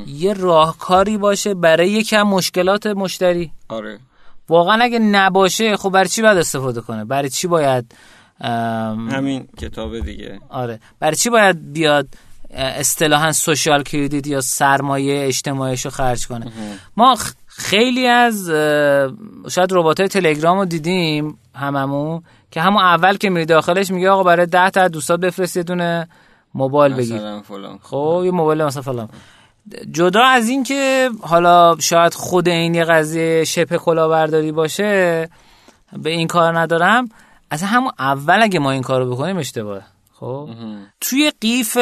یه 0.08 0.34
راهکاری 0.34 1.18
باشه 1.18 1.54
برای 1.54 1.90
یکم 1.90 2.22
مشکلات 2.22 2.88
مشتری. 2.88 3.52
آره. 3.70 4.00
واقعا 4.50 4.84
اگه 4.84 5.00
نباشه 5.00 5.78
خب 5.78 5.90
برای 5.90 6.10
چی 6.10 6.22
باید 6.22 6.38
استفاده 6.38 6.82
کنه؟ 6.82 7.06
برای 7.06 7.30
چی 7.30 7.48
باید 7.48 7.96
ام، 8.42 9.10
همین 9.10 9.48
کتاب 9.58 10.00
دیگه. 10.00 10.40
آره. 10.50 10.80
برای 11.00 11.16
چی 11.16 11.30
باید 11.30 11.74
بیاد 11.74 12.08
اصطلاحا 12.54 13.32
سوشال 13.32 13.84
کردیت 13.84 14.28
یا 14.28 14.42
سرمایه 14.42 15.28
اجتماعیشو 15.28 15.90
خرج 15.90 16.28
کنه؟ 16.28 16.52
ما 16.98 17.18
خیلی 17.48 18.08
از 18.08 18.50
شاید 19.50 19.70
ربات 19.72 20.00
های 20.00 20.10
تلگرام 20.10 20.58
رو 20.58 20.66
دیدیم 20.66 21.38
هممون 21.56 22.24
که 22.52 22.62
همون 22.62 22.84
اول 22.84 23.18
که 23.18 23.30
میری 23.30 23.46
داخلش 23.46 23.92
میگه 23.92 24.10
آقا 24.10 24.24
برای 24.24 24.46
ده 24.46 24.70
تا 24.70 24.88
دوستات 24.88 25.20
بفرست 25.20 25.58
یه 25.58 25.64
دونه 25.64 26.08
موبایل 26.54 26.94
بگیر. 26.94 27.16
مثلا 27.16 27.42
فلان. 27.42 27.80
خب 27.82 28.22
یه 28.26 28.32
موبایل 28.32 28.64
مثلا 28.64 28.82
فلان. 28.82 29.10
جدا 29.92 30.24
از 30.24 30.50
این 30.50 30.64
که 30.64 31.10
حالا 31.22 31.76
شاید 31.80 32.14
خود 32.14 32.50
این 32.50 32.76
یه 32.76 32.84
قضیه 32.84 33.44
شبه 33.44 33.78
کلاهبرداری 33.78 34.52
باشه 34.52 35.30
به 35.98 36.10
این 36.10 36.28
کار 36.28 36.60
ندارم. 36.60 37.10
از 37.50 37.64
همون 37.64 37.92
اول 38.00 38.40
اگه 38.42 38.60
ما 38.60 38.72
این 38.72 38.82
کارو 38.82 39.12
بکنیم 39.12 39.38
اشتباهه. 39.38 39.84
خب. 40.14 40.50
توی 41.02 41.32
قیف 41.42 41.78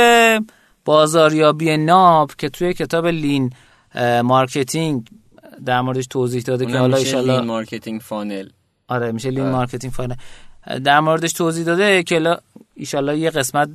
بازاریابی 0.86 1.78
ناب 1.78 2.32
که 2.38 2.50
توی 2.50 2.74
کتاب 2.74 3.08
Lean 3.08 3.54
Marketing 4.24 5.08
در 5.66 5.82
موردش 5.82 6.08
توضیح 6.08 6.42
داده 6.42 6.66
که 6.66 6.78
حالا 6.78 6.98
lean 6.98 7.40
marketing 7.40 8.02
funnel. 8.02 8.50
آره 8.88 9.12
میشه 9.12 9.30
lean 9.30 9.42
آره. 9.42 9.52
marketing 9.52 9.94
funnel 9.94 10.16
در 10.84 11.00
موردش 11.00 11.34
توضیح 11.34 11.66
داده 11.66 12.04
که 12.04 12.38
ایشالله 12.76 13.18
یه 13.18 13.30
قسمت 13.30 13.70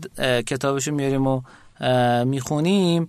کتابشو 0.46 0.92
میاریم 0.92 1.26
و 1.26 1.40
می‌خونیم. 2.24 3.09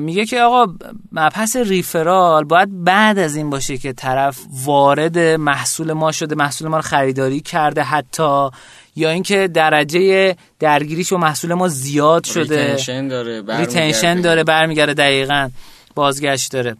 میگه 0.00 0.26
که 0.26 0.40
آقا 0.40 0.72
مبحث 1.12 1.56
referral 1.56 2.44
باید 2.44 2.84
بعد 2.84 3.18
از 3.18 3.36
این 3.36 3.50
باشه 3.50 3.78
که 3.78 3.92
طرف 3.92 4.38
وارد 4.64 5.18
محصول 5.18 5.92
ما 5.92 6.12
شده 6.12 6.34
محصول 6.34 6.68
ما 6.68 6.76
رو 6.76 6.82
خریداری 6.82 7.40
کرده 7.40 7.82
حتی 7.82 8.48
یا 8.96 9.10
اینکه 9.10 9.48
درجه 9.48 10.36
درگیریش 10.58 11.12
و 11.12 11.16
محصول 11.16 11.54
ما 11.54 11.68
زیاد 11.68 12.24
شده. 12.24 12.66
retention 12.66 13.08
داره 13.08 13.42
retention. 13.58 14.20
داره 14.20 14.44
برمیگرده 14.44 14.94
دقیقا. 14.94 15.50
بازگشت 15.94 16.52
داره. 16.52 16.76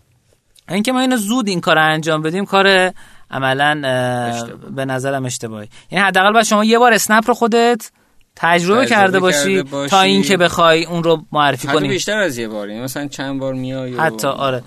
اینکه 0.68 0.92
ما 0.92 1.00
اینو 1.00 1.16
زود 1.16 1.48
این 1.48 1.60
کار 1.60 1.78
انجام 1.78 2.22
بدیم 2.22 2.44
کار 2.44 2.92
عملا 3.30 3.88
اشتباه. 4.34 4.70
به 4.70 4.84
نظرم 4.84 5.24
اشتباهی. 5.24 5.68
یعنی 5.90 6.04
حداقل 6.04 6.32
باید 6.32 6.44
شما 6.44 6.64
یه 6.64 6.78
بار 6.78 6.92
اسنپ 6.92 7.24
رو 7.28 7.34
خودت 7.34 7.90
تجربه, 8.36 8.84
تجربه 8.84 8.86
کرده 8.86 9.20
باشی, 9.20 9.62
باشی. 9.62 9.90
تا 9.90 10.00
اینکه 10.00 10.36
بخوای 10.36 10.84
اون 10.84 11.02
رو 11.02 11.22
معرفی 11.32 11.68
کنی. 11.68 11.88
بیشتر 11.88 12.18
از 12.18 12.38
یه 12.38 12.48
بار 12.48 12.68
یعنی 12.68 12.80
مثلا 12.82 13.06
چند 13.06 13.40
بار 13.40 13.54
میای 13.54 13.94
و- 13.94 14.00
حتی 14.00 14.26
آره. 14.26 14.62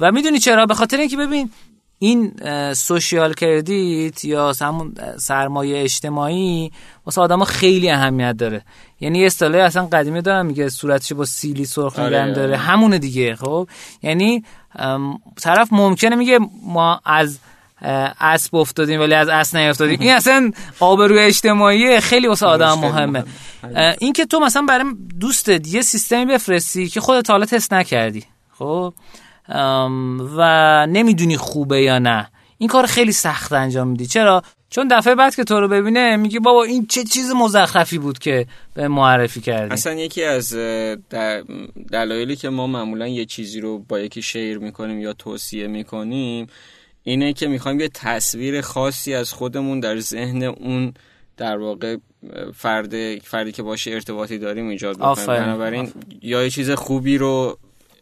و 0.00 0.12
می‌دونی 0.12 0.38
چرا؟ 0.38 0.66
به 0.66 0.74
خاطر 0.74 0.96
اینکه 0.96 1.16
ببین 1.16 1.50
این 1.98 2.32
سوشیال 2.74 3.34
کردیت 3.34 4.24
یا 4.24 4.52
همون 4.60 4.94
سرمایه 5.16 5.82
اجتماعی 5.82 6.72
واسه 7.06 7.20
آدما 7.20 7.44
خیلی 7.44 7.90
اهمیت 7.90 8.36
داره. 8.36 8.62
یعنی 9.00 9.18
یه 9.18 9.26
اصطلاحی 9.26 9.60
اصلا 9.64 9.86
قدیمی 9.86 10.22
دارم 10.22 10.46
میگه 10.46 10.68
صورتش 10.68 11.12
با 11.12 11.24
سیلی 11.24 11.64
سرخ 11.64 11.98
آره، 11.98 12.32
داره. 12.32 12.48
آره. 12.48 12.56
همونه 12.56 12.98
دیگه 12.98 13.34
خب؟ 13.34 13.68
یعنی 14.02 14.44
طرف 15.40 15.68
ممکنه 15.72 16.16
میگه 16.16 16.38
ما 16.66 17.00
از 17.04 17.38
اسب 17.82 18.56
افتادیم 18.56 19.00
ولی 19.00 19.14
از 19.14 19.28
اسب 19.28 19.56
نیافتادیم 19.56 20.00
این 20.00 20.12
اصلا 20.12 20.50
آبروی 20.80 21.18
اجتماعی 21.18 22.00
خیلی 22.00 22.26
واسه 22.26 22.46
آدم 22.46 22.74
مهمه. 22.74 23.24
این 24.00 24.12
که 24.12 24.26
تو 24.26 24.40
مثلا 24.40 24.62
برای 24.62 24.84
دوستت 25.20 25.68
یه 25.68 25.82
سیستمی 25.82 26.24
بفرستی 26.24 26.88
که 26.88 27.00
خودت 27.00 27.30
حالا 27.30 27.46
تست 27.46 27.74
نکردی. 27.74 28.24
خب؟ 28.58 28.94
و 30.36 30.86
نمی‌دونی 30.86 31.36
خوبه 31.36 31.82
یا 31.82 31.98
نه. 31.98 32.30
این 32.58 32.68
کار 32.68 32.86
خیلی 32.86 33.12
سخت 33.12 33.52
انجام 33.52 33.88
میدی. 33.88 34.06
چرا؟ 34.06 34.42
چون 34.70 34.88
دفعه 34.88 35.14
بعد 35.14 35.34
که 35.34 35.44
تو 35.44 35.60
رو 35.60 35.68
ببینه 35.68 36.16
میگه 36.16 36.40
بابا 36.40 36.64
این 36.64 36.86
چه 36.86 37.04
چیز 37.04 37.30
مزخرفی 37.30 37.98
بود 37.98 38.18
که 38.18 38.46
به 38.74 38.88
معرفی 38.88 39.40
کردی. 39.40 39.72
اصلا 39.72 39.92
یکی 39.92 40.24
از 40.24 40.54
دلایلی 41.92 42.36
که 42.36 42.48
ما 42.48 42.66
معمولا 42.66 43.08
یه 43.08 43.24
چیزی 43.24 43.60
رو 43.60 43.78
با 43.78 44.00
یکی 44.00 44.22
شیر 44.22 44.58
می‌کنیم 44.58 45.00
یا 45.00 45.12
توصیه 45.12 45.66
می‌کنیم 45.66 46.46
اینه 47.10 47.32
که 47.32 47.48
می‌خوایم 47.48 47.80
یه 47.80 47.88
تصویر 47.88 48.60
خاصی 48.60 49.14
از 49.14 49.32
خودمون 49.32 49.80
در 49.80 50.00
ذهن 50.00 50.42
اون 50.42 50.94
در 51.36 51.56
واقع 51.56 51.96
فرد 52.54 53.18
فردی 53.18 53.52
که 53.52 53.62
باشه 53.62 53.90
ارتباطی 53.90 54.38
داریم 54.38 54.68
ایجاد 54.68 54.98
بکنیم. 54.98 55.26
بنابراین 55.26 55.92
یا 56.22 56.42
یه 56.42 56.50
چیز 56.50 56.70
خوبی 56.70 57.18
رو 57.18 57.58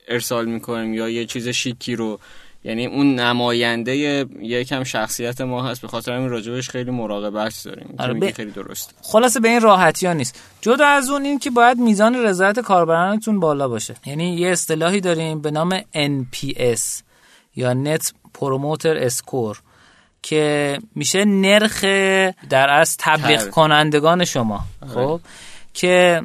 ارسال 0.08 0.46
می‌کنیم 0.46 0.94
یا 0.94 1.08
یه 1.08 1.24
چیز 1.26 1.48
شیکی 1.48 1.96
رو. 1.96 2.18
یعنی 2.64 2.86
اون 2.86 3.14
نماینده 3.14 4.26
یکم 4.40 4.84
شخصیت 4.84 5.40
ما 5.40 5.62
هست. 5.62 5.80
به 5.80 5.88
خاطر 5.88 6.12
همین 6.12 6.28
راجبش 6.28 6.68
خیلی 6.70 6.90
مراقبت 6.90 7.62
داریم. 7.64 7.94
آره، 7.98 8.14
به- 8.14 8.32
خیلی 8.32 8.50
درست 8.50 8.94
خلاصه 9.02 9.40
به 9.40 9.48
این 9.48 9.60
راحتی 9.60 10.06
ها 10.06 10.12
نیست. 10.12 10.40
جدا 10.60 10.86
از 10.86 11.10
اون 11.10 11.24
این 11.24 11.38
که 11.38 11.50
باید 11.50 11.78
میزان 11.78 12.14
رضایت 12.14 12.60
کاربرانتون 12.60 13.40
بالا 13.40 13.68
باشه. 13.68 13.94
یعنی 14.06 14.36
یه 14.36 14.48
اصطلاحی 14.48 15.00
داریم 15.00 15.40
به 15.40 15.50
نام 15.50 15.80
NPS 15.80 17.07
یا 17.58 17.74
Net 17.84 18.04
Promoter 18.38 19.10
Score 19.10 19.56
که 20.22 20.78
میشه 20.94 21.24
نرخ 21.24 21.84
در 22.50 22.70
از 22.70 22.96
تبلیغ. 22.96 23.50
کنندگان 23.50 24.24
شما. 24.24 24.60
خب؟ 24.94 25.20
که 25.74 26.22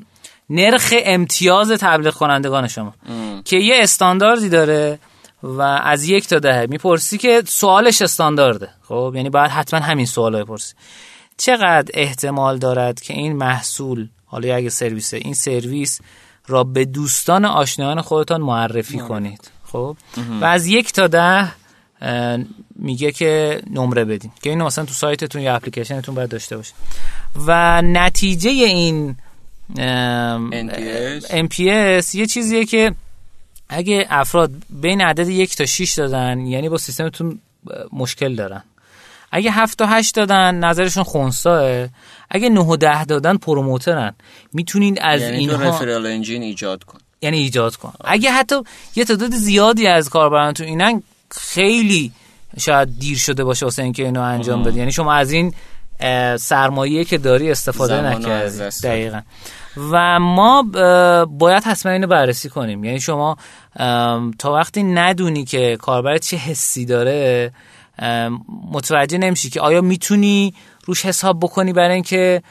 نرخ 0.50 0.94
امتیاز 1.06 1.72
تبلیغ 1.72 2.14
کنندگان 2.14 2.68
شما. 2.68 2.94
ام. 3.10 3.44
که 3.44 3.58
یه 3.58 3.76
استانداردی 3.80 4.50
داره 4.50 5.00
و 5.44 5.62
از 5.62 6.04
یک 6.04 6.28
تا 6.28 6.40
ده 6.40 6.68
می‌پرسی 6.70 7.18
که 7.18 7.44
سوالش 7.48 8.02
استاندارده. 8.02 8.70
خب؟ 8.88 9.14
یعنی 9.16 9.30
باید 9.30 9.52
حتما 9.52 9.80
همین 9.80 10.06
سوال 10.06 10.44
بپرسی. 10.44 10.74
چقدر 11.38 11.92
احتمال 11.94 12.58
دارد 12.58 13.02
که 13.02 13.14
این 13.14 13.36
محصول 13.36 14.08
حالا 14.26 14.56
اگه 14.56 14.70
سرویسه 14.70 15.18
این 15.18 15.34
سرویس 15.34 16.02
را 16.48 16.64
به 16.64 16.86
دوستان 16.86 17.46
آشنایان 17.46 18.02
خودتان 18.02 18.42
معرفی 18.42 18.98
کنید؟ 18.98 19.53
خب؟ 19.74 19.98
و 20.42 20.46
از 20.46 20.66
یک 20.66 20.94
تا 20.94 21.08
ده 21.08 21.52
میگه 22.76 23.12
که 23.12 23.62
نمره 23.70 24.06
بدین. 24.06 24.32
که 24.42 24.50
اینو 24.50 24.66
مثلا 24.66 24.86
تو 24.86 24.94
سایتتون 24.94 25.42
یا 25.42 25.56
اپلیکیشنتون 25.56 26.16
باید 26.16 26.30
داشته 26.30 26.58
باشه 26.58 26.74
و 27.48 27.82
نتیجه 27.82 28.50
این 28.50 29.16
NPS 31.30 32.16
یه 32.16 32.26
چیزیه 32.30 32.66
که 32.66 32.96
اگه 33.70 34.06
افراد 34.10 34.52
بین 34.70 35.02
عدد 35.02 35.30
یک 35.30 35.56
تا 35.56 35.66
6 35.66 35.94
دادن 35.94 36.40
یعنی 36.40 36.70
با 36.70 36.78
سیستمتون 36.78 37.40
مشکل 37.94 38.36
دارن. 38.36 38.64
اگه 39.32 39.52
هفت 39.52 39.78
تا 39.78 39.86
هشت 39.86 40.16
دادن 40.16 40.56
نظرشون 40.56 41.04
خونساه. 41.04 41.88
اگه 42.30 42.50
نه 42.50 42.62
و 42.62 42.78
ده 42.78 43.06
دادن 43.06 43.38
پروموترن. 43.38 44.14
می‌تونین 44.54 45.02
از 45.02 45.22
یعنی 45.22 45.38
اینها 45.38 45.64
رفرال 45.64 46.06
انجین 46.06 46.42
ایجاد 46.42 46.84
کن. 46.84 47.00
یعنی 47.24 47.38
ایجاد 47.38 47.76
کن. 47.76 47.94
اگه 48.06 48.32
حتی 48.32 48.56
یه 48.96 49.06
تعداد 49.06 49.32
زیادی 49.32 49.88
از 49.88 50.10
کاربران 50.10 50.54
تو 50.54 50.64
اینن 50.64 51.04
خیلی 51.32 52.12
شاید 52.60 53.00
دیر 53.00 53.18
شده 53.18 53.44
باشه 53.44 53.66
واسه 53.66 53.84
اینکه 53.84 54.04
اینو 54.04 54.22
انجام 54.22 54.64
بدی. 54.64 54.80
یعنی 54.80 54.92
شما 54.92 55.14
از 55.14 55.32
این 55.32 55.54
سرمایه 56.38 57.06
که 57.06 57.18
داری 57.18 57.52
استفاده 57.52 58.02
نکردی. 58.02 58.58
دقیقا. 58.84 59.22
و 59.92 60.20
ما 60.20 60.64
باید 61.30 61.64
حتما 61.64 61.92
اینو 61.92 62.08
بررسی 62.08 62.50
کنیم. 62.50 62.84
یعنی 62.84 63.00
شما 63.00 63.38
تا 64.40 64.54
وقتی 64.54 64.84
ندونی 64.84 65.46
که 65.46 65.78
کاربر 65.82 66.18
چه 66.18 66.38
حسی 66.38 66.86
داره 66.86 67.52
متوجه 68.72 69.18
نمیشی 69.18 69.50
که 69.50 69.62
آیا 69.62 69.82
می‌تونی 69.82 70.54
روش 70.86 71.06
حساب 71.06 71.40
بکنی 71.40 71.74
برای 71.74 71.94
اینکه 71.94 72.44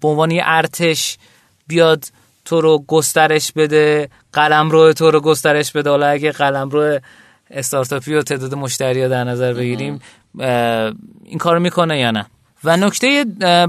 به 0.00 0.08
عنوان 0.08 0.30
یه 0.30 0.42
ارتش 0.46 1.18
بیاد 1.66 2.04
تو 2.44 2.60
رو 2.60 2.84
گسترش 2.86 3.52
بده 3.52 4.08
قلم 4.32 4.70
رو 4.70 4.92
تو 4.92 5.10
رو 5.10 5.20
گسترش 5.20 5.72
بده. 5.72 5.90
حالا 5.90 6.06
اگه 6.06 6.32
قلم 6.32 6.68
رو 6.68 6.98
استارتاپی 7.50 8.14
و 8.14 8.22
تعداد 8.22 8.54
مشتری 8.54 9.08
در 9.08 9.24
نظر 9.24 9.52
بگیریم 9.52 10.00
این 11.24 11.38
کارو 11.38 11.60
می‌کنه 11.60 11.98
یا 11.98 12.10
نه؟ 12.10 12.26
و 12.64 12.76
نکته 12.76 13.24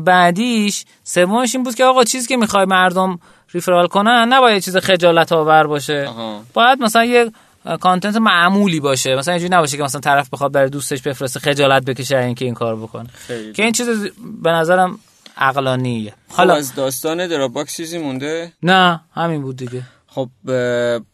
بعدیش 0.05 0.85
سومش 1.03 1.55
این 1.55 1.63
بود 1.63 1.75
که 1.75 1.85
آقا 1.85 2.03
چیزی 2.03 2.27
که 2.27 2.37
می‌خوای 2.37 2.65
مردم 2.65 3.19
referral 3.53 3.87
کنن 3.87 4.27
نباید 4.29 4.63
چیز 4.63 4.77
خجالت 4.77 5.31
آور 5.31 5.67
باشه. 5.67 6.09
باید 6.53 6.81
مثلا 6.81 7.05
یه 7.05 7.31
content 7.79 8.15
معمولی 8.15 8.79
باشه. 8.79 9.15
مثلا 9.15 9.33
اینجوری 9.33 9.55
نباشه 9.55 9.77
که 9.77 9.83
مثلا 9.83 10.01
طرف 10.01 10.29
بخواد 10.29 10.51
برای 10.51 10.69
دوستش 10.69 11.01
بفرسته 11.01 11.39
خجالت 11.39 11.85
بکشه 11.85 12.17
اینکه 12.17 12.45
این 12.45 12.53
کار 12.53 12.75
بکنه. 12.75 13.09
که 13.55 13.63
این 13.63 13.71
چیز 13.71 14.11
به 14.41 14.49
نظرم 14.49 14.99
عقلانیه 15.37 16.13
حالا 16.29 16.53
از 16.53 16.75
داستان 16.75 17.27
دراپباکس 17.27 17.77
چیزی 17.77 17.97
مونده؟ 17.97 18.53
نه 18.63 19.01
همین 19.13 19.41
بود 19.41 19.55
دیگه. 19.55 19.81
خب 20.07 20.29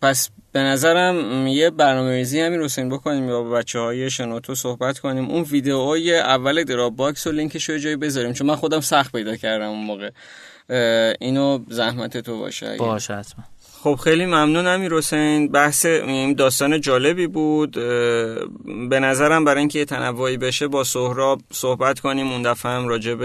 پس 0.02 0.30
به 0.52 0.60
نظرم 0.60 1.48
یه 1.48 1.70
برنامه 1.70 2.12
ریزی 2.12 2.42
همین 2.42 2.60
روسین 2.60 2.90
بکنیم 2.90 3.30
یا 3.30 3.42
با 3.42 3.50
بچه 3.50 3.80
های 3.80 4.10
شنوتو 4.10 4.56
صحبت 4.56 5.00
کنیم. 5.00 5.30
اون 5.30 5.42
ویدیوهای 5.42 6.20
اول 6.20 6.64
دراپ 6.64 6.96
باکس 6.96 7.28
و 7.28 7.32
لینکش 7.32 7.70
رو 7.70 7.78
جایی 7.78 7.96
بذاریم 7.96 8.34
چون 8.34 8.48
من 8.48 8.56
خودم 8.56 8.80
سخت 8.80 9.12
پیدا 9.12 9.36
کردم 9.36 9.70
اون 9.70 9.86
موقع. 9.86 10.10
اینو 11.20 11.60
زحمت 11.68 12.18
تو 12.18 12.40
باشه 12.40 12.78
باشه 12.78 13.14
حتما. 13.14 13.44
خب 13.84 13.96
خیلی 13.96 14.26
ممنون 14.26 14.68
امیر 14.68 14.94
حسین. 14.94 15.52
بحث 15.52 15.86
این 15.86 16.34
داستان 16.34 16.82
جالبی 16.82 17.28
بود. 17.28 17.72
به 18.90 19.00
نظرم 19.00 19.46
برای 19.46 19.60
اینکه 19.60 19.86
تنوعی 19.86 20.38
بشه 20.38 20.68
با 20.68 20.84
سهراب 20.84 21.42
صحبت 21.54 22.00
کنیم. 22.00 22.32
اون 22.32 22.42
دفعه 22.42 22.72
هم 22.72 22.88
راجع 22.88 23.16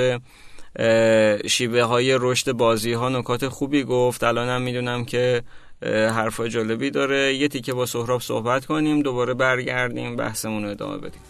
به 0.74 1.42
شیوه 1.46 1.82
های 1.82 2.18
رشد 2.20 2.52
بازی 2.52 2.92
ها 2.92 3.08
نکات 3.08 3.48
خوبی 3.48 3.84
گفت. 3.84 4.24
الانم 4.24 4.62
می‌دونم 4.62 5.04
که 5.04 5.42
حرفای 5.86 6.50
جالبی 6.50 6.90
داره. 6.90 7.34
یه 7.34 7.48
تیکه 7.48 7.72
با 7.72 7.86
سهراب 7.86 8.20
صحبت 8.20 8.66
کنیم 8.66 9.02
دوباره 9.02 9.34
برگردیم 9.34 10.16
بحثمون 10.16 10.64
رو 10.64 10.70
ادامه 10.70 10.98
بدیم. 10.98 11.20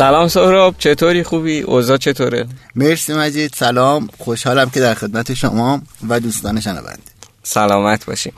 سلام 0.00 0.28
سهراب 0.28 0.74
چطوری؟ 0.78 1.22
خوبی؟ 1.22 1.60
اوضاع 1.60 1.96
چطوره؟ 1.96 2.46
مرسی 2.74 3.12
مجید 3.14 3.52
سلام. 3.54 4.08
خوشحالم 4.18 4.70
که 4.70 4.80
در 4.80 4.94
خدمت 4.94 5.34
شما 5.34 5.82
و 6.08 6.20
دوستان 6.20 6.60
شنونده. 6.60 7.02
سلامت 7.42 8.06
باشی. 8.06 8.32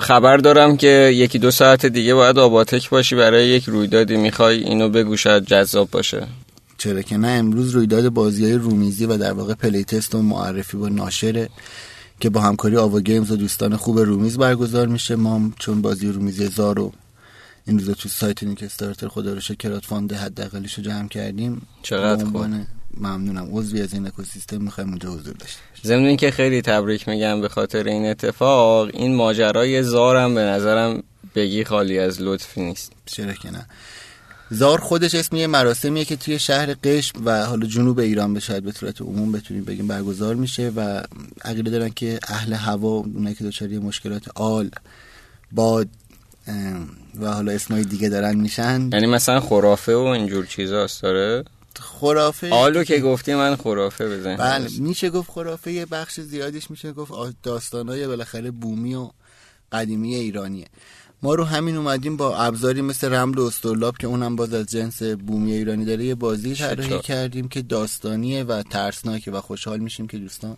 خبر 0.00 0.36
دارم 0.36 0.76
که 0.76 0.88
یکی 1.14 1.38
دو 1.38 1.50
ساعت 1.50 1.86
دیگه 1.86 2.14
باید 2.14 2.38
آباتک 2.38 2.90
باشی 2.90 3.14
برای 3.14 3.46
یک 3.46 3.64
رویدادی. 3.64 4.16
می‌خوای 4.16 4.64
اینو 4.64 4.88
بگو 4.88 5.16
شاید 5.16 5.44
جذاب 5.44 5.90
باشه. 5.90 6.26
چرا 6.78 7.02
که 7.02 7.16
نه 7.16 7.28
امروز 7.28 7.70
رویداد 7.70 8.08
بازی 8.08 8.44
های 8.44 8.54
رومیزی 8.54 9.06
و 9.06 9.16
در 9.16 9.32
واقع 9.32 9.54
playtest 9.54 10.14
و 10.14 10.22
معرفی 10.22 10.76
با 10.76 10.88
ناشره 10.88 11.48
که 12.20 12.30
با 12.30 12.40
همکاری 12.40 12.76
آوا 12.76 13.00
گیمز 13.00 13.30
و 13.30 13.36
دوستان 13.36 13.76
خوب 13.76 13.98
رومیز 13.98 14.38
برگزار 14.38 14.86
میشه. 14.86 15.16
ما 15.16 15.50
چون 15.58 15.82
بازی 15.82 16.08
رومیزی 16.08 16.46
زارو 16.46 16.92
این 17.66 17.78
روزا 17.78 17.94
تو 17.94 18.08
سایت 18.08 18.42
کیک 18.42 18.62
استارتر 18.62 19.08
خدا 19.08 19.32
رو 19.32 19.40
شکر 19.40 19.84
fund 19.84 20.12
حداقلیشو 20.12 20.82
جمع 20.82 21.08
کردیم. 21.08 21.62
چقدر 21.82 22.24
خوب. 22.24 22.46
ممنونم. 22.96 23.48
عضوی 23.52 23.82
از 23.82 23.94
این 23.94 24.06
اکوسیستم 24.06 24.62
می‌خوایم 24.62 24.90
اونجا 24.90 25.10
حضور 25.10 25.34
داشته 25.34 25.60
ضمن 25.82 26.04
اینکه 26.04 26.30
خیلی 26.30 26.62
تبریک 26.62 27.08
میگم 27.08 27.40
به 27.40 27.48
خاطر 27.48 27.84
این 27.84 28.06
اتفاق. 28.06 28.90
این 28.92 29.14
ماجرای 29.14 29.82
زارم 29.82 30.34
به 30.34 30.40
نظرم 30.40 31.02
بگی 31.34 31.64
خالی 31.64 31.98
از 31.98 32.22
لطفی 32.22 32.60
نیست. 32.60 32.92
چرا 33.06 33.32
که 33.32 33.50
نه. 33.50 33.66
زار 34.50 34.80
خودش 34.80 35.14
اسم 35.14 35.36
یه 35.36 35.46
مراسمیه 35.46 36.04
که 36.04 36.16
توی 36.16 36.38
شهر 36.38 36.74
قشم 36.84 37.22
و 37.24 37.46
حالا 37.46 37.66
جنوب 37.66 37.98
ایران 37.98 38.34
به 38.34 38.40
شاید 38.40 38.64
به 38.64 38.72
صورت 38.72 39.00
عموم 39.00 39.32
بتونیم 39.32 39.64
بگیم 39.64 39.86
برگزار 39.86 40.34
میشه 40.34 40.72
و 40.76 41.02
عقیده 41.44 41.70
دارن 41.70 41.88
که 41.88 42.18
اهل 42.28 42.52
هوا 42.52 42.88
اونایی 42.88 43.34
که 43.34 43.44
دچار 43.44 43.68
مشکلات 43.68 44.28
آل 44.34 44.70
باد 45.52 45.88
و 47.20 47.32
حالا 47.32 47.52
اسمای 47.52 47.84
دیگه 47.84 48.08
دارن 48.08 48.36
میشن. 48.36 48.90
یعنی 48.92 49.06
مثلا 49.06 49.40
خرافه 49.40 49.94
و 49.94 49.98
اینجور 49.98 50.46
چیزاست 50.46 51.02
داره؟ 51.02 51.44
خرافه 51.80 52.50
آلو 52.50 52.84
که 52.84 52.98
گفتی 52.98 53.34
من 53.34 53.56
خرافه 53.56 54.08
بزن 54.08 54.36
بله 54.36 54.68
میشه 54.78 55.10
گفت 55.10 55.30
خرافه 55.30 55.72
یه 55.72 55.86
بخش 55.86 56.20
زیادیش 56.20 56.70
میشه 56.70 56.92
گفت 56.92 57.12
داستانای 57.42 58.06
بالاخره 58.06 58.50
بومی 58.50 58.94
و 58.94 59.10
قدیمی 59.72 60.14
ایرانیه. 60.14 60.66
ما 61.22 61.34
رو 61.34 61.44
همین 61.44 61.76
اومدیم 61.76 62.16
با 62.16 62.36
ابزاری 62.36 62.82
مثل 62.82 63.12
رمل 63.12 63.38
و 63.38 63.42
استرلاب 63.42 63.98
که 63.98 64.06
اونم 64.06 64.36
باز 64.36 64.54
از 64.54 64.66
جنس 64.66 65.02
بومی 65.02 65.52
ایرانی 65.52 65.84
داره 65.84 66.04
یه 66.04 66.14
بازی 66.14 66.54
طراحی 66.54 66.98
کردیم 66.98 67.48
که 67.48 67.62
داستانیه 67.62 68.44
و 68.44 68.62
ترسناکه 68.62 69.30
و 69.30 69.40
خوشحال 69.40 69.78
میشیم 69.78 70.06
که 70.06 70.18
دوستان 70.18 70.56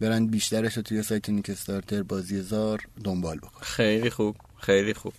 برن 0.00 0.26
بیشترش 0.26 0.76
رو 0.76 0.82
توی 0.82 1.02
سایت 1.02 1.28
نیک 1.28 1.50
استارتر 1.50 2.02
بازی 2.02 2.42
زار 2.42 2.80
دنبال 3.04 3.38
بکن 3.38 3.60
خیلی 3.60 4.10
خوب 4.10 4.36
خیلی 4.60 4.94
خوب. 4.94 5.12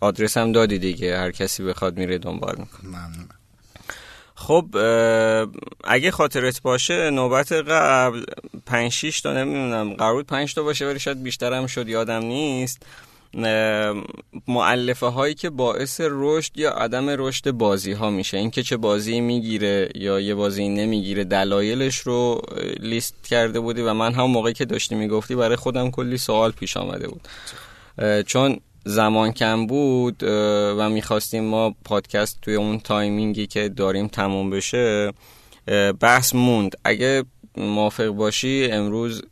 آدرس 0.00 0.36
هم 0.36 0.52
دادی 0.52 0.78
دیگه. 0.78 1.18
هر 1.18 1.30
کسی 1.30 1.62
بخواد 1.62 1.98
میره 1.98 2.18
دنبال 2.18 2.54
می‌کنه. 2.58 2.88
ممنونم. 2.88 3.28
خب 4.34 4.76
اگه 5.84 6.10
خاطرت 6.10 6.62
باشه 6.62 7.10
نوبت 7.10 7.52
قبل 7.52 8.24
5 8.66 8.92
6 8.92 9.20
تا 9.20 9.32
نمی‌دونم 9.32 9.94
قرار 9.94 10.22
5 10.22 10.54
تا 10.54 10.62
باشه 10.62 10.86
ولی 10.86 10.98
شاید 10.98 11.22
بیشتر 11.22 11.52
هم 11.52 11.66
شد 11.66 11.88
یادم 11.88 12.24
نیست. 12.24 12.82
معلفه 14.48 15.06
هایی 15.06 15.34
که 15.34 15.50
باعث 15.50 16.00
رشد 16.04 16.58
یا 16.58 16.70
عدم 16.70 17.06
رشد 17.08 17.50
بازی 17.50 17.92
ها 17.92 18.10
میشه. 18.10 18.36
اینکه 18.36 18.62
چه 18.62 18.76
بازی 18.76 19.20
می‌گیره 19.20 19.90
یا 19.94 20.20
یه 20.20 20.34
بازی 20.34 20.68
نمی‌گیره 20.68 21.24
دلایلش 21.24 21.98
رو 21.98 22.42
لیست 22.80 23.14
کرده 23.24 23.60
بودی 23.60 23.82
و 23.82 23.94
من 23.94 24.14
هم 24.14 24.24
موقعی 24.24 24.52
که 24.52 24.64
داشتی 24.64 24.94
می‌گفتی 24.94 25.34
برای 25.34 25.56
خودم 25.56 25.90
کلی 25.90 26.18
سوال 26.18 26.52
پیش 26.52 26.76
آمده 26.76 27.08
بود. 27.08 27.28
چون 28.26 28.60
زمان 28.84 29.32
کم 29.32 29.66
بود 29.66 30.22
و 30.78 30.90
می‌خواستیم 30.90 31.44
ما 31.44 31.74
پادکست 31.84 32.38
توی 32.42 32.54
اون 32.54 32.80
timing 32.80 33.37
ی 33.37 33.46
که 33.46 33.68
داریم 33.68 34.08
تموم 34.08 34.50
بشه 34.50 35.12
بحث 36.00 36.34
موند. 36.34 36.76
اگه 36.84 37.24
موافق 37.56 38.06
باشی 38.06 38.68
امروز 38.70 39.22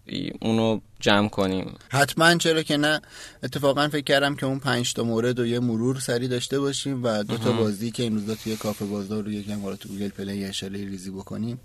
اونو 0.43 0.81
جمع 1.01 1.29
کنیم. 1.29 1.75
حتما 1.89 2.37
چرا 2.37 2.63
که 2.63 2.77
نه. 2.77 3.01
اتفاقا 3.43 3.89
فکر 3.89 4.05
کردم 4.05 4.35
که 4.35 4.47
اون 4.47 4.59
پنج 4.59 4.95
تا 4.95 5.05
مورد 5.05 5.39
و 5.39 5.47
یه 5.47 5.61
مرور 5.61 5.99
سری 6.01 6.29
داشته 6.29 6.61
باشیم 6.61 7.05
و 7.05 7.23
دو 7.23 7.37
تا 7.37 7.53
بازی 7.53 7.91
که 7.91 8.03
این 8.03 8.15
روزا 8.15 8.35
توی 8.35 8.57
کافه 8.57 8.85
بازار 8.85 9.25
رو 9.25 9.33
یکم 9.33 9.61
حالا 9.61 9.77
تو 9.77 9.89
گوگل 9.89 10.09
پلی 10.09 10.45
اشاره 10.45 10.79
ریزی 10.79 11.11
بکنیم. 11.11 11.61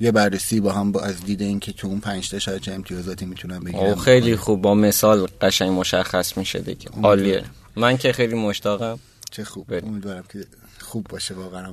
یه 0.00 0.12
بررسی 0.12 0.60
با 0.60 0.72
هم 0.72 0.92
با 0.92 1.00
از 1.00 1.24
دید 1.24 1.42
این 1.42 1.60
که 1.60 1.72
تو 1.72 1.86
اون 1.86 2.00
پنج 2.00 2.30
تا 2.30 2.38
شاید 2.38 2.62
چه 2.62 2.72
امتیازاتی 2.72 3.26
می‌تونم 3.26 3.60
بگیرم. 3.60 3.94
خیلی 3.94 4.36
خوب. 4.36 4.62
با 4.62 4.74
مثال 4.74 5.28
قشنگ 5.40 5.70
مشخص 5.70 6.36
میشه 6.36 6.58
دیگه. 6.58 6.88
عالیه. 7.02 7.44
من 7.76 7.96
که 7.96 8.12
خیلی 8.12 8.34
مشتاقم. 8.34 8.98
چه 9.30 9.44
خوب. 9.44 9.66
امیدوارم 9.72 10.24
که 10.32 10.44
خوب 10.78 11.06
باشه 11.08 11.34
واقعا. 11.34 11.72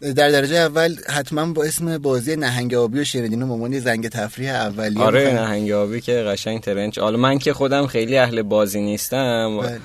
در 0.00 0.30
درجه 0.30 0.56
اول 0.56 0.96
حتما 1.08 1.52
با 1.52 1.64
اسم 1.64 1.98
بازی 1.98 2.36
نهنگ 2.36 2.74
آبی 2.74 3.00
و 3.00 3.04
به 3.28 3.52
عنوان 3.52 3.78
زنگ 3.78 4.08
تفریح 4.08 4.54
اولیه 4.54 5.02
آره. 5.02 5.34
نهنگ 5.34 5.70
آبی 5.70 6.00
که 6.00 6.12
قشنگ 6.12 6.60
ترنج 6.60 6.98
حالا 6.98 7.18
من 7.18 7.38
که 7.38 7.52
خودم 7.52 7.86
خیلی 7.86 8.18
اهل 8.18 8.42
بازی 8.42 8.80
نیستم 8.80 9.58
بله. 9.60 9.80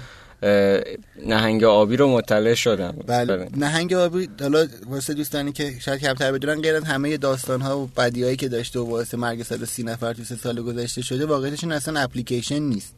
نهنگ 1.25 1.63
آبی 1.63 1.97
رو 1.97 2.07
مطلع 2.07 2.53
شدم. 2.53 2.95
بله. 3.07 3.49
نهنگ 3.57 3.93
آبی 3.93 4.29
حالا 4.41 4.67
واسه 4.89 5.13
دوستانی 5.13 5.51
که 5.51 5.73
شاید 5.79 6.01
کمتر 6.01 6.31
بدونن 6.31 6.61
غیر 6.61 6.75
از 6.75 6.83
همه 6.83 7.17
داستان 7.17 7.61
ها 7.61 7.79
و 7.79 7.89
بدیهایی 7.97 8.35
که 8.35 8.47
داشته 8.47 8.79
و 8.79 8.89
واسه 8.89 9.17
مرگ 9.17 9.43
130 9.43 9.83
نفر 9.83 10.13
تو 10.13 10.23
سه 10.23 10.35
سال 10.35 10.61
گذشته 10.61 11.01
شده 11.01 11.25
واقعیتش 11.25 11.63
این 11.63 11.73
اصلا 11.73 11.99
اپلیکیشن 11.99 12.59
نیست. 12.59 12.95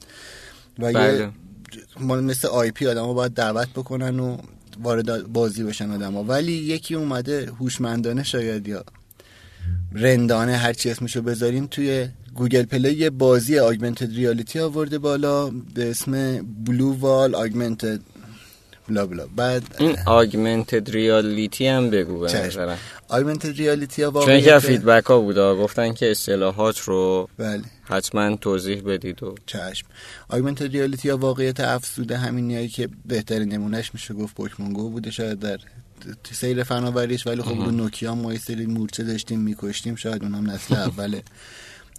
و 0.79 0.93
بله. 0.93 1.19
یه 1.19 1.31
مثل 2.05 2.47
IP 2.47 2.87
آدم 2.87 3.13
باید 3.13 3.33
دعوت 3.33 3.69
بکنن 3.69 4.19
و 4.19 4.37
وارد 4.83 5.27
بازی 5.27 5.63
بشن 5.63 5.91
آدم 5.91 6.15
ولی 6.15 6.51
یکی 6.51 6.95
اومده 6.95 7.51
هوشمندانه 7.59 8.23
شاید 8.23 8.67
یا 8.67 8.83
رندانه 9.93 10.57
هر 10.57 10.73
چی 10.73 10.89
اسمشو 10.89 11.21
بذاریم 11.21 11.67
توی 11.67 12.07
گوگل 12.37 12.63
پلی 12.63 12.93
یه 12.93 13.09
بازی 13.09 13.59
augmented 13.59 14.11
reality 14.15 14.59
آورده 14.59 14.97
بالا 14.97 15.49
به 15.49 15.89
اسم 15.89 16.41
Blue 16.65 16.93
Whale 16.93 17.35
augmented 17.35 17.99
بلا 18.89 19.05
بلا. 19.05 19.27
بعد 19.35 19.63
این 19.79 19.95
augmented 20.05 20.89
reality 20.89 21.67
هم 21.67 21.89
بگو 21.89 22.19
به. 22.19 22.33
نظرم. 22.33 22.77
augmented 23.07 23.57
reality 23.57 24.03
ها 24.03 24.11
چون 24.11 24.19
واقعیت 24.19 24.59
feedback 24.59 25.05
ها 25.05 25.19
بود 25.19 25.37
آه. 25.37 25.57
گفتن 25.57 25.93
که 25.93 26.11
اصطلاحات 26.11 26.79
رو 26.79 27.29
بله. 27.37 27.61
حتما 27.83 28.35
توضیح 28.35 28.81
بدید 28.81 29.23
و 29.23 29.35
چشم. 29.45 29.87
augmented 30.29 30.71
reality 30.71 31.09
ها 31.09 31.17
واقعیت 31.17 31.59
افزوده 31.59 32.17
همینیایی 32.17 32.67
که 32.67 32.89
بهترین 33.05 33.53
نمونهش 33.53 33.91
میشه 33.93 34.13
گفت 34.13 34.35
پوکمون 34.35 34.73
گو 34.73 34.89
بوده 34.89 35.11
شاید 35.11 35.39
در 35.39 35.57
سیر 36.31 36.63
فناوریش 36.63 37.27
ولی 37.27 37.41
خب 37.41 37.55
رو 37.55 37.71
نوکیا 37.71 38.15
ما 38.15 38.33
یه 38.33 38.39
سری 38.39 38.65
مورچه 38.65 39.03
داشتیم 39.03 39.39
میکشتیم 39.39 39.95
شاید 39.95 40.23
اونم 40.23 40.51
نسل 40.51 40.75
اول 40.89 41.19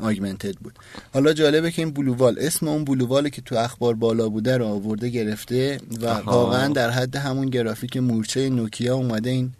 augmented 0.01 0.55
بود. 0.57 0.73
حالا 1.15 1.33
جالبه 1.33 1.71
که 1.71 1.83
این 1.83 1.91
Blue 1.91 2.11
Whale 2.11 2.37
اسم 2.39 2.69
اون 2.69 2.85
Blue 2.85 3.03
Whale 3.03 3.26
ه 3.26 3.31
که 3.31 3.43
تو 3.43 3.57
اخبار 3.57 3.95
بالا 3.95 4.29
بوده 4.29 4.57
رو 4.57 4.67
آورده 4.67 5.09
گرفته 5.09 5.79
و. 6.01 6.07
واقعا 6.07 6.69
در 6.69 6.91
حد 6.91 7.17
همون 7.17 7.47
گرافیک 7.51 7.97
مورچه 7.97 8.49
نوکیا 8.51 8.95
اومده 8.95 9.31
این 9.31 9.53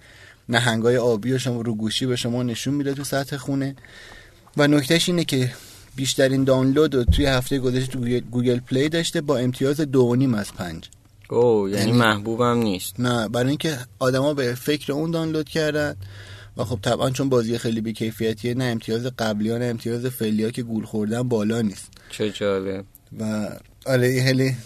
نهنگای 0.49 0.97
آبی 0.97 1.33
و 1.33 1.39
شما 1.39 1.61
رو 1.61 1.75
گوشی 1.75 2.07
به 2.07 2.17
شما 2.17 2.43
نشون 2.43 2.75
میده 2.75 2.95
تو 2.95 3.05
سطح 3.05 3.37
خونه. 3.37 3.75
و 4.57 4.67
نکتهش 4.67 5.09
اینه 5.09 5.25
که 5.25 5.51
بیشترین 5.97 6.45
دانلود 6.45 6.95
رو 6.95 7.05
توی 7.05 7.27
هفته 7.27 7.59
گذشته 7.59 7.93
تو 7.93 7.99
گوگل- 8.31 8.61
پلی 8.61 8.89
داشته 8.89 9.21
با 9.21 9.39
امتیاز 9.39 9.81
دو 9.81 10.01
و 10.03 10.15
نیم 10.15 10.35
از 10.35 10.53
پنج. 10.55 10.85
او 11.31 11.69
یعنی 11.69 11.81
یعنی- 11.81 11.99
محبوبم 11.99 12.59
نیست. 12.63 13.01
نه 13.01 13.29
برای 13.29 13.49
اینکه 13.49 13.79
آدما 13.99 14.35
به 14.35 14.55
فکر 14.55 14.93
اون 14.93 15.11
دانلود 15.11 15.49
کردن 15.49 15.97
و 16.59 16.65
خب 16.65 16.79
طبعا 16.83 17.11
چون 17.11 17.29
بازی 17.29 17.59
خیلی 17.59 17.81
بیکیفیتیه 17.81 18.55
نه 18.55 18.65
امتیاز 18.65 19.07
قبلی 19.07 19.51
ها 19.51 19.59
نه 19.59 19.65
امتیاز 19.65 20.07
فعلی 20.07 20.45
ها 20.45 20.51
که 20.51 20.63
گول 20.63 20.85
خوردن 20.85 21.23
بالا 21.23 21.63
نیست. 21.63 21.91
چه 22.11 22.31
جالب. 22.31 22.85
و 23.21 23.49
آره 23.87 24.25
خیلی 24.25 24.57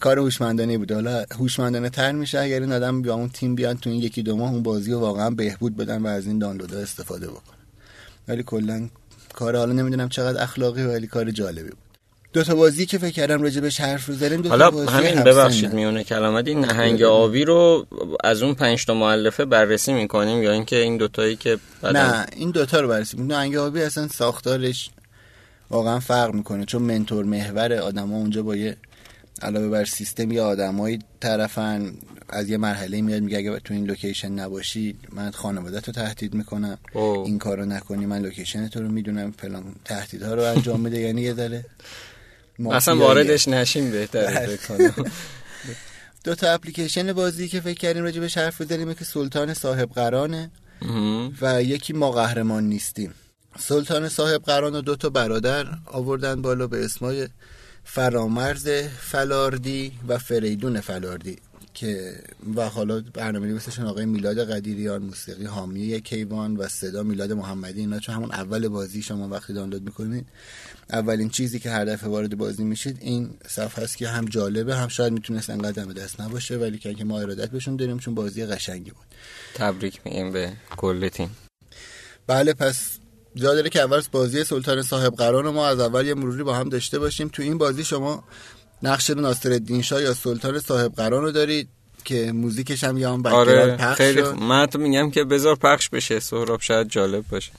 کار 0.00 0.18
هوشمندانه 0.18 0.78
بود 0.78 0.92
حالا 0.92 1.24
هوشمندانه 1.38 1.90
تر 1.90 2.12
میشه 2.12 2.38
اگر 2.38 2.60
این 2.60 2.72
آدم 2.72 3.02
با 3.02 3.12
اون 3.12 3.28
تیم 3.28 3.54
بیان 3.54 3.76
تو 3.76 3.90
این 3.90 4.02
یکی 4.02 4.22
دو 4.22 4.36
ماه 4.36 4.52
اون 4.52 4.62
بازی 4.62 4.92
رو 4.92 4.98
واقعا 4.98 5.30
بهبود 5.30 5.76
بدن 5.76 6.02
و 6.02 6.06
از 6.06 6.26
این 6.26 6.38
دانلودها 6.38 6.80
استفاده 6.80 7.26
بکنن. 7.26 7.56
ولی 8.28 8.42
کلا 8.42 8.88
کار 9.34 9.56
حالا 9.56 9.72
نمی‌دونم 9.72 10.08
چقدر 10.08 10.42
اخلاقی 10.42 10.82
ولی 10.82 11.06
کار 11.06 11.30
جالبی 11.30 11.68
بود. 11.68 11.89
دو 12.32 12.42
تا 12.42 12.54
بازی 12.54 12.86
که 12.86 12.98
فکر 12.98 13.10
کردم 13.10 13.42
راجبش 13.42 13.80
حرف 13.80 14.06
رو 14.06 14.14
زدیم 14.14 14.42
دو 14.42 14.48
حالا 14.48 14.70
بازی 14.70 14.92
همین 14.92 15.24
ببخشید. 15.24 15.72
میونه 15.72 16.04
کلمات 16.04 16.48
این 16.48 16.60
نهنگ 16.60 17.02
آبی 17.02 17.44
رو 17.44 17.86
از 18.24 18.42
اون 18.42 18.54
پنج 18.54 18.86
تا 18.86 18.94
مؤلفه 18.94 19.44
بررسی 19.44 19.92
می‌کنیم 19.92 20.42
یا 20.42 20.52
اینکه 20.52 20.76
این 20.76 20.96
دوتایی 20.96 21.36
که 21.36 21.58
نه 21.82 22.26
این 22.36 22.50
دوتا 22.50 22.80
رو 22.80 22.88
بررسی 22.88 23.16
می‌کنیم. 23.16 23.36
نهنگ 23.36 23.56
آبی 23.56 23.82
اصلا 23.82 24.08
ساختارش 24.08 24.90
واقعا 25.70 26.00
فرق 26.00 26.34
می‌کنه 26.34 26.64
چون 26.64 26.82
mentor 26.82 27.24
محور 27.24 27.72
آدما 27.72 28.16
اونجا 28.16 28.42
با 28.42 28.56
یه 28.56 28.76
علاوه 29.42 29.68
بر 29.68 29.84
سیستم 29.84 30.32
یه 30.32 30.42
آدمایی 30.42 30.98
طرفن 31.20 31.92
از 32.28 32.48
یه 32.48 32.56
مرحله 32.56 33.00
میاد 33.00 33.22
میگه 33.22 33.38
اگه 33.38 33.58
تو 33.58 33.74
این 33.74 33.84
location 33.84 34.32
نباشی 34.32 34.96
من 35.12 35.30
خانواده 35.30 35.80
تو 35.80 35.92
تهدید 35.92 36.34
می‌کنم 36.34 36.78
اوه. 36.92 37.26
این 37.26 37.38
کارو 37.38 37.64
نکنی 37.64 38.06
من 38.06 38.22
location 38.22 38.68
تو 38.68 38.82
رو 38.82 38.88
می‌دونم 38.88 39.34
فلان 39.38 39.64
تهدیدها 39.84 40.34
رو 40.34 40.42
انجام 40.42 40.80
میده 40.80 41.00
یعنی 41.00 41.22
یه 41.22 41.34
ذره 41.34 41.64
اصلا. 42.66 42.96
واردش 42.96 43.48
نشیم 43.48 43.90
بهتره 43.90 44.58
بله. 44.68 44.92
دو 46.24 46.34
تا 46.34 46.52
اپلیکیشن 46.52 47.12
بازی 47.12 47.48
که 47.48 47.60
فکر 47.60 47.78
کردیم 47.78 48.02
راجبش 48.02 48.38
حرف 48.38 48.60
بزنیم 48.60 48.94
که 48.94 49.04
سلطان 49.04 49.54
صاحب 49.54 49.90
قرانه. 49.92 50.50
و 51.40 51.62
یکی 51.62 51.92
ما 51.92 52.10
قهرمان 52.10 52.64
نیستیم 52.64 53.14
سلطان 53.58 54.08
صاحب 54.08 54.42
قران 54.42 54.74
و 54.74 54.80
دو 54.80 54.96
تا 54.96 55.08
برادر 55.08 55.66
آوردن 55.86 56.42
بالا 56.42 56.66
به 56.66 56.84
اسمای 56.84 57.28
فرامرز 57.84 58.68
فلاردی 59.00 59.92
و 60.08 60.18
فریدون 60.18 60.80
فلاردی 60.80 61.36
که 61.74 62.22
و 62.56 62.68
حالا 62.68 63.02
برنامه 63.14 63.46
نویسشون 63.46 63.86
آقای 63.86 64.06
میلاد 64.06 64.50
قدیریان 64.50 65.02
موسیقی 65.02 65.44
حامی 65.44 66.00
کیوان 66.00 66.56
و 66.56 66.68
صدا 66.68 67.02
میلاد 67.02 67.32
محمدی 67.32 67.80
اینا 67.80 67.98
چون 67.98 68.14
همون 68.14 68.32
اول 68.32 68.68
بازی 68.68 69.02
شما 69.02 69.28
وقتی 69.28 69.52
دانلود 69.52 69.82
می‌کنید 69.82 70.26
اولین 70.92 71.28
چیزی 71.28 71.58
که 71.58 71.70
هر 71.70 71.84
دفعه 71.84 72.08
وارد 72.08 72.36
بازی 72.36 72.64
میشید 72.64 72.98
این 73.00 73.30
صفحه 73.48 73.84
است 73.84 73.96
که 73.96 74.08
هم 74.08 74.24
جالبه 74.24 74.76
هم 74.76 74.88
شاید 74.88 75.12
می‌تونست 75.12 75.50
انقدر 75.50 75.84
دم 75.84 75.92
دست 75.92 76.20
نباشه 76.20 76.56
ولی 76.56 76.78
که 76.78 76.88
اگه 76.88 77.04
ما 77.04 77.20
ارادت 77.20 77.50
بهشون 77.50 77.76
داریم 77.76 77.98
چون 77.98 78.14
بازی 78.14 78.46
قشنگی 78.46 78.90
بود. 78.90 79.06
تبریک 79.54 80.00
میگیم 80.04 80.32
به 80.32 80.52
کل 80.76 81.08
تیم. 81.08 81.36
بله 82.26 82.52
پس 82.52 82.98
جا 83.34 83.54
داره 83.54 83.70
که 83.70 83.80
اول 83.80 84.02
بازی 84.12 84.44
سلطان 84.44 84.82
صاحب 84.82 85.14
قرار 85.14 85.50
ما 85.50 85.68
از 85.68 85.80
اول 85.80 86.06
یه 86.06 86.14
مروری 86.14 86.42
با 86.42 86.54
هم 86.54 86.68
داشته 86.68 86.98
باشیم. 86.98 87.28
تو 87.28 87.42
این 87.42 87.58
بازی 87.58 87.84
شما 87.84 88.24
نقش 88.82 89.10
ناصرالدین 89.10 89.82
شاه 89.82 90.02
یا 90.02 90.14
سلطان 90.14 90.60
صاحب 90.60 90.92
قرار 90.94 91.22
رو 91.22 91.30
دارید 91.32 91.68
که 92.04 92.32
موزیکش 92.32 92.84
هم 92.84 92.98
یا 92.98 93.12
هم 93.12 93.26
آره 93.26 93.76
پخش 93.76 93.96
خیلی. 93.96 94.22
خوب. 94.22 94.42
من 94.42 94.66
تو 94.66 94.78
میگم 94.78 95.10
که 95.10 95.24
بذار 95.24 95.56
پخش 95.56 95.88
بشه 95.88 96.20
سهراب 96.20 96.60
شاید 96.60 96.88
جالب 96.88 97.24
باشه 97.30 97.52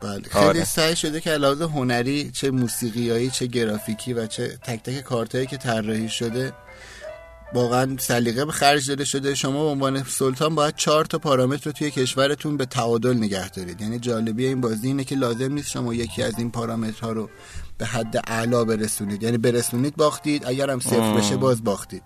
بله 0.00 0.22
خیلی 0.22 0.44
آره. 0.44 0.64
سعی 0.64 0.96
شده 0.96 1.20
که 1.20 1.30
علاوه 1.30 1.66
هنری 1.66 2.30
چه 2.30 2.50
موسیقیایی 2.50 3.30
چه 3.30 3.46
گرافیکی 3.46 4.12
و 4.12 4.26
چه 4.26 4.48
تک 4.48 4.82
تک 4.82 5.00
کارتایی 5.00 5.46
که 5.46 5.56
طراحی 5.56 6.08
شده 6.08 6.52
واقعا 7.54 7.96
سلیقه 7.98 8.44
به 8.44 8.52
خرج 8.52 8.88
داده 8.88 9.04
شده 9.04 9.34
شما 9.34 9.64
به 9.64 9.70
عنوان 9.70 10.04
سلطان 10.04 10.54
باید 10.54 10.76
چهار 10.76 11.04
تا 11.04 11.18
پارامتر 11.18 11.64
رو 11.64 11.72
توی 11.72 11.90
کشورتون 11.90 12.56
به 12.56 12.66
تعادل 12.66 13.16
نگه 13.16 13.48
دارید 13.48 13.80
یعنی 13.80 13.98
جالبی 13.98 14.46
این 14.46 14.60
بازی 14.60 14.86
اینه 14.86 15.04
که 15.04 15.14
لازم 15.14 15.52
نیست 15.52 15.70
شما 15.70 15.94
یکی 15.94 16.22
از 16.22 16.34
این 16.38 16.50
پارامترها 16.50 17.12
رو 17.12 17.30
به 17.80 17.86
حد 17.86 18.24
اعلا 18.26 18.64
برسونید. 18.64 19.22
یعنی 19.22 19.38
برسونید 19.38 19.96
باختید. 19.96 20.46
اگر 20.46 20.70
هم 20.70 20.80
صفر 20.80 21.14
بشه 21.14 21.36
باز 21.36 21.64
باختید. 21.64 22.02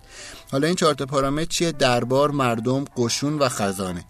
حالا 0.51 0.67
این 0.67 0.75
چهار 0.75 0.93
تا 0.93 1.05
پارامتر 1.05 1.45
چیه؟ 1.45 1.71
دربار 1.71 2.31
مردم 2.31 2.85
قشون 2.97 3.39
و 3.39 3.49
خزانه. 3.49 4.05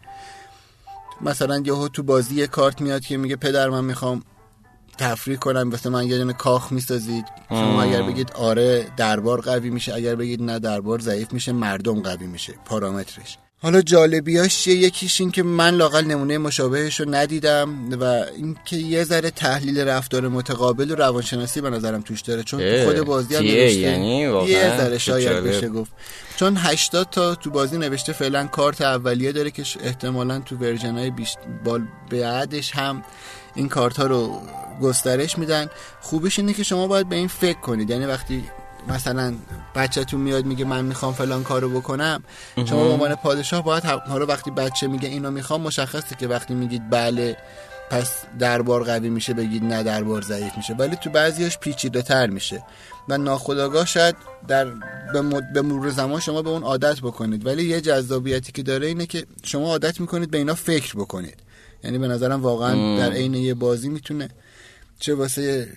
مثلا 1.21 1.63
یهو 1.65 1.87
تو 1.87 2.03
بازی 2.03 2.35
یه 2.35 2.47
کارت 2.47 2.81
میاد 2.81 3.01
که 3.01 3.17
میگه 3.17 3.35
پدر 3.35 3.69
من 3.69 3.83
می‌خوام 3.85 4.23
تفریح 4.97 5.37
کنم. 5.37 5.69
واسه 5.71 5.89
من 5.89 6.07
یه 6.07 6.17
دونه 6.17 6.33
کاخ 6.33 6.71
می‌سازید. 6.71 7.25
شما 7.49 7.81
اگر 7.81 8.01
بگید 8.01 8.31
آره 8.31 8.87
دربار 8.97 9.41
قوی 9.41 9.69
میشه. 9.69 9.93
اگر 9.93 10.15
بگید 10.15 10.41
نه 10.41 10.59
دربار 10.59 10.99
ضعیف 10.99 11.33
میشه. 11.33 11.51
مردم 11.51 12.01
قوی 12.01 12.27
میشه. 12.27 12.53
پارامترش. 12.65 13.37
حالا 13.65 13.81
جالبیاش 13.81 14.63
چیه 14.63 14.75
یکیش 14.75 15.21
این 15.21 15.31
که 15.31 15.43
من 15.43 15.75
لاقل 15.75 16.05
نمونه 16.05 16.37
مشابهش 16.37 16.99
رو 16.99 17.05
ندیدم 17.09 17.99
و 18.01 18.03
اینکه 18.37 18.75
یه 18.75 19.03
ذره 19.03 19.31
تحلیل 19.31 19.79
رفتار 19.79 20.27
متقابل 20.27 20.91
و 20.91 20.95
روانشناسی 20.95 21.61
به 21.61 21.69
نظرم 21.69 22.01
توش 22.01 22.21
داره 22.21 22.43
چون 22.43 22.85
خود 22.85 23.01
بازی 23.01 23.35
هم 23.35 23.41
نوشته. 23.41 23.79
یعنی 23.79 24.19
یه 24.47 24.77
ذره 24.77 24.97
شاید. 24.97 25.43
بشه 25.43 25.69
گفت. 25.69 25.91
چون 26.35 26.57
80 26.57 27.09
تا 27.09 27.35
تو 27.35 27.49
بازی 27.49 27.77
نوشته 27.77 28.13
فعلا 28.13 28.47
کارت 28.47 28.81
اولیه 28.81 29.31
داره 29.31 29.51
که 29.51 29.63
احتمالا 29.83 30.39
تو 30.39 30.55
ورژن 30.55 30.97
های 30.97 31.09
بیشت... 31.09 31.37
بال... 31.63 31.81
بعدش 32.11 32.71
هم 32.71 33.03
این 33.55 33.69
کارت 33.69 33.97
ها 33.97 34.05
رو 34.05 34.41
گسترش 34.81 35.37
میدن. 35.37 35.69
خوبیش 36.01 36.39
اینه 36.39 36.53
که 36.53 36.63
شما 36.63 36.87
باید 36.87 37.09
به 37.09 37.15
این 37.15 37.27
فکر 37.27 37.59
کنید. 37.59 37.89
یعنی 37.89 38.05
وقتی 38.05 38.43
مثلا 38.87 39.33
بچهتون 39.75 40.21
میاد 40.21 40.45
میگه 40.45 40.65
من 40.65 40.85
می‌خوام 40.85 41.13
فلان 41.13 41.43
کارو 41.43 41.69
بکنم 41.69 42.23
شما 42.65 42.83
به 42.83 42.89
عنوان 42.89 43.15
پادشاه 43.15 43.63
باید 43.63 43.83
حالا 43.83 44.25
وقتی 44.25 44.51
بچه 44.51 44.87
میگه 44.87 45.09
اینو 45.09 45.31
می‌خوام 45.31 45.61
مشخصه 45.61 46.15
که 46.15 46.27
وقتی 46.27 46.53
میگید 46.53 46.89
بله 46.89 47.37
پس 47.89 48.23
دربار 48.39 48.83
قوی 48.83 49.09
میشه 49.09 49.33
بگید 49.33 49.63
نه 49.63 49.83
دربار 49.83 50.21
ضعیف 50.21 50.57
میشه. 50.57 50.73
ولی 50.73 50.95
تو 50.95 51.09
بعضیاش 51.09 51.57
پیچیده 51.57 52.01
تر 52.01 52.27
میشه. 52.27 52.63
و 53.09 53.17
ناخداگاه 53.17 53.85
شاید 53.85 54.15
در 54.47 54.65
به, 55.13 55.21
مد... 55.21 55.53
به 55.53 55.61
مرور 55.61 55.89
زمان 55.89 56.19
شما 56.19 56.41
به 56.41 56.49
اون 56.49 56.63
عادت 56.63 56.99
بکنید. 57.01 57.45
ولی 57.45 57.63
یه 57.63 57.81
جذابیتی 57.81 58.51
که 58.51 58.63
داره 58.63 58.87
اینه 58.87 59.05
که 59.05 59.25
شما 59.43 59.67
عادت 59.67 59.99
می‌کنید 59.99 60.31
به 60.31 60.37
اینا 60.37 60.55
فکر 60.55 60.95
بکنید. 60.95 61.39
یعنی 61.83 61.97
به 61.97 62.07
نظرم 62.07 62.41
واقعا 62.41 62.97
در 62.97 63.11
عین 63.11 63.33
یه 63.33 63.53
بازی 63.53 63.89
می‌تونه 63.89 64.29
چه 64.99 65.15
واسه 65.15 65.67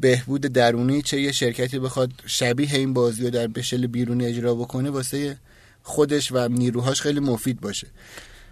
بهبود 0.00 0.40
درونی 0.40 1.02
چه 1.02 1.20
یه 1.20 1.32
شرکتی 1.32 1.78
بخواد 1.78 2.10
شبیه 2.26 2.74
این 2.74 2.92
بازی 2.92 3.24
رو 3.24 3.30
در 3.30 3.46
بشل 3.46 3.86
بیرونی 3.86 4.26
اجرا 4.26 4.54
بکنه 4.54 4.90
واسه 4.90 5.38
خودش 5.82 6.32
و 6.32 6.48
نیروهاش 6.48 7.00
خیلی 7.00 7.20
مفید 7.20 7.60
باشه. 7.60 7.86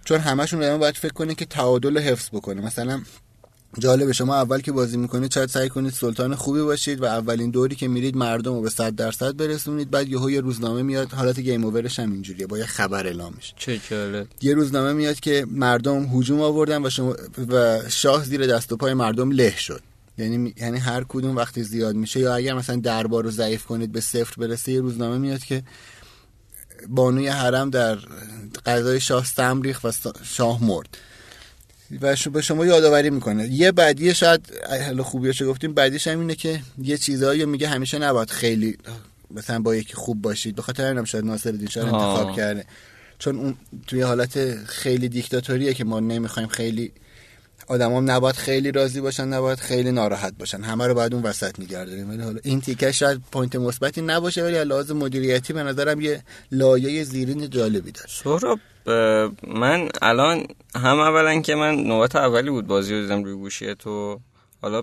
چون 0.04 0.18
همشون 0.18 0.60
دارن 0.60 0.78
باید 0.78 0.96
فکر 0.96 1.12
کنه 1.12 1.34
که 1.34 1.44
تعادل 1.44 1.94
رو 1.94 2.00
حفظ 2.00 2.28
بکنه. 2.32 2.60
مثلا 2.60 3.02
جالبه 3.78 4.12
شما 4.12 4.34
اول 4.34 4.60
که 4.60 4.72
بازی 4.72 4.96
می‌کنید 4.96 5.32
شاید 5.32 5.48
سعی 5.48 5.68
کنید 5.68 5.92
سلطان 5.92 6.34
خوبی 6.34 6.60
باشید 6.60 7.02
و 7.02 7.04
اولین 7.04 7.50
دوری 7.50 7.76
که 7.76 7.88
میرید 7.88 8.16
مردم 8.16 8.54
رو 8.54 8.60
به 8.60 8.70
100 8.70 8.94
درصد 8.94 9.36
برسونید. 9.36 9.90
بعد 9.90 10.08
یهو 10.08 10.30
یه 10.30 10.40
روزنامه 10.40 10.82
میاد 10.82 11.12
حالت 11.12 11.40
گیم 11.40 11.64
اوورش 11.64 11.98
هم 11.98 12.12
اینجوریه 12.12 12.46
با 12.46 12.58
یه 12.58 12.64
خبر 12.64 13.06
اعلام 13.06 13.34
میشه. 13.36 13.54
چه 13.56 13.80
جالب. 13.90 14.26
یه 14.42 14.54
روزنامه 14.54 14.92
میاد 14.92 15.20
که 15.20 15.46
مردم 15.50 16.04
هجوم 16.04 16.40
آوردن 16.40 16.86
و 16.86 16.90
شما 16.90 17.14
و 17.48 17.80
شاه 17.88 18.24
زیر 18.24 18.46
دست 18.46 18.72
و 18.72 18.76
پای 18.76 18.94
مردم 18.94 19.30
له 19.30 19.56
شد. 19.56 19.82
یعنی 20.18 20.54
یعنی 20.56 20.78
هر 20.78 21.04
کدوم 21.08 21.36
وقتی 21.36 21.62
زیاد 21.62 21.94
میشه 21.94 22.20
یا 22.20 22.34
اگر 22.34 22.54
مثلا 22.54 22.76
دربار 22.76 23.24
رو 23.24 23.30
ضعیف 23.30 23.64
کنید 23.64 23.92
به 23.92 24.00
صفر 24.00 24.34
برسه 24.38 24.72
یه 24.72 24.80
روزنامه 24.80 25.18
میاد 25.18 25.44
که 25.44 25.62
بانوی 26.88 27.28
حرم 27.28 27.70
در 27.70 27.98
قضای 28.66 29.00
شاه 29.00 29.24
سمریخ 29.24 29.84
و 29.84 29.90
شاه 30.22 30.64
مرد. 30.64 30.98
و 32.00 32.16
به 32.32 32.42
شما 32.42 32.66
یادآوری 32.66 33.10
می‌کنه. 33.10 33.48
یه 33.48 33.72
بعدی 33.72 34.14
شاید 34.14 34.52
حالا 34.86 35.02
خوبیاشو 35.02 35.46
گفتیم 35.46 35.74
بعدیش 35.74 36.06
هم 36.06 36.20
اینه 36.20 36.34
که 36.34 36.60
یه 36.78 36.98
چیزایی 36.98 37.44
میگه 37.44 37.68
همیشه 37.68 37.98
نباید 37.98 38.30
خیلی 38.30 38.78
مثلا 39.30 39.58
با 39.58 39.76
یکی 39.76 39.94
خوب 39.94 40.22
باشید. 40.22 40.56
به 40.56 40.62
خاطر 40.62 40.84
اینم 40.84 41.04
شاید 41.04 41.24
ناصر 41.24 41.54
شاه 41.70 41.84
انتخاب 41.84 42.36
کرده. 42.36 42.64
چون 43.18 43.38
اون 43.38 43.54
توی 43.86 44.00
حالت 44.00 44.64
خیلی 44.64 45.08
دیکتاتوریه 45.08 45.74
که 45.74 45.84
ما 45.84 46.00
نمی‌خوایم 46.00 46.48
خیلی 46.48 46.92
آدم 47.68 47.92
هم 47.96 48.10
نباید 48.10 48.36
خیلی 48.36 48.72
راضی 48.72 49.00
باشن 49.00 49.28
نباید 49.28 49.58
خیلی 49.58 49.92
ناراحت 49.92 50.32
باشن. 50.38 50.60
همه 50.62 50.86
رو 50.86 50.94
باید 50.94 51.14
اون 51.14 51.22
وسط 51.22 51.60
نگه 51.60 51.82
داریم 51.82 52.10
ولی 52.10 52.22
حالا 52.22 52.38
این 52.42 52.60
تیکه 52.60 52.92
شاید 52.92 53.20
point 53.32 53.56
مثبتی 53.56 54.02
نباشه 54.02 54.42
ولی 54.42 54.64
لحاظ 54.64 54.90
مدیریتی 54.90 55.52
به 55.52 55.62
نظرم 55.62 56.00
یه 56.00 56.22
لایه 56.52 57.04
زیرین 57.04 57.50
جالبی 57.50 57.92
داره. 57.92 58.08
سهراب 58.08 58.58
من 59.46 59.88
الان 60.02 60.46
هم 60.74 61.00
اولا 61.00 61.40
که 61.40 61.54
من 61.54 61.74
نوبت 61.74 62.16
اولی 62.16 62.50
بود 62.50 62.66
بازی 62.66 62.94
رو 62.94 63.00
دیدم 63.00 63.24
روی 63.24 63.34
گوشی 63.34 63.74
تو. 63.74 64.20
حالا 64.62 64.82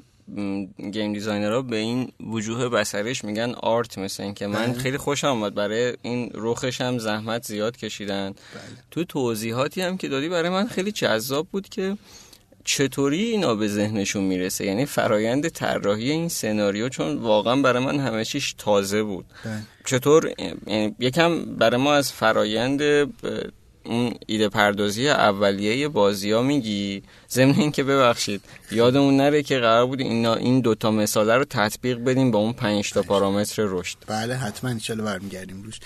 game 0.91 1.13
designer 1.13 1.56
ها 1.56 1.61
به 1.61 1.75
این 1.75 2.11
وجوه 2.19 2.69
بصریش 2.69 3.23
میگن 3.23 3.53
art 3.53 3.97
مثل 3.97 4.23
این 4.23 4.33
که 4.33 4.47
من 4.47 4.65
بله. 4.65 4.73
خیلی 4.73 4.97
خوشم 4.97 5.27
آمد 5.27 5.53
برای 5.55 5.93
این 6.01 6.29
روخش 6.33 6.81
هم 6.81 6.97
زحمت 6.97 7.45
زیاد 7.45 7.77
کشیدن. 7.77 8.29
بله. 8.29 8.37
تو 8.91 9.03
توضیحاتی 9.03 9.81
هم 9.81 9.97
که 9.97 10.07
دادی 10.07 10.29
برای 10.29 10.49
من 10.49 10.67
خیلی 10.67 10.91
جذاب 10.91 11.47
بود 11.51 11.69
که 11.69 11.97
چطوری 12.65 13.23
اینا 13.23 13.55
به 13.55 13.67
ذهنشون 13.67 14.23
می‌رسه؟ 14.23 14.65
یعنی 14.65 14.85
فرایند 14.85 15.47
طراحی 15.47 16.11
این 16.11 16.29
سناریو 16.29 16.89
چون 16.89 17.17
واقعا 17.17 17.55
برای 17.55 17.85
من 17.85 17.99
همه 17.99 18.25
چیش 18.25 18.55
تازه 18.57 19.03
بود. 19.03 19.25
بله. 19.45 19.53
چطور؟ 19.85 20.33
یعنی 20.67 20.95
یکم 20.99 21.45
برای 21.45 21.81
ما 21.81 21.93
از 21.93 22.11
فرایند 22.11 22.81
اون 23.85 24.13
ایده 24.27 24.49
پردازی 24.49 25.09
اولیه 25.09 25.87
بازی 25.87 26.31
ها 26.31 26.41
میگی؟ 26.41 27.03
ضمن 27.29 27.71
که 27.71 27.83
ببخشید 27.83 28.41
یادمون 28.71 29.17
نره 29.17 29.43
که 29.43 29.59
قرار 29.59 29.85
بود 29.85 30.01
اینا 30.01 30.35
این 30.35 30.61
دوتا 30.61 30.91
مثاله 30.91 31.35
رو 31.35 31.45
تطبیق 31.49 31.97
بدیم 31.97 32.31
با 32.31 32.39
اون 32.39 32.53
پنج 32.53 32.91
تا 32.91 33.01
پارامتر 33.01 33.63
رشد. 33.67 33.97
بله 34.07 34.35
حتما 34.35 34.69
ان 34.69 35.05
برمیگردیم 35.05 35.63
روش. 35.63 35.79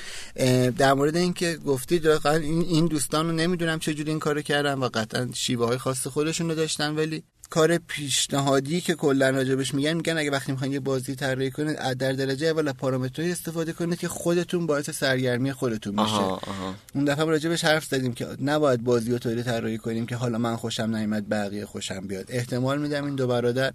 در 0.77 0.93
مورد 0.93 1.15
اینکه 1.15 1.57
گفتید 1.65 2.07
این 2.07 2.85
دوستان 2.85 3.25
رو 3.25 3.31
نمی‌دونم 3.31 3.79
چجوری 3.79 4.09
این 4.09 4.19
کارو 4.19 4.41
کردن 4.41 4.73
و 4.73 4.89
قطعا 4.93 5.29
شیوه 5.33 5.65
های 5.65 5.77
خاص 5.77 6.07
خودشون 6.07 6.49
رو 6.49 6.55
داشتن 6.55 6.95
ولی 6.95 7.23
کار 7.49 7.77
پیشنهادی 7.77 8.81
که 8.81 8.95
کلا 8.95 9.29
راجبش 9.29 9.73
میگن 9.73 9.93
میگن 9.93 10.17
اگه 10.17 10.31
وقتی 10.31 10.51
می‌خواین 10.51 10.73
یه 10.73 10.79
بازی 10.79 11.15
طراحی 11.15 11.51
کنید 11.51 11.75
در 11.75 12.13
درجه 12.13 12.47
اول 12.47 12.71
پارامترهای 12.71 13.31
استفاده 13.31 13.73
کنید 13.73 13.99
که 13.99 14.07
خودتون 14.07 14.65
باعث 14.65 14.89
سرگرمی 14.89 15.51
خودتون 15.51 16.01
میشه. 16.01 16.13
اون 16.95 17.05
دفعه 17.05 17.25
راجبش 17.25 17.65
حرف 17.65 17.85
زدیم 17.85 18.13
که 18.13 18.27
نباید 18.41 18.83
بازی 18.83 19.11
رو 19.11 19.17
طوری 19.17 19.43
طراحی 19.43 19.77
کنیم 19.77 20.05
که 20.05 20.15
حالا 20.15 20.37
من 20.37 20.55
خوشم 20.55 20.95
نیامد 20.95 21.29
بقیه 21.29 21.65
خوشم 21.65 22.07
بیاد. 22.07 22.25
احتمال 22.29 22.81
میدم 22.81 23.05
این 23.05 23.15
دو 23.15 23.27
برادر 23.27 23.73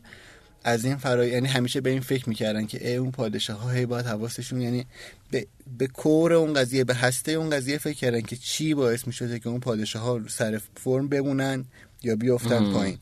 از 0.65 0.85
این 0.85 0.97
فرای 0.97 1.31
یعنی 1.31 1.49
همیشه 1.49 1.81
به 1.81 1.91
این 1.91 2.01
فکر 2.01 2.29
می‌کردن 2.29 2.67
که 2.67 2.89
ای 2.89 2.97
اون 2.97 3.11
پادشاه 3.11 3.61
ها 3.61 3.71
هی 3.71 3.87
باید 3.87 4.07
حواسشون 4.07 4.61
یعنی 4.61 4.87
به, 5.31 5.47
به 5.79 5.87
کور 5.87 6.33
اون 6.33 6.55
قضیه 6.55 6.85
به 6.85 6.95
هسته 6.95 7.33
اون 7.33 7.51
قضیه 7.51 7.79
فکر 7.79 7.97
کردن 7.97 8.21
که 8.21 8.37
چی 8.37 8.75
باعث 8.75 9.07
می‌شده 9.07 9.39
که 9.39 9.49
اون 9.49 9.61
پادشاه 9.61 10.03
ها 10.03 10.21
سر 10.29 10.61
فرم 10.77 11.09
بمونن 11.09 11.65
یا 12.03 12.17
بیافتن 12.17 12.73
پایین. 12.73 12.99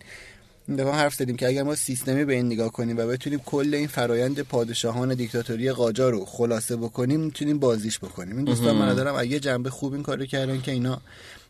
دفعه 0.68 0.92
حرف 0.92 1.14
زدیم 1.14 1.36
که 1.36 1.48
اگر 1.48 1.62
ما 1.62 1.74
سیستمی 1.74 2.24
به 2.24 2.34
این 2.34 2.46
نگاه 2.46 2.72
کنیم 2.72 2.96
و 2.96 3.06
بتونیم 3.06 3.38
کل 3.38 3.74
این 3.74 3.86
فرایند 3.86 4.40
پادشاهان 4.40 5.14
دیکتاتوری 5.14 5.72
قاجار 5.72 6.12
رو 6.12 6.24
خلاصه 6.24 6.76
بکنیم 6.76 7.20
می‌تونیم 7.20 7.58
بازیش 7.58 7.98
بکنیم. 7.98 8.36
این 8.36 8.44
دوستان 8.44 8.76
من 8.76 8.94
دارم 8.94 9.14
اگه 9.18 9.40
جنبه 9.40 9.70
خوب 9.70 9.92
این 9.92 10.02
کارو 10.02 10.26
کردن 10.26 10.60
که 10.60 10.72
اینا 10.72 11.00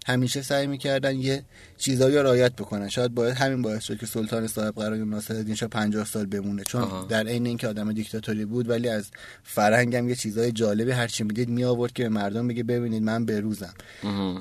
همیشه 0.06 0.42
سعی 0.42 0.66
می‌کردن 0.66 1.16
یه 1.16 1.42
چیزایی 1.78 2.16
رعایت 2.16 2.52
بکنن. 2.52 2.88
شاید 2.88 3.14
باید 3.14 3.34
همین 3.34 3.62
باعث 3.62 3.84
شد 3.84 3.98
که 3.98 4.06
سلطان 4.06 4.46
صاحب 4.46 4.74
قرار 4.74 4.96
ناصرالدین 4.96 5.54
شاه 5.54 5.68
50 5.68 6.04
سال 6.04 6.26
بمونه. 6.26 6.62
چون 6.64 6.82
آها. 6.82 7.04
در 7.04 7.26
عین 7.26 7.46
اینکه 7.46 7.68
آدم 7.68 7.92
دیکتاتوری 7.92 8.44
بود 8.44 8.70
ولی 8.70 8.88
از 8.88 9.04
فرهنگم 9.44 10.08
یه 10.08 10.14
چیزای 10.14 10.52
جالبی 10.52 10.90
هر 10.90 11.06
چی 11.06 11.24
می‌دید 11.24 11.48
می 11.48 11.64
آورد 11.64 11.92
که 11.92 12.02
به 12.02 12.08
مردم 12.08 12.48
بگه 12.48 12.62
ببینید 12.62 13.02
من 13.02 13.26
بروزم. 13.26 13.74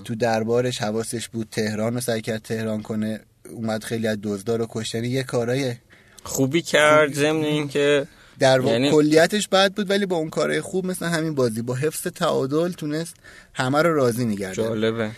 تو 0.03 0.15
دربارش 0.15 0.81
حواسش 0.81 1.27
بود 1.27 1.47
تهران 1.51 1.93
رو 1.93 2.01
سعی 2.01 2.21
کرد 2.21 2.41
تهران 2.41 2.81
کنه. 2.81 3.19
اومد 3.49 3.83
خیلی 3.83 4.07
از 4.07 4.17
دزدار 4.23 4.59
رو 4.59 4.67
کشت. 4.69 4.95
یعنی 4.95 5.07
یه 5.07 5.23
کارای 5.23 5.75
خوبی 6.23 6.61
کرد 6.61 7.13
ضمن 7.13 7.43
اینکه 7.43 8.07
در 8.39 8.59
واقع 8.59 8.73
یعنی... 8.73 8.91
کلیتش 8.91 9.47
بد 9.47 9.73
بود 9.73 9.89
ولی 9.89 10.05
با 10.05 10.15
اون 10.15 10.29
کارهای 10.29 10.61
خوب 10.61 10.85
مثل 10.85 11.05
همین 11.05 11.35
بازی 11.35 11.61
با 11.61 11.75
حفظ 11.75 12.07
تعادل 12.07 12.71
تونست 12.71 13.15
همه 13.53 13.81
رو 13.81 13.95
راضی 13.95 14.25
نگرد 14.25 14.53
جالبه. 14.53 15.11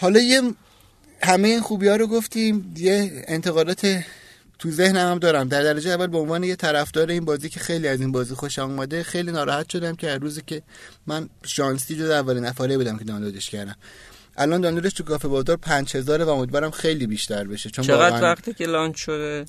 حالا 0.00 0.20
یه 0.20 0.42
همه 1.22 1.48
این 1.48 1.60
خوبی 1.60 1.88
ها 1.88 1.96
رو 1.96 2.06
گفتیم 2.06 2.74
یه 2.76 3.24
انتقالات 3.28 4.04
تو 4.58 4.70
ذهنم 4.70 5.10
هم 5.10 5.18
دارم. 5.18 5.48
در 5.48 5.62
درجه 5.62 5.90
اول 5.90 6.06
به 6.06 6.18
عنوان 6.18 6.44
یه 6.44 6.56
طرفدار 6.56 7.10
این 7.10 7.24
بازی 7.24 7.48
که 7.48 7.60
خیلی 7.60 7.88
از 7.88 8.00
این 8.00 8.12
بازی 8.12 8.34
خوشم 8.34 8.62
اومده 8.62 9.02
خیلی 9.02 9.32
ناراحت 9.32 9.68
شدم 9.68 9.96
که 9.96 10.10
هر 10.10 10.18
روزی 10.18 10.42
که 10.46 10.62
من 11.06 11.28
شانسی 11.46 11.96
جز 11.96 12.10
اولین 12.10 12.44
نفره 12.44 12.76
بودم 12.76 12.98
که 12.98 13.04
دانلودش 13.04 13.50
کردم. 13.50 13.76
الان 14.40 14.60
دانلودش 14.60 14.92
تو 14.92 15.04
کافه 15.04 15.28
بازار 15.28 15.56
5000 15.56 16.22
و 16.22 16.28
امیدوارم 16.28 16.70
خیلی 16.70 17.06
بیشتر 17.06 17.44
بشه. 17.44 17.70
چون 17.70 17.84
چقدر 17.84 18.22
وقتی 18.22 18.54
که 18.54 18.66
لانچ 18.66 18.96
شده؟ 18.96 19.44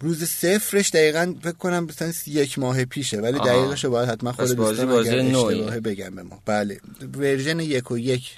روز 0.00 0.24
صفرش 0.24 0.90
دقیقا 0.90 1.34
فکر 1.42 1.52
کنم 1.52 1.84
مثلا 1.84 2.12
یک 2.26 2.58
ماه 2.58 2.84
پیشه 2.84 3.20
ولی 3.20 3.38
دقیقش 3.38 3.84
رو 3.84 3.90
باید 3.90 4.08
حتما 4.08 4.32
خود 4.32 4.52
دوستان 4.52 4.86
بازی 4.86 5.10
اشتباهه 5.10 5.80
بگم 5.80 6.14
به 6.14 6.22
ما. 6.22 6.42
بله. 6.46 6.80
version 7.18 7.60
یک 7.60 7.90
و 7.90 7.98
یک 7.98 8.36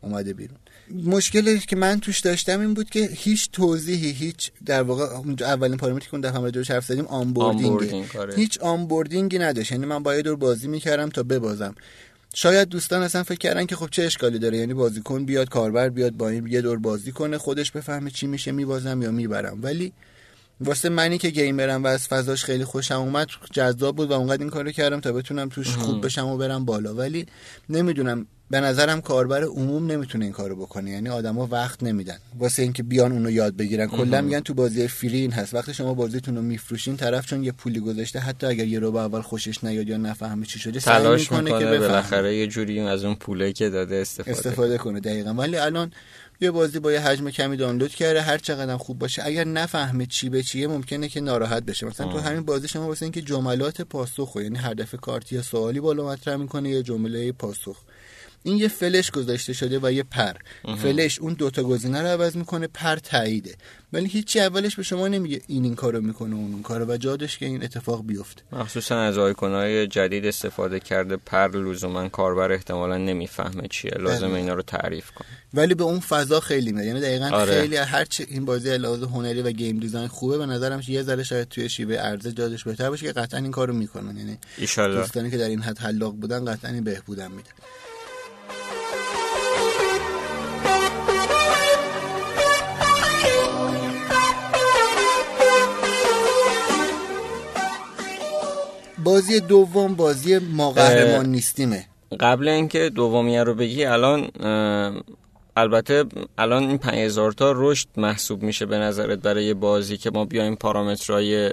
اومده 0.00 0.32
بیرون. 0.32 0.58
مشکلی 1.04 1.58
که 1.58 1.76
من 1.76 2.00
توش 2.00 2.20
داشتم 2.20 2.60
این 2.60 2.74
بود 2.74 2.90
که 2.90 3.08
هیچ 3.12 3.50
توضیحی 3.50 4.10
هیچ 4.10 4.50
در 4.66 4.82
واقع 4.82 5.04
اولین 5.40 5.76
پارامتری 5.76 6.06
که 6.06 6.14
اون 6.14 6.20
دفعه 6.20 6.40
راجعش 6.40 6.70
حرف 6.70 6.86
زدیم 6.86 7.06
onboarding. 7.06 8.06
هیچ 8.36 8.58
onboarding 8.58 9.31
ی 9.31 9.38
نداشت. 9.38 9.72
یعنی 9.72 9.86
من 9.86 10.02
باید 10.02 10.24
دور 10.24 10.36
بازی 10.36 10.68
می‌کردم 10.68 11.08
تا 11.08 11.22
ببازم. 11.22 11.74
شاید 12.40 12.68
دوستان 12.68 13.02
اصلا 13.02 13.22
فکر 13.22 13.38
کردن 13.38 13.66
که 13.66 13.76
خب 13.76 13.88
چه 13.90 14.02
اشکالی 14.02 14.38
داره. 14.38 14.58
یعنی 14.58 14.74
بازیکن 14.74 15.24
بیاد 15.24 15.48
کاربر 15.48 15.88
بیاد 15.88 16.12
با 16.12 16.28
این 16.28 16.46
یه 16.46 16.60
دور 16.60 16.78
بازی 16.78 17.12
کنه 17.12 17.38
خودش 17.38 17.70
بفهمه 17.70 18.10
چی 18.10 18.26
میشه 18.26 18.52
میبازم 18.52 19.02
یا 19.02 19.10
می‌برم. 19.10 19.58
ولی 19.62 19.92
واسه 20.60 20.88
منی 20.88 21.18
که 21.18 21.30
گیمرم 21.30 21.84
و 21.84 21.86
از 21.86 22.08
فضاش 22.08 22.44
خیلی 22.44 22.64
خوشم 22.64 22.94
اومد 22.94 23.28
جذاب 23.52 23.96
بود 23.96 24.10
و 24.10 24.12
اونقدر 24.12 24.42
این 24.42 24.50
کارو 24.50 24.70
کردم 24.70 25.00
تا 25.00 25.12
بتونم 25.12 25.48
توش 25.48 25.68
خوب 25.76 26.04
بشم 26.04 26.26
و 26.26 26.36
برم 26.36 26.64
بالا. 26.64 26.94
ولی 26.94 27.26
نمی‌دونم 27.68 28.26
به 28.50 28.60
نظرم 28.60 29.00
کاربر 29.00 29.44
عموم 29.44 29.86
نمی‌تونه 29.92 30.24
این 30.24 30.34
کارو 30.34 30.56
بکنه. 30.56 30.90
یعنی 30.90 31.08
آدما 31.08 31.46
وقت 31.46 31.82
نمیدن. 31.82 32.18
واسه 32.38 32.62
اینکه 32.62 32.82
بیان 32.82 33.12
اونو 33.12 33.30
یاد 33.30 33.56
بگیرن. 33.56 33.86
کلا 33.86 34.20
میگن 34.20 34.40
تو 34.40 34.54
بازی 34.54 34.88
فری 34.88 35.20
این 35.20 35.32
هست. 35.32 35.54
وقتی 35.54 35.74
شما 35.74 35.94
بازیتون 35.94 36.36
رو 36.36 36.42
میفروشین 36.42 36.96
طرف 36.96 37.26
چون 37.26 37.44
یه 37.44 37.52
پولی 37.52 37.80
گذاشته 37.80 38.18
حتی 38.18 38.46
اگر 38.46 38.66
یه 38.66 38.78
رو 38.78 38.96
اول 38.96 39.20
خوشش 39.20 39.64
نیاد 39.64 39.88
یا 39.88 39.96
نفهمه 39.96 40.46
چی 40.46 40.58
شده 40.58 40.80
تلاش 40.80 41.32
می‌کنه, 41.32 41.58
که 41.58 41.66
بالاخره 41.66 42.36
یه 42.36 42.46
جوری 42.46 42.80
از 42.80 43.04
اون 43.04 43.14
پوله 43.14 43.52
که 43.52 43.70
داده 43.70 43.96
استفاده 43.96 44.38
استفاده 44.38 44.78
کنه. 44.78 45.00
دقیقا. 45.00 45.34
ولی 45.34 45.56
الان 45.56 45.92
یه 46.40 46.50
بازی 46.50 46.78
با 46.78 46.92
یه 46.92 47.00
حجم 47.00 47.30
کمی 47.30 47.56
دانلود 47.56 47.90
کرده 47.90 48.22
هر 48.22 48.38
چقدر 48.38 48.76
خوب 48.76 48.98
باشه. 48.98 49.22
اگر 49.24 49.44
نفهمه 49.44 50.06
چی 50.06 50.28
به 50.28 50.42
چیه 50.42 50.66
ممکنه 50.66 51.08
که 51.08 51.20
ناراحت 51.20 51.62
بشه. 51.62 51.86
مثلا 51.86 52.12
تو 52.12 52.18
همین 52.18 52.42
بازی 52.42 52.68
شما 52.68 52.86
واسه 52.86 53.02
اینکه 53.02 53.22
جملات 53.22 53.82
پاسخ 53.82 54.36
یعنی 54.36 54.58
هر 54.58 54.74
دفعه 54.74 55.00
کارتی 55.00 55.34
یا 55.34 55.42
سوالی 55.42 55.80
بالا 55.80 56.08
مطرح 56.08 56.36
می‌کنه 56.36 56.70
یه 56.70 56.82
جمله 56.82 57.32
پاسخ. 57.32 57.82
این 58.42 58.58
یه 58.58 58.68
فلش 58.68 59.10
گذاشته 59.10 59.52
شده 59.52 59.78
و 59.82 59.92
یه 59.92 60.02
پر. 60.02 60.32
فلش 60.82 61.18
اون 61.18 61.34
دوتا 61.34 61.62
گزینه 61.62 62.02
رو 62.02 62.06
عوض 62.06 62.36
می‌کنه 62.36 62.66
پر 62.66 62.96
تاییده. 62.96 63.54
ولی 63.92 64.08
هیچی 64.08 64.40
اولش 64.40 64.76
به 64.76 64.82
شما 64.82 65.08
نمیگه 65.08 65.40
این 65.46 65.64
این 65.64 65.74
کارو 65.74 66.00
می‌کنه 66.00 66.34
اون 66.34 66.52
اون 66.52 66.62
کارو 66.62 66.84
و 66.84 66.96
جادش 66.96 67.38
که 67.38 67.46
این 67.46 67.64
اتفاق 67.64 68.06
بیفته. 68.06 68.42
مخصوصا 68.52 69.00
از 69.00 69.18
آیکونهای 69.18 69.86
جدید 69.86 70.26
استفاده 70.26 70.80
کرده 70.80 71.16
پر 71.16 71.48
لزوما 71.48 72.08
کاربر 72.08 72.52
احتمالا 72.52 72.96
نمی‌فهمه 72.96 73.68
چیه. 73.68 73.90
لازم 73.90 74.32
اینا 74.32 74.54
رو 74.54 74.62
تعریف 74.62 75.10
کنه. 75.10 75.28
ولی 75.54 75.74
به 75.74 75.84
اون 75.84 76.00
فضا 76.00 76.40
خیلی 76.40 76.72
میاد. 76.72 76.86
یعنی 76.86 77.00
دقیقا 77.00 77.30
آره. 77.36 77.60
خیلی 77.60 77.76
هر 77.76 78.04
چی 78.04 78.26
این 78.28 78.44
بازی 78.44 78.78
لحاظ 78.78 79.02
هنری 79.02 79.42
و 79.42 79.50
گیم 79.50 79.78
دیزاین 79.78 80.08
خوبه 80.08 80.38
به 80.38 80.46
نظرم 80.46 80.82
یه 80.88 81.02
ذره 81.02 81.22
شاید 81.22 81.48
توی 81.48 81.68
شیوه 81.68 81.94
عرضه 81.96 82.32
جادش 82.32 82.64
بهتر 82.64 82.90
باشه 82.90 83.06
که 83.06 83.12
قطعا 83.12 83.40
این 83.40 83.50
کارو 83.50 83.72
می‌کنن. 83.74 84.16
یعنی 84.16 84.38
دوستانی 84.76 85.30
که 85.30 85.36
در 85.36 85.48
این 85.48 85.62
حد 85.62 85.78
حلاق 85.78 86.14
بودن 86.14 86.44
قطعا 86.44 86.70
این 86.70 86.84
بهبودم 86.84 87.30
میده. 87.30 87.50
بازی 99.04 99.40
دوم 99.40 99.94
بازی 99.94 100.38
ما 100.38 100.70
قهرمان 100.70 101.26
نیستیمه. 101.26 101.84
قبل 102.20 102.48
اینکه 102.48 102.90
دومیه 102.90 103.42
رو 103.42 103.54
بگی 103.54 103.84
الان 103.84 104.28
البته 105.56 106.04
الان 106.38 106.62
این 106.62 106.78
5000 106.78 107.32
تا 107.32 107.52
رشد 107.56 107.88
محسوب 107.96 108.42
میشه 108.42 108.66
به 108.66 108.78
نظرت 108.78 109.18
برای 109.18 109.54
بازی 109.54 109.96
که 109.96 110.10
ما 110.10 110.24
بیایم 110.24 110.54
پارامترهای 110.54 111.52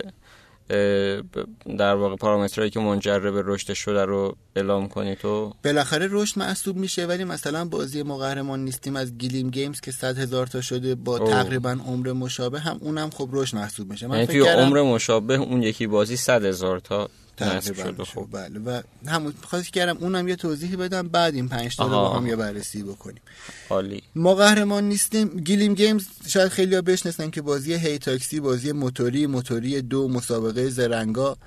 در 1.78 1.96
واقع 1.96 2.16
پارامترهایی 2.16 2.72
که 2.72 2.80
منجر 2.80 3.20
به 3.20 3.44
رشد 3.46 3.74
شده 3.74 4.06
رو 4.06 4.36
اعلام 4.56 4.88
کنی 4.88 5.16
تو؟ 5.16 5.54
بالاخره 5.64 6.08
رشد 6.12 6.40
محسوب 6.40 6.78
میشه 6.78 7.06
ولی 7.06 7.24
مثلا 7.24 7.66
بازی 7.66 8.04
ما 8.04 8.18
قهرمان 8.18 8.64
نیستیم 8.64 8.96
از 8.96 9.18
گلیم 9.18 9.50
گیمز 9.50 9.82
که 9.82 9.92
100 9.92 10.18
هزار 10.18 10.48
تا 10.48 10.62
شده 10.62 10.96
با 10.96 11.18
او. 11.18 11.30
تقریبا 11.30 11.78
عمر 11.88 12.12
مشابه 12.12 12.60
هم 12.60 12.78
اونم 12.82 13.10
خب 13.10 13.30
رشد 13.32 13.56
محسوب 13.56 13.92
میشه. 13.92 14.08
من 14.08 14.16
یعنی 14.16 14.28
توی 14.28 14.40
عمر 14.40 14.82
مشابه 14.82 15.36
اون 15.36 15.64
یکی 15.64 15.88
بازی 15.88 16.18
100 16.18 16.46
هزار 16.46 16.80
تا 16.80 17.10
تقریبا 17.38 18.04
خب 18.04 18.28
بله. 18.32 18.60
و 18.60 18.82
همون 19.08 19.34
خواهش 19.44 19.70
کردم 19.70 19.98
اونم 19.98 20.28
یه 20.28 20.36
توضیحی 20.36 20.76
بدم 20.76 21.08
بعد 21.08 21.36
این 21.36 21.50
5 21.50 21.76
تا 21.76 21.84
رو 21.84 21.90
با 21.90 22.18
هم 22.18 22.28
یه 22.28 22.36
بررسی 22.36 22.84
بکنیم. 22.84 23.22
عالی. 23.70 24.04
ما 24.16 24.36
قهرمان 24.36 24.90
نیستیم. 24.90 25.28
گیلیم 25.28 25.74
گیمز 25.74 26.06
شاید 26.28 26.48
خیلی 26.48 26.76
ها 26.76 26.82
بشناسن 26.82 27.30
که 27.30 27.42
بازی 27.42 27.74
هی 27.74 27.98
تاکسی 27.98 28.40
بازی 28.40 28.72
موتوری 28.72 29.28
موتوری 29.28 29.82
دو 29.82 30.08
مسابقه 30.08 30.70
زرنگا. 30.70 31.38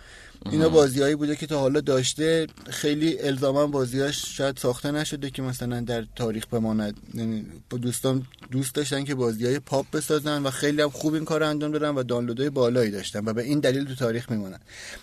اینا 0.50 0.68
بازیهایی 0.68 1.14
بوده 1.14 1.36
که 1.36 1.46
تا 1.46 1.60
حالا 1.60 1.80
داشته. 1.80 2.46
خیلی 2.70 3.18
الزاما 3.18 3.66
بازیاش 3.66 4.36
شاید 4.36 4.56
ساخته 4.56 4.90
نشده 4.90 5.30
که 5.30 5.42
مثلا 5.42 5.80
در 5.80 6.06
تاریخ 6.16 6.46
بماند. 6.46 6.96
یعنی 7.14 7.46
دوستان 7.82 8.26
دوست 8.50 8.74
داشتن 8.74 9.04
که 9.04 9.14
بازی 9.14 9.46
های 9.46 9.58
پاپ 9.58 9.90
بسازن 9.90 10.42
و 10.42 10.50
خیلی 10.50 10.82
هم 10.82 10.90
خوب 10.90 11.14
این 11.14 11.24
کار 11.24 11.42
انجام 11.42 11.72
دادن 11.72 11.88
و 11.88 12.02
دانلودهای 12.02 12.50
بالایی 12.50 12.90
داشتن 12.90 13.24
و 13.24 13.32
به 13.32 13.42
این 13.42 13.60
دلیل 13.60 13.84
تو 13.84 13.94
تاریخ 13.94 14.30
میمونن. 14.30 14.60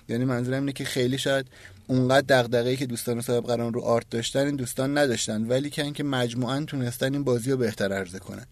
یعنی 0.09 0.25
منظورم 0.25 0.59
اینه 0.59 0.71
که 0.71 0.85
خیلی 0.85 1.17
شاید 1.17 1.45
اونقدر 1.87 2.41
دغدغه‌ای 2.41 2.77
که 2.77 2.85
دوستان 2.85 3.21
صاحب 3.21 3.43
قرار 3.43 3.71
رو 3.71 3.81
آرت 3.81 4.09
داشتن 4.09 4.45
این 4.45 4.55
دوستان 4.55 4.97
نداشتن 4.97 5.47
ولی 5.47 5.69
که 5.69 5.83
اینکه 5.83 6.03
مجموعا 6.03 6.65
تونستن 6.67 7.13
این 7.13 7.23
بازی 7.23 7.51
رو 7.51 7.57
بهتر 7.57 7.93
عرضه 7.93 8.19
کنن. 8.19 8.45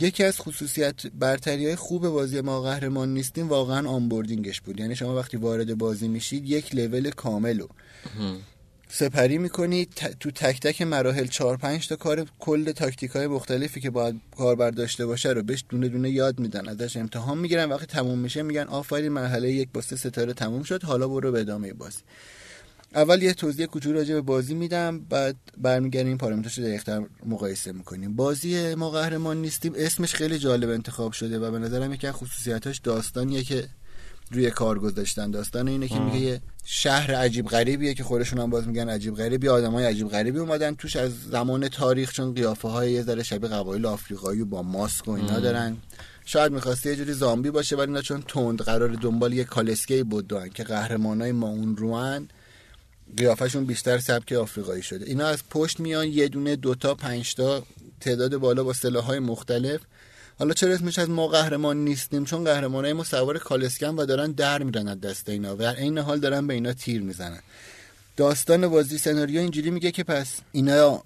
یکی 0.00 0.24
از 0.24 0.40
خصوصیت 0.40 1.06
برتری 1.06 1.66
های 1.66 1.76
خوب 1.76 2.08
بازی 2.08 2.40
ما 2.40 2.62
قهرمان 2.62 3.14
نیستیم 3.14 3.48
واقعا 3.48 3.88
آنبوردینگش 3.88 4.60
بود. 4.60 4.80
یعنی 4.80 4.96
شما 4.96 5.16
وقتی 5.16 5.36
وارد 5.36 5.78
بازی 5.78 6.08
میشید 6.08 6.50
یک 6.50 6.74
لول 6.74 7.10
کامل 7.10 7.60
رو 7.60 7.68
سپری 8.88 9.38
می‌کنید 9.38 9.88
تو 10.20 10.30
تک 10.30 10.60
تک 10.60 10.82
مراحل 10.82 11.26
4 11.26 11.56
5 11.56 11.88
تا 11.88 11.96
کار 11.96 12.26
کل 12.38 12.72
تاکتیک 12.72 13.10
های 13.10 13.26
مختلفی 13.26 13.80
که 13.80 13.90
باید 13.90 14.20
کاربر 14.36 14.70
داشته 14.70 15.06
باشه 15.06 15.28
رو 15.28 15.42
بهش 15.42 15.64
دونه 15.68 15.88
دونه 15.88 16.10
یاد 16.10 16.38
میدن 16.38 16.68
ازش 16.68 16.96
امتحان 16.96 17.38
می‌گیرن. 17.38 17.68
وقتی 17.68 17.86
تموم 17.86 18.18
میشه 18.18 18.42
میگن 18.42 18.62
آفرین 18.62 19.12
مرحله 19.12 19.52
یک 19.52 19.68
با 19.72 19.80
سه 19.80 19.96
ستاره 19.96 20.32
تموم 20.32 20.62
شد 20.62 20.82
حالا 20.84 21.08
برو 21.08 21.32
به 21.32 21.40
ادامه 21.40 21.72
بازی. 21.72 21.98
اول 22.94 23.22
یه 23.22 23.34
توضیح 23.34 23.66
کوچولو 23.66 23.98
راجع 23.98 24.14
به 24.14 24.20
بازی 24.20 24.54
میدم 24.54 25.00
بعد 25.00 25.36
برمیگردیم 25.58 26.18
پارامترش 26.18 26.58
رو 26.58 26.64
دقیق‌تر 26.64 27.02
مقایسه 27.26 27.72
می‌کنیم. 27.72 28.16
بازی 28.16 28.74
ما 28.74 28.90
قهرمان 28.90 29.36
نیستیم 29.36 29.72
اسمش 29.76 30.14
خیلی 30.14 30.38
جالب 30.38 30.70
انتخاب 30.70 31.12
شده 31.12 31.38
و 31.38 31.50
به 31.50 31.58
نظرم 31.58 31.92
یکی 31.92 32.06
از 32.06 32.14
خصوصیتاش 32.14 32.78
داستانیه 32.78 33.42
که 33.42 33.68
روی 34.30 34.50
کار 34.50 34.78
گذاشتن. 34.78 35.30
داستان 35.30 35.68
اینه 35.68 35.88
که 35.88 35.98
میگه 35.98 36.18
یه 36.18 36.40
شهر 36.64 37.14
عجیب 37.14 37.46
غریبیه 37.46 37.94
که 37.94 38.04
خودشون 38.04 38.38
هم 38.38 38.50
باز 38.50 38.68
میگن 38.68 38.88
عجیب 38.88 39.14
غریبی. 39.14 39.48
آدمای 39.48 39.84
عجیب 39.84 40.08
غریبی 40.08 40.38
اومدن 40.38 40.74
توش 40.74 40.96
از 40.96 41.12
زمان 41.30 41.68
تاریخ 41.68 42.12
چون 42.12 42.34
قیافه 42.34 42.68
های 42.68 42.92
یه 42.92 43.02
ذره 43.02 43.22
شبیه 43.22 43.48
قبایل 43.48 43.86
آفریقایی 43.86 44.44
با 44.44 44.62
ماسک 44.62 45.08
و 45.08 45.10
اینا 45.10 45.40
دارن. 45.40 45.76
شاید 46.24 46.52
می‌خواسته 46.52 46.90
یه 46.90 46.96
جوری 46.96 47.12
زامبی 47.12 47.50
باشه 47.50 47.76
ولی 47.76 47.92
نه 47.92 48.02
چون 48.02 48.22
تند 48.28 48.62
قرار 48.62 48.88
دنبال 48.88 49.32
یه 49.32 49.44
کالسکه 49.44 50.04
بود 50.04 50.52
که 50.54 50.64
قهرمانای 50.64 51.32
ما 51.32 51.48
اون 51.48 51.76
روان 51.76 52.28
قیافشون 53.16 53.64
بیشتر 53.64 53.98
سبک 53.98 54.32
آفریقایی 54.32 54.82
شده. 54.82 55.04
اینا 55.04 55.26
از 55.26 55.42
پشت 55.50 55.80
میان 55.80 56.06
یه 56.06 56.28
دونه 56.28 56.56
دوتا 56.56 56.94
پنجتا 56.94 57.62
تعداد 58.00 58.36
بالا 58.36 58.64
با 58.64 58.74
های 59.00 59.18
مختلف. 59.18 59.80
حالا 60.38 60.54
چرا 60.54 60.74
اسمش 60.74 60.98
از 60.98 61.10
ما 61.10 61.26
قهرمان 61.26 61.84
نیستیم؟ 61.84 62.24
چون 62.24 62.44
قهرمانای 62.44 62.92
ما 62.92 63.04
سوار 63.04 63.38
کالسکن 63.38 63.94
و 63.94 64.06
دارن 64.06 64.32
در 64.32 64.62
میرن 64.62 64.88
از 64.88 65.00
دست 65.00 65.28
اینا 65.28 65.54
و 65.54 65.58
در 65.58 65.76
این 65.76 65.98
حال 65.98 66.20
دارن 66.20 66.46
به 66.46 66.54
اینا 66.54 66.72
تیر 66.72 67.02
می‌زنن. 67.02 67.40
داستان 68.16 68.68
بازی 68.68 68.98
سناریو 68.98 69.40
اینجوری 69.40 69.70
میگه 69.70 69.90
که 69.90 70.04
پس 70.04 70.40
اینا 70.52 71.02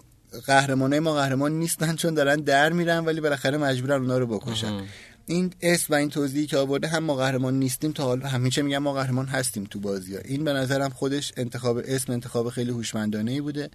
قهرمانای 0.47 1.01
ما 1.01 1.15
قهرمان 1.15 1.53
نیستن 1.53 1.97
چون 1.97 2.15
دارن 2.15 2.37
در 2.37 2.73
میرن 2.73 3.05
ولی 3.05 3.21
بالاخره 3.21 3.59
مجبورن 3.59 4.01
اونا 4.01 4.19
رو 4.19 4.27
بکشن. 4.27 4.83
این 5.27 5.53
اسم 5.63 5.95
و 5.95 5.97
این 5.97 6.11
توضیحی 6.11 6.47
که 6.47 6.57
آورده 6.57 6.89
هم 6.89 7.05
ما 7.05 7.15
قهرمان 7.15 7.59
نیستیم 7.59 7.93
تا 7.93 8.05
حالا 8.05 8.29
همیشه 8.29 8.63
میگم 8.63 8.79
ما 8.79 8.93
قهرمان 8.93 9.27
هستیم 9.27 9.65
تو 9.65 9.81
بازی 9.81 10.15
ها. 10.15 10.21
این 10.25 10.45
به 10.45 10.53
نظرم 10.53 10.91
خودش 10.91 11.33
انتخاب 11.37 11.81
اسم 11.85 12.13
انتخاب 12.13 12.51
خیلی 12.51 12.71
هوشمندانه 12.71 13.33
ای 13.33 13.41
بوده. 13.41 13.71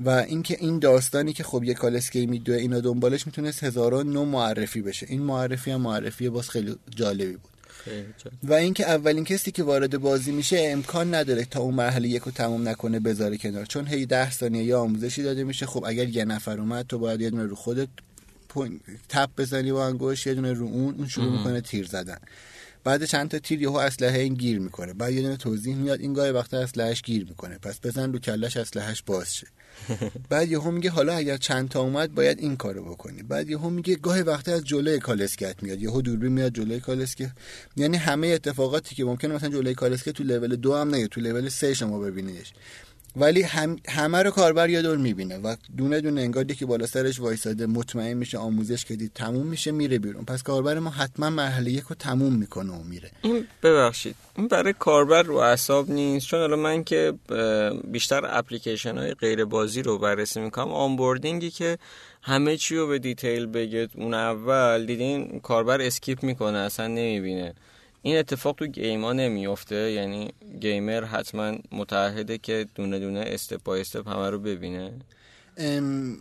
و 0.00 0.10
اینکه 0.10 0.56
این 0.60 0.78
داستانی 0.78 1.32
که 1.32 1.44
خب 1.44 1.64
یه 1.64 1.74
کالسکی 1.74 2.26
میدوه 2.26 2.56
اینا 2.56 2.80
دنبالش 2.80 3.26
می‌تونست 3.26 3.64
هزاران 3.64 4.12
نو 4.12 4.24
معرفی 4.24 4.82
بشه. 4.82 5.06
این 5.10 5.22
معرفی 5.22 5.70
هم 5.70 5.80
معرفی 5.80 6.28
باز 6.28 6.50
خیلی 6.50 6.76
جالبی 6.90 7.32
بود. 7.32 7.50
و 8.42 8.52
اینکه 8.52 8.88
اولین 8.88 9.24
کسی 9.24 9.50
که 9.50 9.62
وارد 9.62 9.98
بازی 9.98 10.32
میشه 10.32 10.68
امکان 10.70 11.14
نداره 11.14 11.44
تا 11.44 11.60
اون 11.60 11.74
مرحله 11.74 12.08
یکو 12.08 12.30
تموم 12.30 12.68
نکنه 12.68 13.00
بذاره 13.00 13.36
کنار. 13.36 13.66
چون 13.66 13.86
هی 13.86 14.06
ده 14.06 14.30
ثانیه 14.30 14.64
یه 14.64 14.76
آموزشی 14.76 15.22
داده 15.22 15.44
میشه. 15.44 15.66
خب 15.66 15.84
اگر 15.86 16.08
یه 16.08 16.24
نفر 16.24 16.58
اومد 16.60 16.86
تو 16.86 16.98
باید 16.98 17.20
یه 17.20 17.30
دونه 17.30 17.44
رو 17.44 17.56
خودت 17.56 17.88
تپ 19.08 19.30
بزنی 19.38 19.72
با 19.72 19.86
انگوش 19.86 20.26
یه 20.26 20.34
دونه 20.34 20.52
رو 20.52 20.66
اون 20.66 20.94
اون 20.94 21.08
شروع 21.08 21.32
می‌کنه 21.32 21.60
تیر 21.60 21.86
زدن. 21.86 22.18
بعد 22.84 23.04
چند 23.04 23.28
تا 23.28 23.38
تیر 23.38 23.62
یهو 23.62 23.76
اسلحه 23.76 24.18
این 24.18 24.34
گیر 24.34 24.58
می‌کنه. 24.58 24.92
بعد 24.92 25.12
یه 25.12 25.22
دونه 25.22 25.36
توضیح 25.36 25.76
میاد 25.76 26.00
این 26.00 26.12
گاهی 26.12 26.30
وقتا 26.30 26.58
اسلحهش 26.58 27.02
گیر 27.02 27.24
می‌کنه. 27.28 27.58
پس 27.58 27.80
بزن 27.82 28.12
رو 28.12 28.18
کلش 28.18 28.56
اسلحهش 28.56 29.02
باز 29.06 29.34
شه. 29.34 29.46
بعد 30.30 30.50
یهو 30.50 30.70
میگه 30.70 30.90
حالا 30.90 31.14
اگر 31.14 31.36
چند 31.36 31.68
تا 31.68 31.80
اومد 31.80 32.14
باید 32.14 32.38
این 32.38 32.56
کارو 32.56 32.84
بکنی. 32.84 33.22
بعد 33.22 33.50
یهو 33.50 33.70
میگه 33.70 33.94
گاهی 33.94 34.22
وقتا 34.22 34.52
از 34.52 34.64
جلوی 34.64 34.98
کالسکت 34.98 35.62
میاد. 35.62 35.82
یهو 35.82 36.02
دوربین 36.02 36.32
میاد 36.32 36.52
جلوی 36.52 36.80
کالسکت. 36.80 37.30
یعنی 37.76 37.96
همه 37.96 38.26
اتفاقاتی 38.26 38.94
که 38.94 39.04
ممکنه 39.04 39.34
مثلا 39.34 39.48
جلوی 39.48 39.74
کالسکت 39.74 40.10
تو 40.10 40.24
لول 40.24 40.56
دو 40.56 40.74
هم 40.74 40.90
نه 40.90 41.06
تو 41.06 41.20
لول 41.20 41.48
سه 41.48 41.74
شما 41.74 41.98
ببینیش 41.98 42.52
ولی 43.16 43.42
هم 43.42 43.76
همه 43.88 44.22
رو 44.22 44.30
کاربر 44.30 44.70
یه 44.70 44.82
دور 44.82 44.96
می‌بینه 44.96 45.38
و 45.38 45.56
دونه 45.76 46.00
دونه 46.00 46.20
انگار 46.20 46.44
که 46.44 46.66
بالا 46.66 46.86
سرش 46.86 47.20
وایساده 47.20 47.66
مطمئن 47.66 48.12
میشه 48.12 48.38
آموزش 48.38 48.84
که 48.84 48.96
دید 48.96 49.10
تموم 49.14 49.46
میشه 49.46 49.70
میره 49.72 49.98
بیرون. 49.98 50.24
پس 50.24 50.42
کاربر 50.42 50.78
ما 50.78 50.90
حتما 50.90 51.30
مرحله 51.30 51.70
یک 51.70 51.84
رو 51.84 51.96
تموم 51.98 52.32
می‌کنه 52.32 52.72
و 52.72 52.82
میره. 52.82 53.10
این 53.22 53.46
ببخشید 53.62 54.16
این 54.36 54.48
برای 54.48 54.72
کاربر 54.72 55.22
رو 55.22 55.36
اعصاب 55.36 55.90
نیست؟ 55.90 56.26
چون 56.26 56.40
الان 56.40 56.58
من 56.58 56.84
که 56.84 57.12
بیشتر 57.84 58.38
اپلیکیشن 58.38 58.98
های 58.98 59.14
غیر 59.14 59.44
بازی 59.44 59.82
رو 59.82 59.98
بررسی 59.98 60.40
می‌کنم 60.40 60.72
onboarding 60.72 61.43
ی 61.43 61.50
که 61.50 61.78
همه 62.22 62.56
چی 62.56 62.76
رو 62.76 62.86
به 62.86 62.98
detail 62.98 63.46
بگید 63.46 63.90
اون 63.94 64.14
اول 64.14 64.86
دیدین 64.86 65.40
کاربر 65.40 65.80
skip 65.80 66.22
می‌کنه 66.22 66.58
اصلا 66.58 66.86
نمی‌بینه. 66.86 67.54
این 68.02 68.16
اتفاق 68.16 68.56
تو 68.56 68.66
game 68.66 69.03
ا 69.03 69.12
نمیفته 69.12 69.92
یعنی 69.92 70.32
gamer 70.60 71.04
حتما 71.04 71.58
متعهده 71.72 72.38
که 72.38 72.66
دونه 72.74 72.98
دونه 72.98 73.20
step 73.26 73.62
با 73.64 73.76
step 73.76 74.08
همه 74.08 74.30
رو 74.30 74.38
ببینه. 74.38 74.92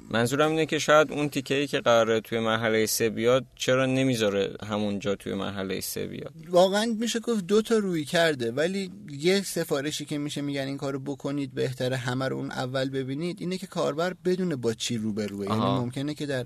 منظورم 0.10 0.50
اینه 0.50 0.66
که 0.66 0.80
شاید 0.80 1.12
اون 1.12 1.30
تیکه 1.30 1.56
ای 1.56 1.68
که 1.68 1.80
قراره 1.80 2.22
توی 2.22 2.40
مرحله 2.40 2.86
سه 2.86 3.10
بیاد 3.10 3.46
چرا 3.56 3.86
نمی‌ذاره 3.86 4.56
همونجا 4.70 5.16
توی 5.16 5.34
مرحله 5.34 5.82
سه 5.82 6.08
بیاد؟ 6.08 6.34
واقعا 6.50 6.86
میشه 7.00 7.20
گفت 7.20 7.48
دو 7.48 7.62
تا 7.62 7.78
رویکرده 7.78 8.52
ولی 8.52 8.92
یه 9.10 9.42
سفارشی 9.42 10.06
که 10.06 10.18
میشه 10.18 10.42
میگن 10.42 10.62
این 10.62 10.78
کارو 10.78 11.00
بکنید 11.00 11.54
بهتره 11.54 11.98
همه 11.98 12.28
رو 12.28 12.38
اون 12.38 12.52
اول 12.52 12.90
ببینید 12.90 13.38
اینه 13.40 13.58
که 13.58 13.68
کاربر 13.68 14.14
بدونه 14.26 14.56
با 14.56 14.74
چی 14.74 14.98
روبروه. 14.98 15.46
یعنی 15.46 15.62
ممکنه 15.62 16.14
که 16.14 16.26
در 16.26 16.46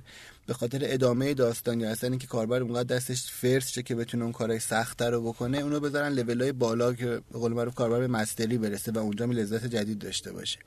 به 0.50 0.56
خاطر 0.56 0.80
ادامه 0.84 1.34
داستان 1.34 1.80
یا 1.80 1.90
اصلا 1.90 2.10
اینکه 2.10 2.28
کاربر 2.28 2.62
اونقدر 2.62 2.96
دستش 2.96 3.32
فرس 3.32 3.72
شه 3.72 3.84
که 3.84 3.96
بتونه 3.96 4.24
اون 4.24 4.34
کارهای 4.34 4.60
سختتر 4.60 5.12
رو 5.12 5.22
بکنه 5.22 5.58
اونو 5.58 5.80
بذارن 5.80 6.14
لولای 6.14 6.52
بالا 6.52 6.94
که 6.94 7.06
به 7.06 7.40
قول 7.40 7.54
معروف 7.54 7.76
کاربر 7.76 8.00
به 8.00 8.08
مستری 8.08 8.58
برسه 8.58 8.92
و 8.92 8.98
اونجا 8.98 9.26
می 9.26 9.36
لذت 9.36 9.66
جدید 9.66 10.00
داشته 10.00 10.32
باشه. 10.32 10.60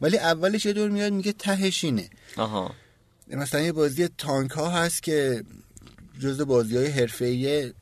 ولی 0.00 0.18
اولش 0.18 0.66
یه 0.66 0.72
دور 0.72 0.90
میاد 0.90 1.12
میگه 1.12 1.32
تهشینه 1.32 2.10
آها. 2.36 2.74
مثلا 3.28 3.60
یه 3.60 3.72
بازی 3.72 4.08
تانک 4.18 4.50
ها 4.50 4.70
هست 4.70 5.02
که 5.02 5.44
جزء 6.18 6.44
بازی 6.44 6.76
های 6.76 6.86
حرفه‌ای 6.86 7.72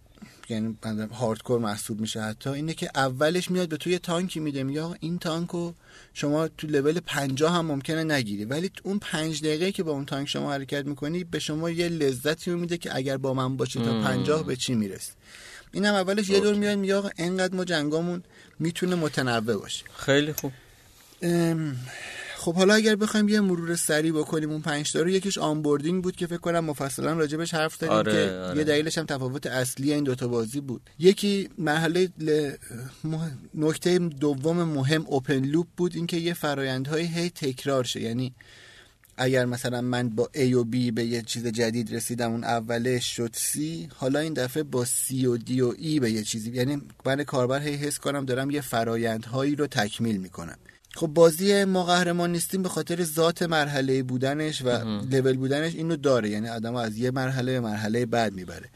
یعنی 0.51 0.79
هاردکور 1.13 1.59
محسوب 1.59 2.01
میشه 2.01 2.23
حتی 2.23 2.51
اینه 2.51 2.75
که 2.75 2.91
اولش 2.95 3.51
میاد 3.51 3.69
به 3.69 3.77
توی 3.77 3.99
تانکی 3.99 4.41
میده 4.41 4.63
میگه 4.63 4.85
این 5.01 5.19
تانکو 5.19 5.73
شما 6.15 6.49
تو 6.49 6.67
لول 6.67 7.01
50 7.01 7.55
هم 7.55 7.67
ممکنه 7.67 8.05
نگیری. 8.05 8.45
ولی 8.45 8.71
اون 8.83 8.99
پنج 8.99 9.41
دقیقه 9.41 9.73
که 9.73 9.83
با 9.83 9.93
اون 9.93 10.05
تانک 10.05 10.29
شما 10.29 10.53
حرکت 10.53 10.87
می‌کنی 10.87 11.25
به 11.25 11.39
شما 11.39 11.71
یه 11.71 11.89
لذتی 11.89 12.51
میده 12.51 12.79
که 12.79 12.97
اگر 12.97 13.17
با 13.17 13.35
من 13.35 13.57
باشه 13.57 13.85
تا 13.85 14.03
50 14.03 14.47
به 14.47 14.57
چی 14.57 14.75
می‌رسی. 14.75 15.13
اینم 15.73 15.95
اولش 15.95 16.29
یه 16.29 16.41
دور 16.41 16.55
میاد 16.55 16.79
میگه 16.79 16.95
آقا 16.95 17.11
انقدر 17.19 17.55
ما 17.55 17.65
جنگامون 17.65 18.23
می‌تونه 18.59 18.95
متنوع 18.95 19.57
باشه. 19.57 19.85
خیلی 19.97 20.33
خوب. 20.33 20.53
خب 22.49 22.55
حالا 22.55 22.75
اگر 22.75 22.97
بخوایم 22.97 23.29
یه 23.29 23.41
مرور 23.41 23.77
سری 23.77 24.13
بکنیم 24.13 24.51
اون 24.51 24.61
پنج 24.61 24.93
تا 24.93 25.03
رو 25.03 25.09
یکیش 25.09 25.39
onboarding 25.39 26.03
بود 26.03 26.17
که 26.17 26.27
فکر 26.27 26.39
کنم 26.39 26.65
مفصلا 26.65 27.13
راجبش 27.13 27.55
حرف 27.55 27.75
زدیم 27.75 27.91
آره، 27.91 28.13
که 28.13 28.33
آره. 28.33 28.59
یه 28.59 28.65
دلیلش 28.65 28.99
هم 28.99 29.07
تفاوت 29.07 29.47
اصلی 29.47 29.93
این 29.93 30.05
دوتا 30.05 30.29
بازی 30.29 30.61
بود. 30.61 30.91
یکی 30.99 31.49
مرحله 31.59 32.09
ل... 32.21 32.51
مه- 33.05 33.19
نکته 33.55 33.99
دوم 33.99 34.63
مهم 34.63 35.07
open 35.07 35.45
loop 35.45 35.67
بود 35.77 35.97
اینکه 35.97 36.17
یه 36.17 36.35
فرایندهای 36.35 37.07
هی 37.07 37.31
تکرار 37.31 37.85
شه. 37.85 38.01
یعنی 38.01 38.35
اگر 39.17 39.45
مثلا 39.45 39.81
من 39.81 40.09
با 40.09 40.31
A 40.35 40.55
و 40.55 40.65
B 40.65 40.93
به 40.93 41.05
یه 41.05 41.23
چیز 41.23 41.47
جدید 41.47 41.95
رسیدم 41.95 42.31
اون 42.33 42.45
اولش 42.45 43.17
شد 43.17 43.35
C 43.35 43.59
حالا 43.97 44.19
این 44.19 44.33
دفعه 44.33 44.63
با 44.63 44.85
C 44.85 45.25
و 45.25 45.39
D 45.39 45.51
و 45.51 45.73
E 45.73 46.01
به 46.01 46.11
یه 46.11 46.23
چیزی. 46.23 46.51
یعنی 46.51 46.83
من 47.05 47.25
کاربر 47.25 47.63
هی 47.63 47.75
حس 47.75 47.99
کنم 47.99 48.25
دارم 48.25 48.51
یه 48.51 48.61
فرایندهایی 48.61 49.57
رو 49.57 49.67
تکمیل 49.67 50.17
می‌کنم. 50.17 50.59
خب 50.95 51.07
بازی 51.07 51.65
ما 51.65 51.85
قهرمان 51.85 52.33
نیستیم 52.33 52.63
به 52.63 52.69
خاطر 52.69 53.05
ذات 53.05 53.43
مرحله 53.43 54.03
بودنش 54.03 54.63
و 54.63 54.69
لول 55.11 55.37
بودنش 55.37 55.75
اینو 55.75 55.97
داره. 55.97 56.31
یعنی 56.31 56.49
آدم 56.49 56.75
از 56.75 56.97
یه 56.97 57.11
مرحله 57.11 57.53
به 57.53 57.61
مرحله 57.61 58.07
بعد 58.07 58.33
می‌بره. 58.33 58.69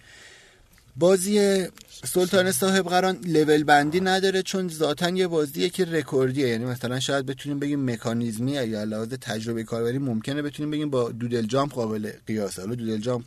بازی 0.96 1.66
سلطان 2.04 2.52
صاحب 2.52 2.88
قران 2.88 3.18
لول 3.26 3.64
بندی 3.64 4.00
نداره 4.00 4.42
چون 4.42 4.68
ذاتا 4.68 5.08
یه 5.08 5.26
بازیه 5.26 5.68
که 5.68 5.84
رکوردیه. 5.84 6.48
یعنی 6.48 6.64
مثلا 6.64 7.00
شاید 7.00 7.26
بتونیم 7.26 7.58
بگیم 7.58 7.90
مکانیزمی 7.90 8.52
یا 8.52 8.84
لحاظ 8.84 9.08
تجربه 9.08 9.64
کاربری 9.64 9.98
ممکنه 9.98 10.42
بتونیم 10.42 10.70
بگیم 10.70 10.90
با 10.90 11.10
دودل 11.10 11.46
جامپ 11.46 11.72
قابل 11.72 12.12
قیاس. 12.26 12.58
حالا 12.58 12.74
دودل 12.74 12.98
جامپ 12.98 13.24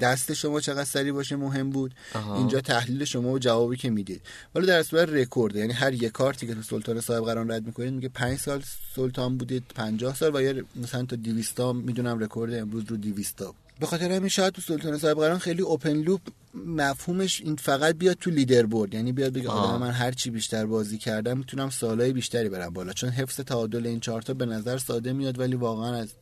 دست 0.00 0.32
شما 0.32 0.60
چقدر 0.60 0.84
سریع 0.84 1.12
باشه 1.12 1.36
مهم 1.36 1.70
بود. 1.70 1.94
آها. 2.14 2.36
اینجا 2.36 2.60
تحلیل 2.60 3.04
شما 3.04 3.32
و 3.32 3.38
جوابی 3.38 3.76
که 3.76 3.90
می‌دید. 3.90 4.20
ولی 4.54 4.66
در 4.66 4.82
صورت 4.82 5.08
رکورد 5.08 5.56
یعنی 5.56 5.72
هر 5.72 5.94
یک 5.94 6.12
کارتی 6.12 6.46
که 6.46 6.54
تو 6.54 6.62
سلطان 6.62 7.00
صاحب 7.00 7.24
قران 7.24 7.50
رد 7.50 7.66
می‌کنید 7.66 7.92
میگه 7.94 8.08
5 8.08 8.38
سال 8.38 8.62
سلطان 8.96 9.38
بودید 9.38 9.62
50 9.74 10.14
سال 10.14 10.36
و 10.36 10.42
یا 10.42 10.64
مثلا 10.76 11.02
تا 11.02 11.16
200 11.16 11.56
تا 11.56 11.72
می‌دونم 11.72 12.18
رکورد 12.18 12.54
امروز 12.54 12.84
رو 12.88 12.96
200 12.96 13.36
تا. 13.36 13.54
به 13.80 13.86
خاطر 13.86 14.12
همین 14.12 14.28
شاید 14.28 14.52
تو 14.52 14.62
سلطان 14.62 14.98
صاحب 14.98 15.16
قران 15.16 15.38
خیلی 15.38 15.62
open 15.62 15.92
loop 15.92 16.20
مفهومش 16.54 17.40
این 17.40 17.56
فقط 17.56 17.94
بیاد 17.94 18.16
تو 18.16 18.30
leaderboard 18.30 18.94
یعنی 18.94 19.12
بیاد 19.12 19.32
بگه 19.32 19.48
آه. 19.48 19.70
آدم 19.70 19.80
من 19.80 19.90
هر 19.90 20.12
چی 20.12 20.30
بیشتر 20.30 20.66
بازی 20.66 20.98
کردم 20.98 21.38
می‌تونم 21.38 21.70
سالهای 21.70 22.12
بیشتری 22.12 22.48
برم 22.48 22.72
بالا. 22.72 22.92
چون 22.92 23.10
حفظ 23.10 23.40
تعادل 23.40 23.86
این 23.86 24.00
چهار 24.00 24.22
تا 24.22 24.34
به 24.34 24.46
نظر 24.46 24.78
ساده 24.78 25.12
میاد 25.12 25.38
ولی 25.38 25.56
واقعا 25.56 25.94
از 25.94 26.14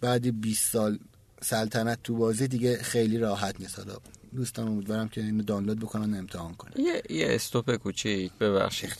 بعد 0.00 0.40
20 0.40 0.72
سال 0.72 0.98
سلطنت 1.42 1.98
تو 2.04 2.14
بازی 2.14 2.48
دیگه 2.48 2.76
خیلی 2.76 3.18
راحت 3.18 3.60
نیست. 3.60 3.78
حالا 3.78 3.94
دوستان 4.36 4.68
امیدوارم 4.68 5.08
که 5.08 5.20
اینو 5.20 5.42
دانلود 5.42 5.78
بکنن 5.78 6.18
امتحان 6.18 6.54
کنن. 6.54 6.72
یه, 6.76 7.02
یه 7.10 7.26
stop 7.30 7.76
کوچیک 7.76 8.32
ببخشید. 8.32 8.90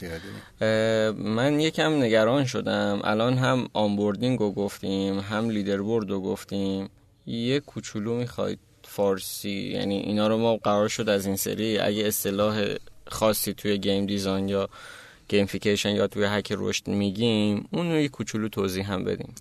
من 1.19 1.61
یکم 1.61 2.03
نگران 2.03 2.45
شدم. 2.45 3.01
الان 3.05 3.39
هم 3.39 3.69
onboarding 3.73 4.39
رو 4.39 4.53
گفتیم 4.53 5.19
هم 5.19 5.51
leaderboard 5.51 6.11
رو 6.11 6.21
گفتیم. 6.21 6.89
یه 7.27 7.61
کوچولو 7.61 8.17
می‌خواید 8.17 8.59
فارسی؟ 8.85 9.51
یعنی 9.51 9.99
اینا 9.99 10.29
رو 10.29 10.39
ما 10.39 10.57
قرار 10.57 10.89
شد 10.89 11.09
از 11.09 11.27
این 11.27 11.37
سری 11.37 11.79
اگه 11.79 12.07
اصطلاح 12.07 12.75
خاصی 13.09 13.55
توی 13.55 13.79
game 13.79 14.07
design 14.07 14.49
یا 14.49 14.69
gamification 15.29 15.91
یا 15.91 16.07
توی 16.07 16.25
هک 16.25 16.55
رشد 16.59 16.89
میگیم 16.89 17.69
اون 17.71 17.91
رو 17.93 18.01
یه 18.01 18.09
کوچولو 18.09 18.49
توضیح 18.49 18.93
هم 18.93 19.05
بدیم. 19.05 19.35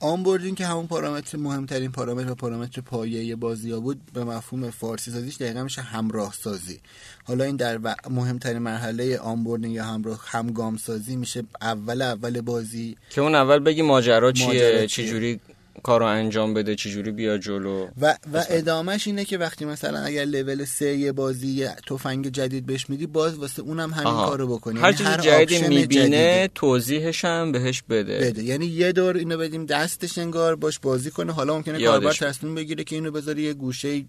onboarding 0.00 0.56
که 0.56 0.66
همون 0.66 0.86
پارامتر 0.86 1.38
مهمترین 1.38 1.92
پارامتر 1.92 2.30
و 2.30 2.34
پارامتر 2.34 2.80
پایه 2.80 3.36
بازی 3.36 3.70
ها 3.70 3.80
بود 3.80 4.00
به 4.14 4.24
مفهوم 4.24 4.70
فارسی 4.70 5.10
سازیش 5.10 5.36
دقیقا 5.36 5.62
میشه 5.62 5.82
همراه 5.82 6.32
سازی. 6.32 6.80
حالا 7.24 7.44
این 7.44 7.56
در 7.56 7.78
و- 7.82 7.94
مهمترین 8.10 8.58
مرحله 8.58 9.18
onboarding 9.18 9.74
یا 9.74 9.84
همراه 9.84 10.20
همگام 10.26 10.76
سازی 10.76 11.16
میشه 11.16 11.42
اول 11.60 12.02
اول 12.02 12.40
بازی. 12.40 12.96
که 13.10 13.20
اون 13.20 13.34
اول 13.34 13.58
بگی 13.58 13.82
ماجرا 13.82 14.32
چیه 14.32 14.86
چیه؟ 14.86 14.86
چجوری 14.86 15.40
کارو 15.82 16.06
انجام 16.06 16.54
بده 16.54 16.74
چجوری 16.74 17.10
بیا 17.10 17.38
جلو؟ 17.38 17.88
و 18.00 18.14
و 18.32 18.44
ادامهش 18.50 19.06
اینه 19.06 19.24
که 19.24 19.38
وقتی 19.38 19.64
مثلا 19.64 19.98
اگر 19.98 20.24
لول 20.24 20.64
سه 20.64 20.96
یه 20.96 21.12
بازی 21.12 21.66
تفنگ 21.86 22.28
جدید 22.28 22.66
بهش 22.66 22.90
میدی 22.90 23.06
باز 23.06 23.38
واسه 23.38 23.62
اونم 23.62 23.90
همین 23.90 24.06
آها. 24.06 24.28
کارو 24.28 24.46
بکنی. 24.46 24.80
هر 24.80 24.84
یعنی 24.84 24.96
چیز 24.96 25.06
option 25.06 25.22
جدیدی 25.22 25.68
می‌بینه 25.68 26.50
توضیحش 26.54 27.24
هم 27.24 27.52
بهش 27.52 27.82
بده. 27.90 28.18
بده. 28.18 28.42
یعنی 28.42 28.66
یه 28.66 28.92
دور 28.92 29.16
اینو 29.16 29.38
بدیم 29.38 29.66
دستش 29.66 30.18
انگار 30.18 30.56
باش 30.56 30.78
بازی 30.78 31.10
کنه. 31.10 31.32
حالا 31.32 31.54
ممکنه 31.54 31.84
کاربر 31.84 32.12
تصمیم 32.12 32.54
بگیره 32.54 32.84
که 32.84 32.96
اینو 32.96 33.10
بذاره 33.10 33.42
یه 33.42 33.54
گوشه 33.54 34.04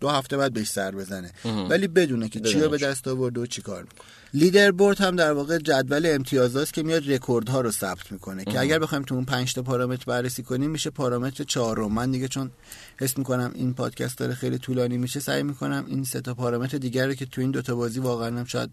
دو 0.00 0.08
هفته 0.08 0.36
بعد 0.36 0.52
بهش 0.52 0.68
سر 0.68 0.90
بزنه. 0.90 1.30
مهم. 1.44 1.70
ولی 1.70 1.88
بدونه 1.88 2.28
که 2.28 2.40
چی 2.40 2.60
رو 2.60 2.68
به 2.68 2.78
دست 2.78 3.08
آورده 3.08 3.40
و 3.40 3.46
چی 3.46 3.62
کار 3.62 3.82
می‌کنه. 3.82 4.06
لیدر 4.34 4.70
بورد 4.70 5.00
هم 5.00 5.16
در 5.16 5.32
واقع 5.32 5.58
جدول 5.58 6.06
امتیازاست 6.06 6.74
که 6.74 6.82
میاد 6.82 7.12
رکوردها 7.12 7.60
رو 7.60 7.70
ثبت 7.70 8.12
می‌کنه 8.12 8.44
که 8.44 8.60
اگر 8.60 8.78
بخوایم 8.78 9.04
تو 9.04 9.14
اون 9.14 9.24
5 9.24 9.54
تا 9.54 9.62
پارامتر 9.62 10.04
بررسی 10.06 10.42
کنیم 10.42 10.70
میشه 10.70 10.90
پارامتر 11.06 11.44
چهارم. 11.44 11.92
من 11.92 12.10
دیگه 12.10 12.28
چون 12.28 12.50
حس 12.98 13.18
می‌کنم 13.18 13.52
این 13.54 13.74
پادکست 13.74 14.18
داره 14.18 14.34
خیلی 14.34 14.58
طولانی 14.58 14.98
میشه 14.98 15.20
سعی 15.20 15.42
می‌کنم 15.42 15.84
این 15.88 16.04
سه 16.04 16.20
تا 16.20 16.34
پارامتر 16.34 16.78
دیگر 16.78 17.06
رو 17.06 17.14
که 17.14 17.26
تو 17.26 17.40
این 17.40 17.50
دو 17.50 17.62
تا 17.62 17.74
بازی 17.74 18.00
واقعا 18.00 18.38
هم 18.38 18.44
شاید 18.44 18.70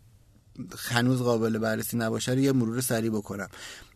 هنوز 0.78 1.22
قابل 1.22 1.58
بررسی 1.58 1.98
نباشه 1.98 2.32
رو 2.32 2.40
یه 2.40 2.52
مرور 2.52 2.82
سریع 2.82 3.10
بکنم. 3.10 3.48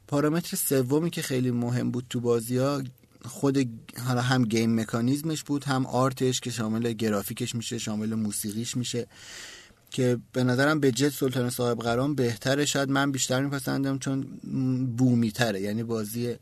پارامتر 0.07 0.57
سومی 0.57 1.09
که 1.09 1.21
خیلی 1.21 1.51
مهم 1.51 1.91
بود 1.91 2.05
تو 2.09 2.19
بازی 2.19 2.57
ها 2.57 2.83
خود 3.25 3.69
حالا 4.07 4.21
هم 4.21 4.45
گیم 4.45 4.79
مکانیزمش 4.79 5.43
بود 5.43 5.63
هم 5.63 5.85
آرتش 5.85 6.39
که 6.39 6.51
شامل 6.51 6.93
گرافیکش 6.93 7.55
میشه 7.55 7.77
شامل 7.77 8.13
موسیقیش 8.13 8.77
میشه 8.77 9.07
که 9.91 10.17
به 10.33 10.43
نظرم 10.43 10.79
به 10.79 10.91
جد 10.91 11.09
سلطان 11.09 11.49
صاحب 11.49 11.79
قران 11.79 12.15
بهتره. 12.15 12.65
شاید 12.65 12.89
من 12.89 13.11
بیشتر 13.11 13.41
میپسندم 13.41 13.99
چون 13.99 14.21
بومی 14.97 15.31
تره 15.31 15.61
یعنی 15.61 15.83
بازی 15.83 16.35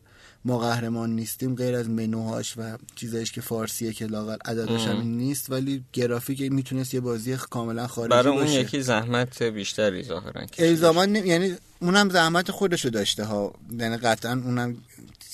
ما 0.46 0.58
قهرمان 0.60 1.16
نیستیم 1.16 1.56
غیر 1.56 1.76
از 1.76 1.90
منوهاش 1.90 2.54
و 2.58 2.78
چیزایش 2.96 3.32
که 3.32 3.42
فارسیه 3.42 3.94
که 3.94 4.06
لاغر 4.06 4.38
عددش 4.46 4.88
هم 4.88 5.02
نیست 5.02 5.52
ولی 5.52 5.84
گرافیک 5.94 6.42
می‌تونست 6.42 6.94
یه 6.94 7.00
بازی 7.00 7.38
کاملا 7.50 7.88
خارجی 7.88 8.10
برای 8.10 8.34
اون 8.34 8.46
باشه. 8.46 8.60
یکی 8.60 8.82
زحمت 8.82 9.44
بیشتری 9.44 10.04
ظاهرا 10.04 10.46
الزاما 10.58 11.06
نمی- 11.06 11.28
یعنی 11.28 11.56
اونم 11.80 12.10
زحمت 12.10 12.52
خودشو 12.52 12.90
داشته 12.90 13.24
ها. 13.26 13.54
یعنی 13.80 13.98
قطعا 13.98 14.32
اونم 14.32 14.78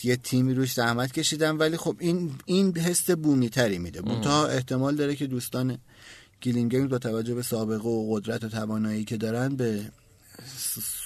یه 0.03 0.15
تیمی 0.15 0.53
روش 0.53 0.73
زحمت 0.73 1.11
کشیدن 1.11 1.57
ولی 1.57 1.77
خب 1.77 1.95
این 1.99 2.31
این 2.45 2.77
حس 2.77 3.11
بومی 3.11 3.49
تری 3.49 3.77
میده 3.77 4.01
تا 4.21 4.47
احتمال 4.47 4.95
داره 4.95 5.15
که 5.15 5.27
دوستان 5.27 5.77
گیلینگ 6.41 6.71
گیمز 6.71 6.89
با 6.89 6.97
توجه 6.97 7.35
به 7.35 7.41
سابقه 7.43 7.89
و 7.89 8.15
قدرت 8.15 8.43
و 8.43 8.49
توانایی 8.49 9.03
که 9.03 9.17
دارن 9.17 9.55
به 9.55 9.81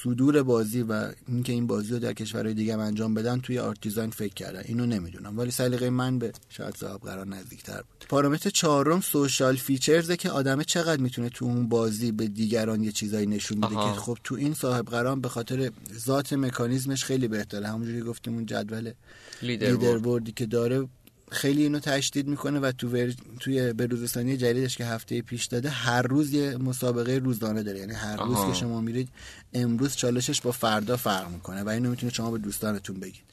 صدور 0.03 0.43
بازی 0.43 0.81
و 0.81 1.11
اینکه 1.27 1.53
این 1.53 1.67
بازی 1.67 1.93
رو 1.93 1.99
در 1.99 2.13
کشورهای 2.13 2.53
دیگه 2.53 2.73
هم 2.73 2.79
انجام 2.79 3.13
بدن 3.13 3.39
توی 3.39 3.59
art 3.59 3.81
design 3.81 4.09
فکر 4.09 4.33
کردن 4.33 4.61
اینو 4.65 4.85
نمی‌دونم 4.85 5.39
ولی 5.39 5.51
سلیقه 5.51 5.89
من 5.89 6.19
به 6.19 6.31
شاید 6.49 6.75
صاحب 6.75 7.01
قران 7.01 7.27
نزدیکتر 7.27 7.77
بود 7.77 8.05
پارامتر 8.09 8.49
چهارم 8.49 9.01
social 9.01 9.55
features 9.55 10.10
ه 10.10 10.17
که 10.17 10.29
آدمه 10.29 10.63
چقدر 10.63 11.01
می‌تونه 11.01 11.29
تو 11.29 11.45
اون 11.45 11.69
بازی 11.69 12.11
به 12.11 12.27
دیگران 12.27 12.83
یه 12.83 12.91
چیزایی 12.91 13.25
نشون 13.27 13.57
میده. 13.57 13.75
که 13.75 13.99
خب 13.99 14.17
تو 14.23 14.35
این 14.35 14.53
صاحب 14.53 14.85
قران 14.85 15.15
به 15.15 15.29
خاطر 15.29 15.71
ذات 16.05 16.33
مکانیزمش 16.33 17.03
خیلی 17.03 17.27
بهتره 17.27 17.67
همونجوری 17.67 18.01
گفتیم 18.01 18.33
اون 18.33 18.45
جدول 18.45 18.93
لیدر 19.41 19.67
لیدر 19.67 19.77
بورد. 19.77 20.01
بوردی 20.01 20.31
که 20.31 20.45
داره 20.45 20.87
خیلی 21.31 21.63
اینو 21.63 21.79
تشدید 21.79 22.27
می‌کنه 22.27 22.59
و 22.59 22.71
تو 22.71 22.89
ور... 22.89 23.13
توی 23.39 23.73
بروزرسانی 23.73 24.37
جدیدش 24.37 24.77
که 24.77 24.85
هفته 24.85 25.21
پیش 25.21 25.45
داده 25.45 25.69
هر 25.69 26.01
روز 26.01 26.33
یه 26.33 26.57
مسابقه 26.57 27.17
روزانه 27.17 27.63
داره 27.63 27.79
یعنی 27.79 27.93
هر 27.93 28.23
روز 28.23 28.35
آها. 28.37 28.51
که 28.51 28.57
شما 28.57 28.81
میرید 28.81 29.09
امروز 29.53 29.95
چالشش 29.95 30.41
با 30.41 30.51
فردا 30.51 30.97
فرق 30.97 31.29
می‌کنه 31.31 31.63
و 31.63 31.69
اینو 31.69 31.89
می‌تونه 31.89 32.11
شما 32.11 32.31
به 32.31 32.37
دوستانتون 32.37 32.99
بگید 32.99 33.23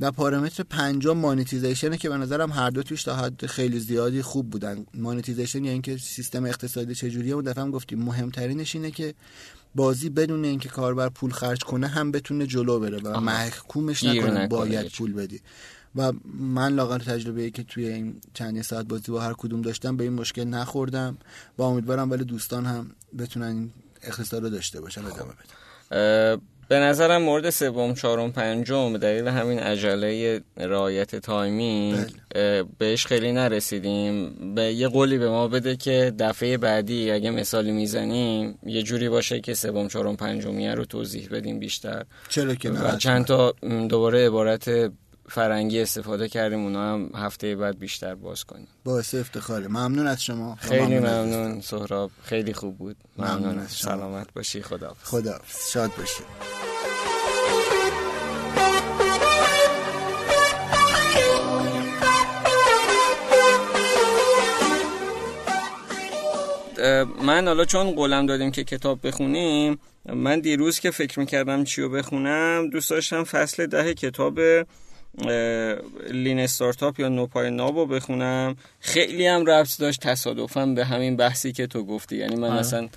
و 0.00 0.12
پارامتر 0.12 0.62
پنجم 0.62 1.16
مانیتیزیشنه 1.16 1.96
که 1.96 2.08
به 2.08 2.16
نظرم 2.16 2.52
هر 2.52 2.70
دو 2.70 2.82
توش 2.82 3.02
تا 3.02 3.16
حد 3.16 3.46
خیلی 3.46 3.80
زیادی 3.80 4.22
خوب 4.22 4.50
بودن 4.50 4.86
مانیتیزیشن 4.94 5.58
یعنی 5.58 5.70
اینکه 5.70 5.96
سیستم 5.96 6.44
اقتصادی 6.44 6.94
چجوریه 6.94 7.34
اون 7.34 7.44
دفعه 7.44 7.64
هم 7.64 7.70
گفتیم 7.70 8.02
مهمترینش 8.02 8.74
اینه 8.74 8.90
که 8.90 9.14
بازی 9.74 10.10
بدون 10.10 10.44
اینکه 10.44 10.68
کاربر 10.68 11.08
پول 11.08 11.30
خرج 11.30 11.64
کنه 11.64 11.86
هم 11.86 12.12
بتونه 12.12 12.46
جلو 12.46 12.80
بره 12.80 12.98
و. 12.98 13.20
محکومش 13.20 14.04
نکنه 14.04 14.48
باید. 14.48 14.92
پول 14.92 15.12
بدی 15.12 15.40
و 15.96 16.12
من 16.38 16.74
لااقل 16.74 16.98
تجربه 16.98 17.50
که 17.50 17.62
توی 17.62 17.88
این 17.88 18.20
چند 18.34 18.62
ساعت 18.62 18.86
بازی 18.86 19.12
با 19.12 19.20
هر 19.20 19.32
کدوم 19.32 19.62
داشتم 19.62 19.96
به 19.96 20.04
این 20.04 20.12
مشکل 20.12 20.44
نخوردم 20.44 21.18
و 21.58 21.62
امیدوارم 21.62 22.10
ولی 22.10 22.24
دوستان 22.24 22.66
هم 22.66 22.90
بتونن 23.18 23.46
این 23.46 23.70
اقتصاد 24.02 24.42
رو 24.42 24.50
داشته 24.50 24.80
باشن 24.80 25.00
ادامه 25.04 25.32
بدن. 25.32 26.42
به 26.68 26.78
نظرم 26.78 27.22
مورد 27.22 27.50
سوم 27.50 27.94
چهارم 27.94 28.32
پنجم 28.32 28.92
به 28.92 28.98
دلیل 28.98 29.28
همین 29.28 29.58
عجله 29.58 30.40
رعایت 30.56 31.16
timing 31.16 32.06
اه، 32.34 32.62
بهش 32.78 33.06
خیلی 33.06 33.32
نرسیدیم. 33.32 34.34
به 34.54 34.62
یه 34.62 34.88
قولی 34.88 35.18
به 35.18 35.28
ما 35.28 35.48
بده 35.48 35.76
که 35.76 36.12
دفعه 36.18 36.58
بعدی 36.58 37.10
اگه 37.10 37.30
مثالی 37.30 37.72
می‌زنیم 37.72 38.58
یه 38.66 38.82
جوری 38.82 39.08
باشه 39.08 39.40
که 39.40 39.54
سوم 39.54 39.88
چهارم 39.88 40.16
پنجمیه 40.16 40.74
رو 40.74 40.84
توضیح 40.84 41.28
بدیم 41.30 41.58
بیشتر. 41.58 42.04
چرا 42.28 42.54
که 42.54 42.70
نه؟ 42.70 42.94
و 42.94 42.96
چند 42.96 43.24
تا 43.24 43.54
دوباره 43.88 44.26
عبارت 44.26 44.92
فرنگی 45.34 45.80
استفاده 45.80 46.28
کردیم 46.28 46.64
اونا 46.64 46.92
هم 46.92 47.10
هفته 47.14 47.56
بعد 47.56 47.78
بیشتر 47.78 48.14
باز 48.14 48.44
کنیم. 48.44 48.68
باعث 48.84 49.14
افتخاره. 49.14 49.68
ممنون 49.68 50.06
از 50.06 50.22
شما. 50.24 50.56
خیلی 50.60 50.98
ممنون, 50.98 51.10
ممنون 51.10 51.60
سهراب. 51.60 52.10
خیلی 52.22 52.52
خوب 52.52 52.78
بود. 52.78 52.96
ممنون, 53.18 53.38
ممنون. 53.38 53.58
از 53.58 53.78
شما. 53.78 53.90
سلامت 53.90 54.32
باشی. 54.34 54.62
خدا 54.62 54.96
خدا 55.02 55.40
شاد 55.72 55.90
باشی. 55.98 56.22
من 67.22 67.46
حالا 67.46 67.64
چون 67.64 67.90
قولم 67.90 68.26
دادیم 68.26 68.50
که 68.50 68.64
کتاب 68.64 69.06
بخونیم 69.06 69.78
من 70.06 70.40
دیروز 70.40 70.80
که 70.80 70.90
فکر 70.90 71.20
می‌کردم 71.20 71.64
چی 71.64 71.82
رو 71.82 71.88
بخونم 71.88 72.70
دوست 72.70 72.90
داشتم 72.90 73.24
فصل 73.24 73.66
ده 73.66 73.94
کتاب 73.94 74.38
لین 76.10 76.38
استارتاپ 76.38 77.00
یا 77.00 77.08
نوپای 77.08 77.50
ناب 77.50 77.76
رو 77.76 77.86
بخونم. 77.86 78.56
خیلی 78.80 79.26
هم 79.26 79.46
رفت 79.46 79.80
داشت 79.80 80.00
تصادفا 80.00 80.66
به 80.66 80.84
همین 80.84 81.16
بحثی 81.16 81.52
که 81.52 81.66
تو 81.66 81.84
گفتی. 81.84 82.16
یعنی 82.16 82.36
من 82.36 82.50
اصلا 82.50 82.88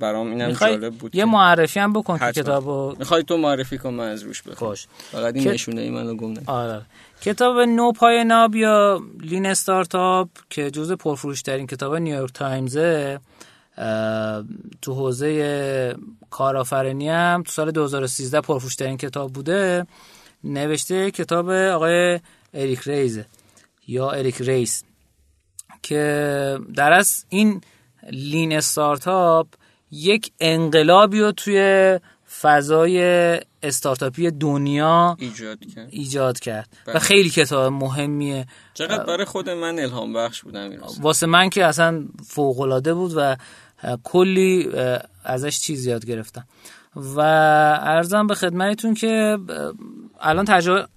برام 0.00 0.30
اینم 0.30 0.52
جالب 0.52 0.94
بود 0.94 1.14
یه 1.14 1.24
معرفی 1.24 1.80
هم 1.80 1.92
بکن 1.92 2.18
که 2.18 2.32
کتابو 2.32 2.94
می‌خوای 2.98 3.22
تو 3.22 3.36
معرفی 3.36 3.78
کن 3.78 3.90
من 3.94 4.08
از 4.08 4.22
روش 4.22 4.42
بخونم. 4.42 4.70
خوش. 4.70 4.86
فقط 5.12 5.34
این 5.34 5.48
نشونه 5.48 5.80
ای 5.80 5.90
منو 5.90 6.14
گم 6.14 6.34
آره. 6.46 6.82
کتاب 7.20 7.60
نو 7.60 7.92
پای 7.92 8.24
ناب 8.24 8.54
یا 8.54 9.02
لین 9.20 9.46
استارتاپ 9.46 10.28
که 10.50 10.70
جزء 10.70 10.96
پرفروشترین 10.96 11.66
کتاب 11.66 11.94
نیویورک 11.94 12.32
تایمزه 12.32 13.20
تو 14.82 14.94
حوزه 14.94 15.96
کارآفرینی 16.30 17.08
هم 17.08 17.42
تو 17.46 17.52
سال 17.52 17.70
2013 17.70 18.40
پرفروشترین 18.40 18.96
کتاب 18.96 19.32
بوده. 19.32 19.86
نوشته 20.44 21.10
کتاب 21.10 21.50
آقای 21.50 22.20
اریک 22.54 22.80
ریز 22.80 23.20
یا 23.86 24.10
اریک 24.10 24.40
ریس 24.40 24.84
که 25.82 26.58
در 26.74 26.92
از 26.92 27.24
این 27.28 27.60
Lean 28.10 28.52
Startup 28.52 29.46
یک 29.90 30.32
انقلابی 30.40 31.20
رو 31.20 31.32
توی 31.32 31.98
فضای 32.40 33.00
استارتاپی 33.62 34.30
دنیا 34.30 35.16
ایجاد 35.20 35.58
کرد, 35.74 35.88
ایجاد 35.90 36.40
کرد. 36.40 36.68
و 36.86 36.90
بله. 36.90 36.98
خیلی 36.98 37.30
کتاب 37.30 37.72
مهمیه 37.72 38.46
چقدر 38.74 39.04
برای 39.04 39.24
خود 39.24 39.50
من 39.50 39.78
الهام 39.78 40.12
بخش 40.12 40.42
بود 40.42 40.70
واسه 41.00 41.26
من 41.26 41.50
که 41.50 41.64
اصلا 41.64 42.04
فوق 42.26 42.90
بود 42.92 43.12
و 43.16 43.36
کلی 44.04 44.70
ازش 45.24 45.60
چیز 45.60 45.86
یاد 45.86 46.06
گرفتم 46.06 46.46
و 46.96 47.20
ارزم 47.20 48.26
به 48.26 48.34
خدمتتون 48.34 48.94
که 48.94 49.38
الان 50.20 50.44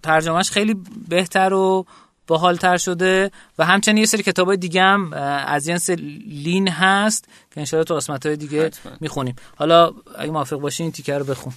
ترجمهش 0.03 0.51
خیلی 0.51 0.75
بهتر 1.09 1.53
و 1.53 1.85
باحالتر 2.27 2.77
شده 2.77 3.31
و 3.57 3.65
همچنین 3.65 3.97
یه 3.97 4.05
سری 4.05 4.23
کتاب 4.23 4.55
دیگه 4.55 4.81
هم 4.81 5.13
از 5.47 5.65
جنس 5.65 5.89
لین 6.27 6.67
هست 6.67 7.25
که 7.25 7.59
انشاءالله 7.59 7.87
تو 7.87 7.95
قسمت 7.95 8.25
های 8.25 8.35
دیگه 8.35 8.71
می‌خونیم. 8.99 9.35
حالا 9.55 9.91
اگه 10.17 10.31
موافق 10.31 10.57
باشی 10.57 10.83
این 10.83 10.91
تیکر 10.91 11.17
رو 11.17 11.25
بخون. 11.25 11.53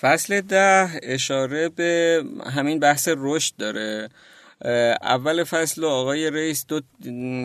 فصل 0.00 0.40
ده 0.40 1.00
اشاره 1.02 1.68
به 1.68 2.22
همین 2.54 2.80
بحث 2.80 3.08
رشد 3.16 3.54
داره. 3.58 4.08
اول 5.02 5.44
فصل 5.44 5.84
آقای 5.84 6.30
ریس 6.30 6.66
دو 6.66 6.80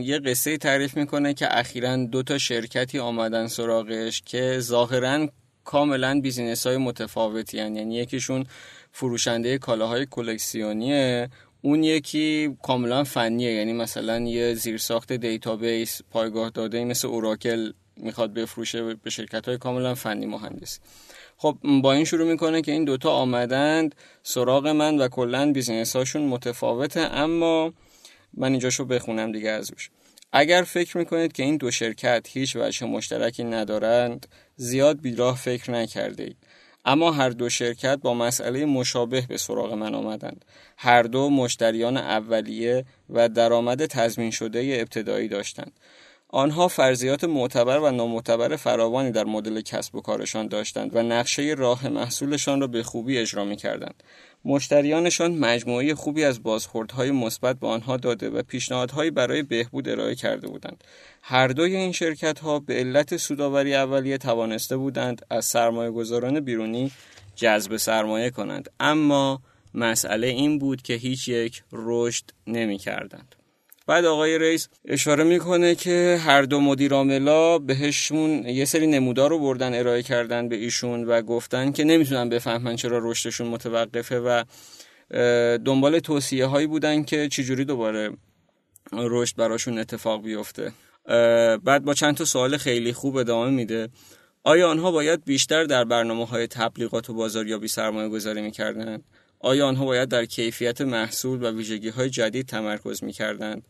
یه 0.01 0.19
قصه 0.19 0.57
تعریف 0.57 0.97
می‌کنه 0.97 1.33
که 1.33 1.59
اخیرا 1.59 1.95
دو 1.95 2.23
تا 2.23 2.37
شرکتی 2.37 2.99
آمدن 2.99 3.47
سراغش 3.47 4.21
که 4.25 4.59
ظاهرا 4.59 5.27
کاملا 5.67 6.19
business 6.21 6.67
های 6.67 6.77
متفاوتی 6.77 7.59
هن. 7.59 7.75
یعنی 7.75 7.95
یکیشون 7.95 8.45
فروشنده 8.91 9.57
کالاهای 9.57 10.05
کلکسیونیه 10.11 11.29
اون 11.61 11.83
یکی 11.83 12.55
کاملا 12.63 13.03
فنیه. 13.03 13.51
یعنی 13.51 13.73
مثلا 13.73 14.19
یه 14.19 14.53
زیرساخت 14.53 15.13
database 15.13 16.01
پایگاه 16.11 16.49
داده 16.49 16.85
مثل 16.85 17.07
Oracle 17.07 17.71
می‌خواد 17.97 18.33
بفروشه 18.33 18.93
به 18.93 19.09
شرکت 19.09 19.47
های 19.47 19.57
کاملا 19.57 19.95
فنی 19.95 20.25
مهندسی 20.25 20.79
خب 21.37 21.57
با 21.83 21.93
این 21.93 22.05
شروع 22.05 22.27
می‌کنه 22.31 22.61
که 22.61 22.71
این 22.71 22.85
دوتا 22.85 23.11
آمدند 23.11 23.95
سراغ 24.23 24.67
من 24.67 24.97
و 24.97 25.07
کلا 25.07 25.51
بیزینس 25.51 25.95
هاشون 25.95 26.21
متفاوته 26.21 26.99
اما 26.99 27.73
من 28.33 28.51
اینجاشو 28.51 28.85
بخونم 28.85 29.31
دیگه 29.31 29.49
از 29.49 29.71
روش. 29.71 29.89
اگر 30.31 30.63
فکر 30.63 30.97
می‌کنید 30.97 31.33
که 31.33 31.43
این 31.43 31.57
دو 31.57 31.71
شرکت 31.71 32.27
هیچ 32.29 32.55
وجه 32.55 32.87
مشترکی 32.87 33.43
ندارند 33.43 34.27
زیاد 34.55 35.01
بیراه 35.01 35.37
فکر 35.37 35.71
نکرده 35.71 36.35
اما 36.85 37.11
هر 37.11 37.29
دو 37.29 37.49
شرکت 37.49 37.99
با 38.01 38.13
مسئله 38.13 38.65
مشابه 38.65 39.21
به 39.21 39.37
سراغ 39.37 39.73
من 39.73 39.95
آمدند. 39.95 40.45
هر 40.77 41.03
دو 41.03 41.29
مشتریان 41.29 41.97
اولیه 41.97 42.85
و 43.09 43.29
درآمد 43.29 43.85
تضمین 43.85 44.31
شده 44.31 44.77
ابتدایی 44.79 45.27
داشتند. 45.27 45.79
آنها 46.29 46.67
فرضیات 46.67 47.23
معتبر 47.23 47.79
و 47.79 47.91
نامعتبر 47.91 48.55
فراوانی 48.55 49.11
در 49.11 49.23
مدل 49.23 49.61
کسب 49.61 49.95
و 49.95 50.01
کارشان 50.01 50.47
داشتند 50.47 50.95
و 50.95 51.03
نقشه 51.03 51.55
راه 51.57 51.87
محصولشان 51.87 52.61
را 52.61 52.67
به 52.67 52.83
خوبی 52.83 53.17
اجرا 53.17 53.45
می 53.45 53.55
کردند. 53.55 54.03
مشتریانشان 54.47 55.31
مجموعه 55.31 55.95
خوبی 55.95 56.23
از 56.23 56.43
بازخوردهای 56.43 57.11
مثبت 57.11 57.59
به 57.59 57.67
آنها 57.67 57.97
داده 57.97 58.29
و 58.29 58.41
پیشنهادهایی 58.41 59.11
برای 59.11 59.43
بهبود 59.43 59.89
ارائه 59.89 60.15
کرده 60.15 60.47
بودند. 60.47 60.83
هر 61.21 61.47
دوی 61.47 61.75
این 61.75 61.91
شرکت 61.91 62.39
ها 62.39 62.59
به 62.59 62.73
علت 62.73 63.17
سوداوری 63.17 63.75
اولیه 63.75 64.17
توانسته 64.17 64.77
بودند 64.77 65.25
از 65.29 65.45
سرمایه 65.45 65.91
گذاران 65.91 66.39
بیرونی 66.39 66.91
جذب 67.35 67.77
سرمایه 67.77 68.29
کنند 68.29 68.69
اما 68.79 69.41
مسئله 69.73 70.27
این 70.27 70.59
بود 70.59 70.81
که 70.81 70.93
هیچ 70.93 71.27
یک 71.27 71.63
رشد 71.71 72.25
نمی 72.47 72.77
کردند. 72.77 73.35
بعد 73.87 74.05
آقای 74.05 74.37
رئیس 74.37 74.67
اشاره 74.85 75.23
می‌کنه 75.23 75.75
که 75.75 76.19
هر 76.25 76.41
دو 76.41 76.59
مدیر 76.59 76.93
عاملا 76.93 77.59
بهشون 77.59 78.45
یه 78.45 78.65
سری 78.65 78.87
نمودار 78.87 79.29
رو 79.29 79.39
بردن 79.39 79.79
ارائه 79.79 80.03
کردن 80.03 80.49
به 80.49 80.55
ایشون 80.55 81.03
و 81.03 81.21
گفتن 81.21 81.71
که 81.71 81.83
نمی‌تونن 81.83 82.29
بفهمن 82.29 82.75
چرا 82.75 82.99
رشدشون 83.03 83.47
متوقفه 83.47 84.19
و 84.19 84.43
دنبال 85.57 85.99
توصیه 85.99 86.45
هایی 86.45 86.67
بودن 86.67 87.03
که 87.03 87.27
چجوری 87.27 87.65
دوباره 87.65 88.11
رشد 88.93 89.35
براشون 89.35 89.79
اتفاق 89.79 90.23
بیفته 90.23 90.71
بعد 91.63 91.83
با 91.83 91.93
چند 91.93 92.15
تا 92.15 92.25
سوال 92.25 92.57
خیلی 92.57 92.93
خوب 92.93 93.15
ادامه 93.15 93.51
میده 93.51 93.89
آیا 94.43 94.69
آنها 94.69 94.91
باید 94.91 95.25
بیشتر 95.25 95.63
در 95.63 95.83
برنامه 95.83 96.25
های 96.25 96.47
تبلیغات 96.47 97.09
و 97.09 97.13
بازاریابی 97.13 97.67
سرمایه 97.67 98.09
گذاری 98.09 98.41
می‌کردند؟ 98.41 99.03
آیا 99.39 99.67
آنها 99.67 99.85
باید 99.85 100.09
در 100.09 100.25
کیفیت 100.25 100.81
محصول 100.81 101.43
و 101.43 101.57
ویژگی 101.57 101.89
های 101.89 102.09
جدید 102.09 102.47
تمرکز 102.47 103.03
می‌کردند؟ 103.03 103.63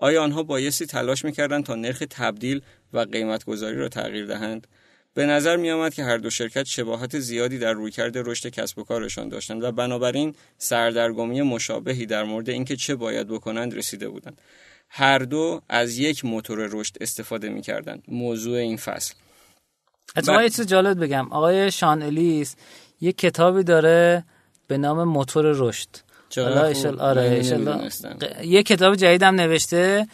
آیا 0.00 0.22
آنها 0.22 0.42
بایستی 0.42 0.86
تلاش 0.86 1.24
می‌کردند 1.24 1.64
تا 1.64 1.74
نرخ 1.74 2.02
تبدیل 2.10 2.62
و 2.92 2.98
قیمت 2.98 3.44
گذاری 3.44 3.76
را 3.76 3.88
تغییر 3.88 4.26
دهند؟ 4.26 4.66
به 5.14 5.26
نظر 5.26 5.56
می 5.56 5.90
که 5.90 6.04
هر 6.04 6.18
دو 6.18 6.30
شرکت 6.30 6.64
شباهت 6.64 7.18
زیادی 7.18 7.58
در 7.58 7.72
رویکرد 7.72 8.18
رشد 8.18 8.48
کسب 8.48 8.78
و 8.78 8.84
کارشان 8.84 9.28
داشتند 9.28 9.64
و 9.64 9.72
بنابراین 9.72 10.34
سردرگمی 10.58 11.42
مشابهی 11.42 12.06
در 12.06 12.24
مورد 12.24 12.50
اینکه 12.50 12.76
چه 12.76 12.94
باید 12.94 13.28
بکنند 13.28 13.74
رسیده 13.74 14.08
بودند. 14.08 14.40
هر 14.88 15.18
دو 15.18 15.60
از 15.68 15.98
یک 15.98 16.24
موتور 16.24 16.68
رشد 16.72 16.96
استفاده 17.00 17.48
می 17.48 17.62
کردند. 17.62 18.02
موضوع 18.08 18.58
این 18.58 18.76
فصل. 18.76 19.14
اتفاقا 20.16 20.42
یه 20.42 20.48
چیز 20.48 20.66
جالب 20.66 21.04
بگم 21.04 21.32
آقای 21.32 21.70
شان 21.70 22.02
الیس 22.02 22.56
یک 23.00 23.18
کتابی 23.18 23.62
داره 23.62 24.24
به 24.66 24.78
نام 24.78 25.04
موتور 25.04 25.44
رشد 25.56 25.88
حالا 26.36 26.64
ایشال 26.64 27.00
آره 27.00 27.44
یه 28.44 28.62
کتاب 28.62 28.94
جدیدم 28.94 29.34
نوشته 29.34 30.06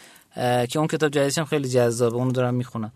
که 0.68 0.78
اون 0.78 0.86
کتاب 0.86 1.10
جدیدش 1.10 1.38
هم 1.38 1.44
خیلی 1.44 1.68
جذابه 1.68 2.16
اونو 2.16 2.32
دارم 2.32 2.54
می‌خونم. 2.54 2.92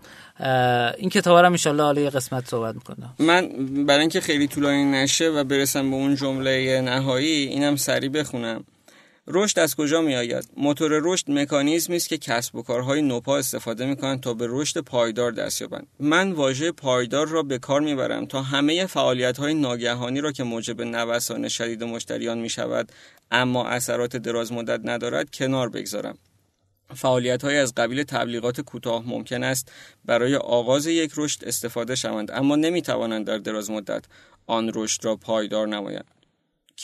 این 0.98 1.10
کتاب 1.10 1.38
رو 1.38 1.52
ان 1.52 1.80
حالا 1.80 2.00
یه 2.00 2.10
قسمت 2.10 2.48
صحبت 2.48 2.74
می‌کنم. 2.74 3.14
من 3.18 3.48
برای 3.86 4.00
اینکه 4.00 4.20
خیلی 4.20 4.46
طولانی 4.46 4.84
نشه 4.84 5.28
و 5.28 5.44
برسم 5.44 5.90
به 5.90 5.96
اون 5.96 6.14
جمله 6.14 6.80
نهایی 6.80 7.46
اینم 7.46 7.76
سری 7.76 8.08
بخونم. 8.08 8.64
رشد 9.26 9.58
از 9.58 9.74
کجا 9.74 10.00
می 10.00 10.16
آید؟ 10.16 10.48
موتور 10.56 11.00
رشد 11.04 11.30
مکانیزمی 11.30 11.96
است 11.96 12.08
که 12.08 12.18
کسب 12.18 12.54
و 12.54 12.62
کارهای 12.62 13.02
نوپا 13.02 13.38
استفاده 13.38 13.86
می 13.86 13.96
کنند 13.96 14.20
تا 14.20 14.34
به 14.34 14.46
رشد 14.50 14.80
پایدار 14.80 15.32
دست 15.32 15.60
یابند. 15.60 15.86
من 16.00 16.32
واژه 16.32 16.72
پایدار 16.72 17.28
را 17.28 17.42
به 17.42 17.58
کار 17.58 17.80
می‌برم 17.80 18.26
تا 18.26 18.42
همه 18.42 18.86
فعالیت 18.86 19.38
های 19.38 19.54
ناگهانی 19.54 20.20
را 20.20 20.32
که 20.32 20.42
موجب 20.42 20.82
نوسان 20.82 21.48
شدید 21.48 21.84
مشتریان 21.84 22.38
می 22.38 22.48
شود 22.48 22.92
اما 23.30 23.66
اثرات 23.66 24.16
دراز 24.16 24.52
مدت 24.52 24.80
ندارد 24.84 25.30
کنار 25.30 25.68
بگذارم. 25.68 26.18
فعالیت 26.94 27.44
های 27.44 27.58
از 27.58 27.74
قبیل 27.74 28.02
تبلیغات 28.02 28.60
کوتاه 28.60 29.02
ممکن 29.06 29.42
است 29.42 29.72
برای 30.04 30.36
آغاز 30.36 30.86
یک 30.86 31.12
رشد 31.16 31.44
استفاده 31.44 31.94
شوند 31.94 32.30
اما 32.30 32.56
نمی 32.56 32.82
توانند 32.82 33.26
در 33.26 33.38
دراز 33.38 33.70
مدت 33.70 34.04
آن 34.46 34.72
رشد 34.74 35.04
را 35.04 35.16
پایدار 35.16 35.68
نمایند. 35.68 36.19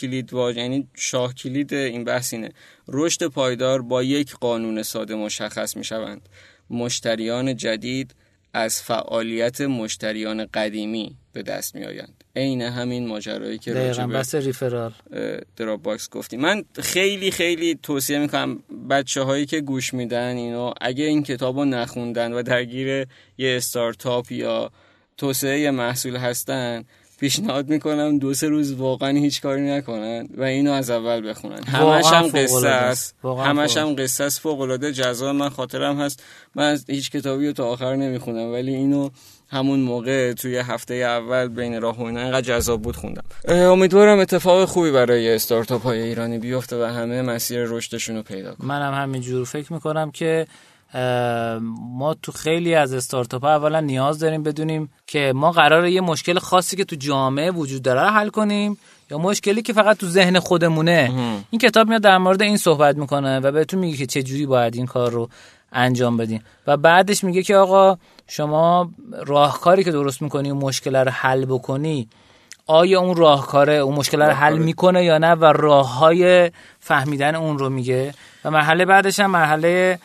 کلید 0.01 0.33
واژه 0.33 0.61
یعنی 0.61 0.89
شاه 0.95 1.35
کلید 1.35 1.75
این 1.75 2.05
بحث 2.05 2.35
اینه. 2.35 2.51
رشد 2.89 3.27
پایدار 3.27 3.83
با 3.83 4.03
یک 4.03 4.35
قانون 4.35 4.83
ساده 4.83 5.15
مشخص 5.15 5.77
می 5.77 5.85
شوند 5.85 6.29
مشتریان 6.71 7.57
جدید 7.57 8.15
از 8.53 8.83
فعالیت 8.83 9.61
مشتریان 9.61 10.47
قدیمی 10.55 11.17
به 11.33 11.43
دست 11.43 11.75
می 11.75 11.85
آیند 11.85 12.25
عین 12.37 12.63
همین 12.63 13.07
ماجرایی 13.07 13.59
که 13.59 13.75
راجع 13.75 14.07
به 14.07 14.35
referral. 14.35 14.93
Dropbox 15.57 16.11
گفتیم. 16.11 16.41
من 16.41 16.65
خیلی 16.83 17.31
خیلی 17.31 17.79
توصیه 17.83 18.19
می‌کنم 18.19 18.63
بچه 18.91 19.23
هایی 19.23 19.47
که 19.47 19.61
گوش 19.61 19.95
میدن 19.95 20.37
اینو 20.37 20.73
اگه 20.81 21.05
این 21.05 21.23
کتاب 21.23 21.59
رو 21.59 21.65
نخوندن 21.65 22.33
و 22.33 22.43
درگیر 22.43 22.89
یه 23.39 23.57
استارتاپ 23.57 24.33
یا 24.33 24.71
توسعه 25.17 25.71
محصول 25.71 26.17
هستن 26.17 26.85
پیشنهاد 27.21 27.69
می‌کنم 27.69 28.19
دو 28.19 28.35
سه 28.35 28.49
روز 28.49 28.73
واقعا 28.73 29.11
هیچ 29.19 29.41
کاری 29.41 29.63
نکنن 29.63 30.29
و 30.37 30.43
اینو 30.43 30.73
از 30.73 30.91
اول 30.91 31.29
بخونن. 31.29 31.63
همش 31.63 32.07
هم 32.07 32.27
قصه 32.27 32.69
است. 32.69 33.15
همش 33.25 33.77
هم 33.77 33.95
قصه 33.95 34.25
است. 34.25 34.41
فوق 34.41 34.61
العاده 34.61 34.93
جذاب 34.93 35.37
من 35.37 35.49
خاطرم 35.49 36.01
هست. 36.01 36.23
من 36.55 36.65
از 36.65 36.85
هیچ 36.89 37.11
کتابی 37.11 37.47
رو 37.47 37.53
تا 37.53 37.67
آخر 37.67 37.97
نمی‌خونم 37.97 38.53
ولی 38.53 38.75
اینو 38.75 39.11
همون 39.49 39.81
موقع 39.81 40.33
توی 40.33 40.57
هفته 40.57 40.95
اول 40.95 41.49
بین 41.49 41.81
راه 41.83 41.99
و 41.99 42.03
اینا 42.03 42.21
اینقدر 42.21 42.41
جذاب 42.41 42.83
بود 42.83 42.97
خوندم. 42.97 43.25
امیدوارم 43.49 44.19
اتفاق 44.19 44.65
خوبی 44.65 44.91
برای 44.91 45.35
استارتاپ 45.35 45.83
های 45.83 46.03
ایرانی 46.03 46.39
بیفته 46.39 46.83
و 46.83 46.85
همه 46.85 47.23
مسیر 47.23 47.65
رشدشون 47.65 48.17
رو 48.17 48.23
پیدا 48.23 48.55
کنن. 48.55 48.69
منم 48.69 48.95
همینجور 48.95 49.45
فکر 49.45 49.73
می‌کنم 49.73 50.11
که 50.11 50.47
ما 51.71 52.15
تو 52.23 52.33
خیلی 52.33 52.75
از 52.75 52.95
استارتاپ 52.95 53.45
ها 53.45 53.51
اولا 53.51 53.81
نیاز 53.81 54.19
داریم 54.19 54.43
بدونیم 54.43 54.91
که 55.07 55.33
ما 55.35 55.53
قراره 55.53 55.93
یه 55.93 56.01
مشکل 56.01 56.39
خاصی 56.39 56.77
که 56.77 56.85
تو 56.85 56.97
جامعه 56.97 57.51
وجود 57.51 57.83
داره 57.83 58.01
رو 58.01 58.07
حل 58.07 58.29
کنیم 58.29 58.79
یا 59.11 59.19
مشکلی 59.19 59.63
که 59.63 59.73
فقط 59.73 59.97
تو 59.97 60.07
ذهن 60.07 60.39
خودمونه. 60.39 61.13
این 61.51 61.59
کتاب 61.59 61.89
میاد 61.89 62.03
در 62.03 62.19
مورد 62.19 62.43
این 62.43 62.57
صحبت 62.57 62.97
می‌کنه 62.97 63.41
و 63.41 63.53
بهتون 63.53 63.81
میگه 63.81 63.97
که 63.97 64.07
چه 64.07 64.23
جوری 64.23 64.47
باید 64.47 64.77
این 64.77 64.87
کار 64.87 65.11
رو 65.11 65.29
انجام 65.73 66.17
بدیم. 66.17 66.43
و 66.67 66.77
بعدش 66.77 67.25
میگه 67.25 67.43
که 67.43 67.57
آقا 67.57 67.99
شما 68.29 68.91
راهکاری 69.27 69.85
که 69.85 69.93
درست 69.93 70.23
می‌کنی 70.23 70.51
و 70.51 70.55
مشکل 70.55 70.97
رو 70.97 71.11
حل 71.11 71.45
بکنی 71.45 72.09
آیا 72.67 73.01
اون 73.01 73.17
راهکاره 73.17 73.75
اون 73.75 73.95
مشکل 73.95 74.23
رو 74.23 74.33
حل 74.33 74.59
می‌کنه 74.59 75.05
یا 75.05 75.19
نه؟ 75.19 75.35
و 75.35 75.45
راه 75.45 75.99
های 75.99 76.51
فهمیدن 76.81 77.35
اون 77.35 77.59
رو 77.59 77.71
میگه. 77.71 78.15
و 78.45 78.51
مرحله 78.51 78.85
بعدش 78.85 79.21
هم 79.21 79.31
مرحله 79.31 79.99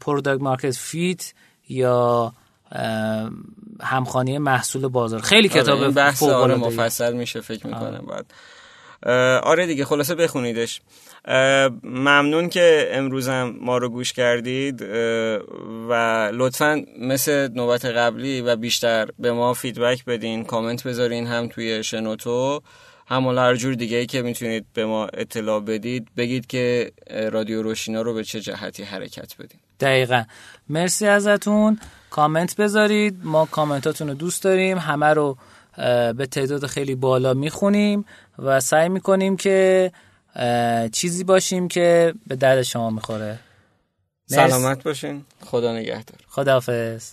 product 0.00 0.42
market 0.42 0.76
fit 0.76 1.32
یا 1.68 2.32
همخوانی 3.80 4.38
محصول 4.38 4.88
بازار. 4.88 5.20
خیلی 5.20 5.48
آره، 5.48 5.62
کتاب 5.62 5.90
بحث 5.90 6.22
آره 6.22 6.54
مفصل 6.54 7.12
میشه 7.12 7.40
فکر 7.40 7.66
می‌کنم 7.66 8.06
بعد. 8.08 8.26
آره 9.42 9.66
دیگه 9.66 9.84
خلاصه 9.84 10.14
بخونیدش. 10.14 10.80
ممنون 11.82 12.48
که 12.48 12.88
امروزم 12.92 13.54
ما 13.60 13.78
رو 13.78 13.88
گوش 13.88 14.12
کردید. 14.12 14.82
و 15.88 15.92
لطفا 16.34 16.82
مثل 17.00 17.48
نوبت 17.54 17.84
قبلی 17.84 18.40
و 18.40 18.56
بیشتر 18.56 19.08
به 19.18 19.32
ما 19.32 19.54
feedback 19.54 20.04
بدین 20.04 20.44
کامنت 20.44 20.86
بذارین 20.86 21.26
هم 21.26 21.48
توی 21.48 21.84
شنوتو. 21.84 22.62
هم 23.08 23.26
هر 23.38 23.56
جور 23.56 23.74
دیگه 23.74 23.96
ای 23.96 24.06
که 24.06 24.22
می‌تونید 24.22 24.66
به 24.74 24.86
ما 24.86 25.06
اطلاع 25.06 25.60
بدید 25.60 26.08
بگید 26.16 26.46
که 26.46 26.92
رادیو 27.32 27.62
روشینا 27.62 28.02
رو 28.02 28.14
به 28.14 28.24
چه 28.24 28.40
جهتی 28.40 28.82
حرکت 28.82 29.36
بدیم. 29.36 29.60
دقیقا. 29.80 30.24
مرسی 30.68 31.06
ازتون. 31.06 31.80
کامنت 32.10 32.56
بذارید. 32.56 33.20
ما 33.22 33.46
کامنتاتون 33.46 34.08
رو 34.08 34.14
دوست 34.14 34.42
داریم. 34.42 34.78
همه 34.78 35.06
رو 35.06 35.38
به 36.16 36.28
تعداد 36.30 36.66
خیلی 36.66 36.94
بالا 36.94 37.34
می‌خونیم 37.34 38.04
و 38.38 38.60
سعی 38.60 38.88
می‌کنیم 38.88 39.36
که 39.36 39.92
چیزی 40.92 41.24
باشیم 41.24 41.68
که 41.68 42.14
به 42.26 42.36
درد 42.36 42.62
شما 42.62 42.90
می‌خوره. 42.90 43.38
سلامت 44.26 44.82
باشین. 44.82 45.24
خدا 45.40 45.72
نگهدار. 45.72 46.18
خداحافظ. 46.28 47.12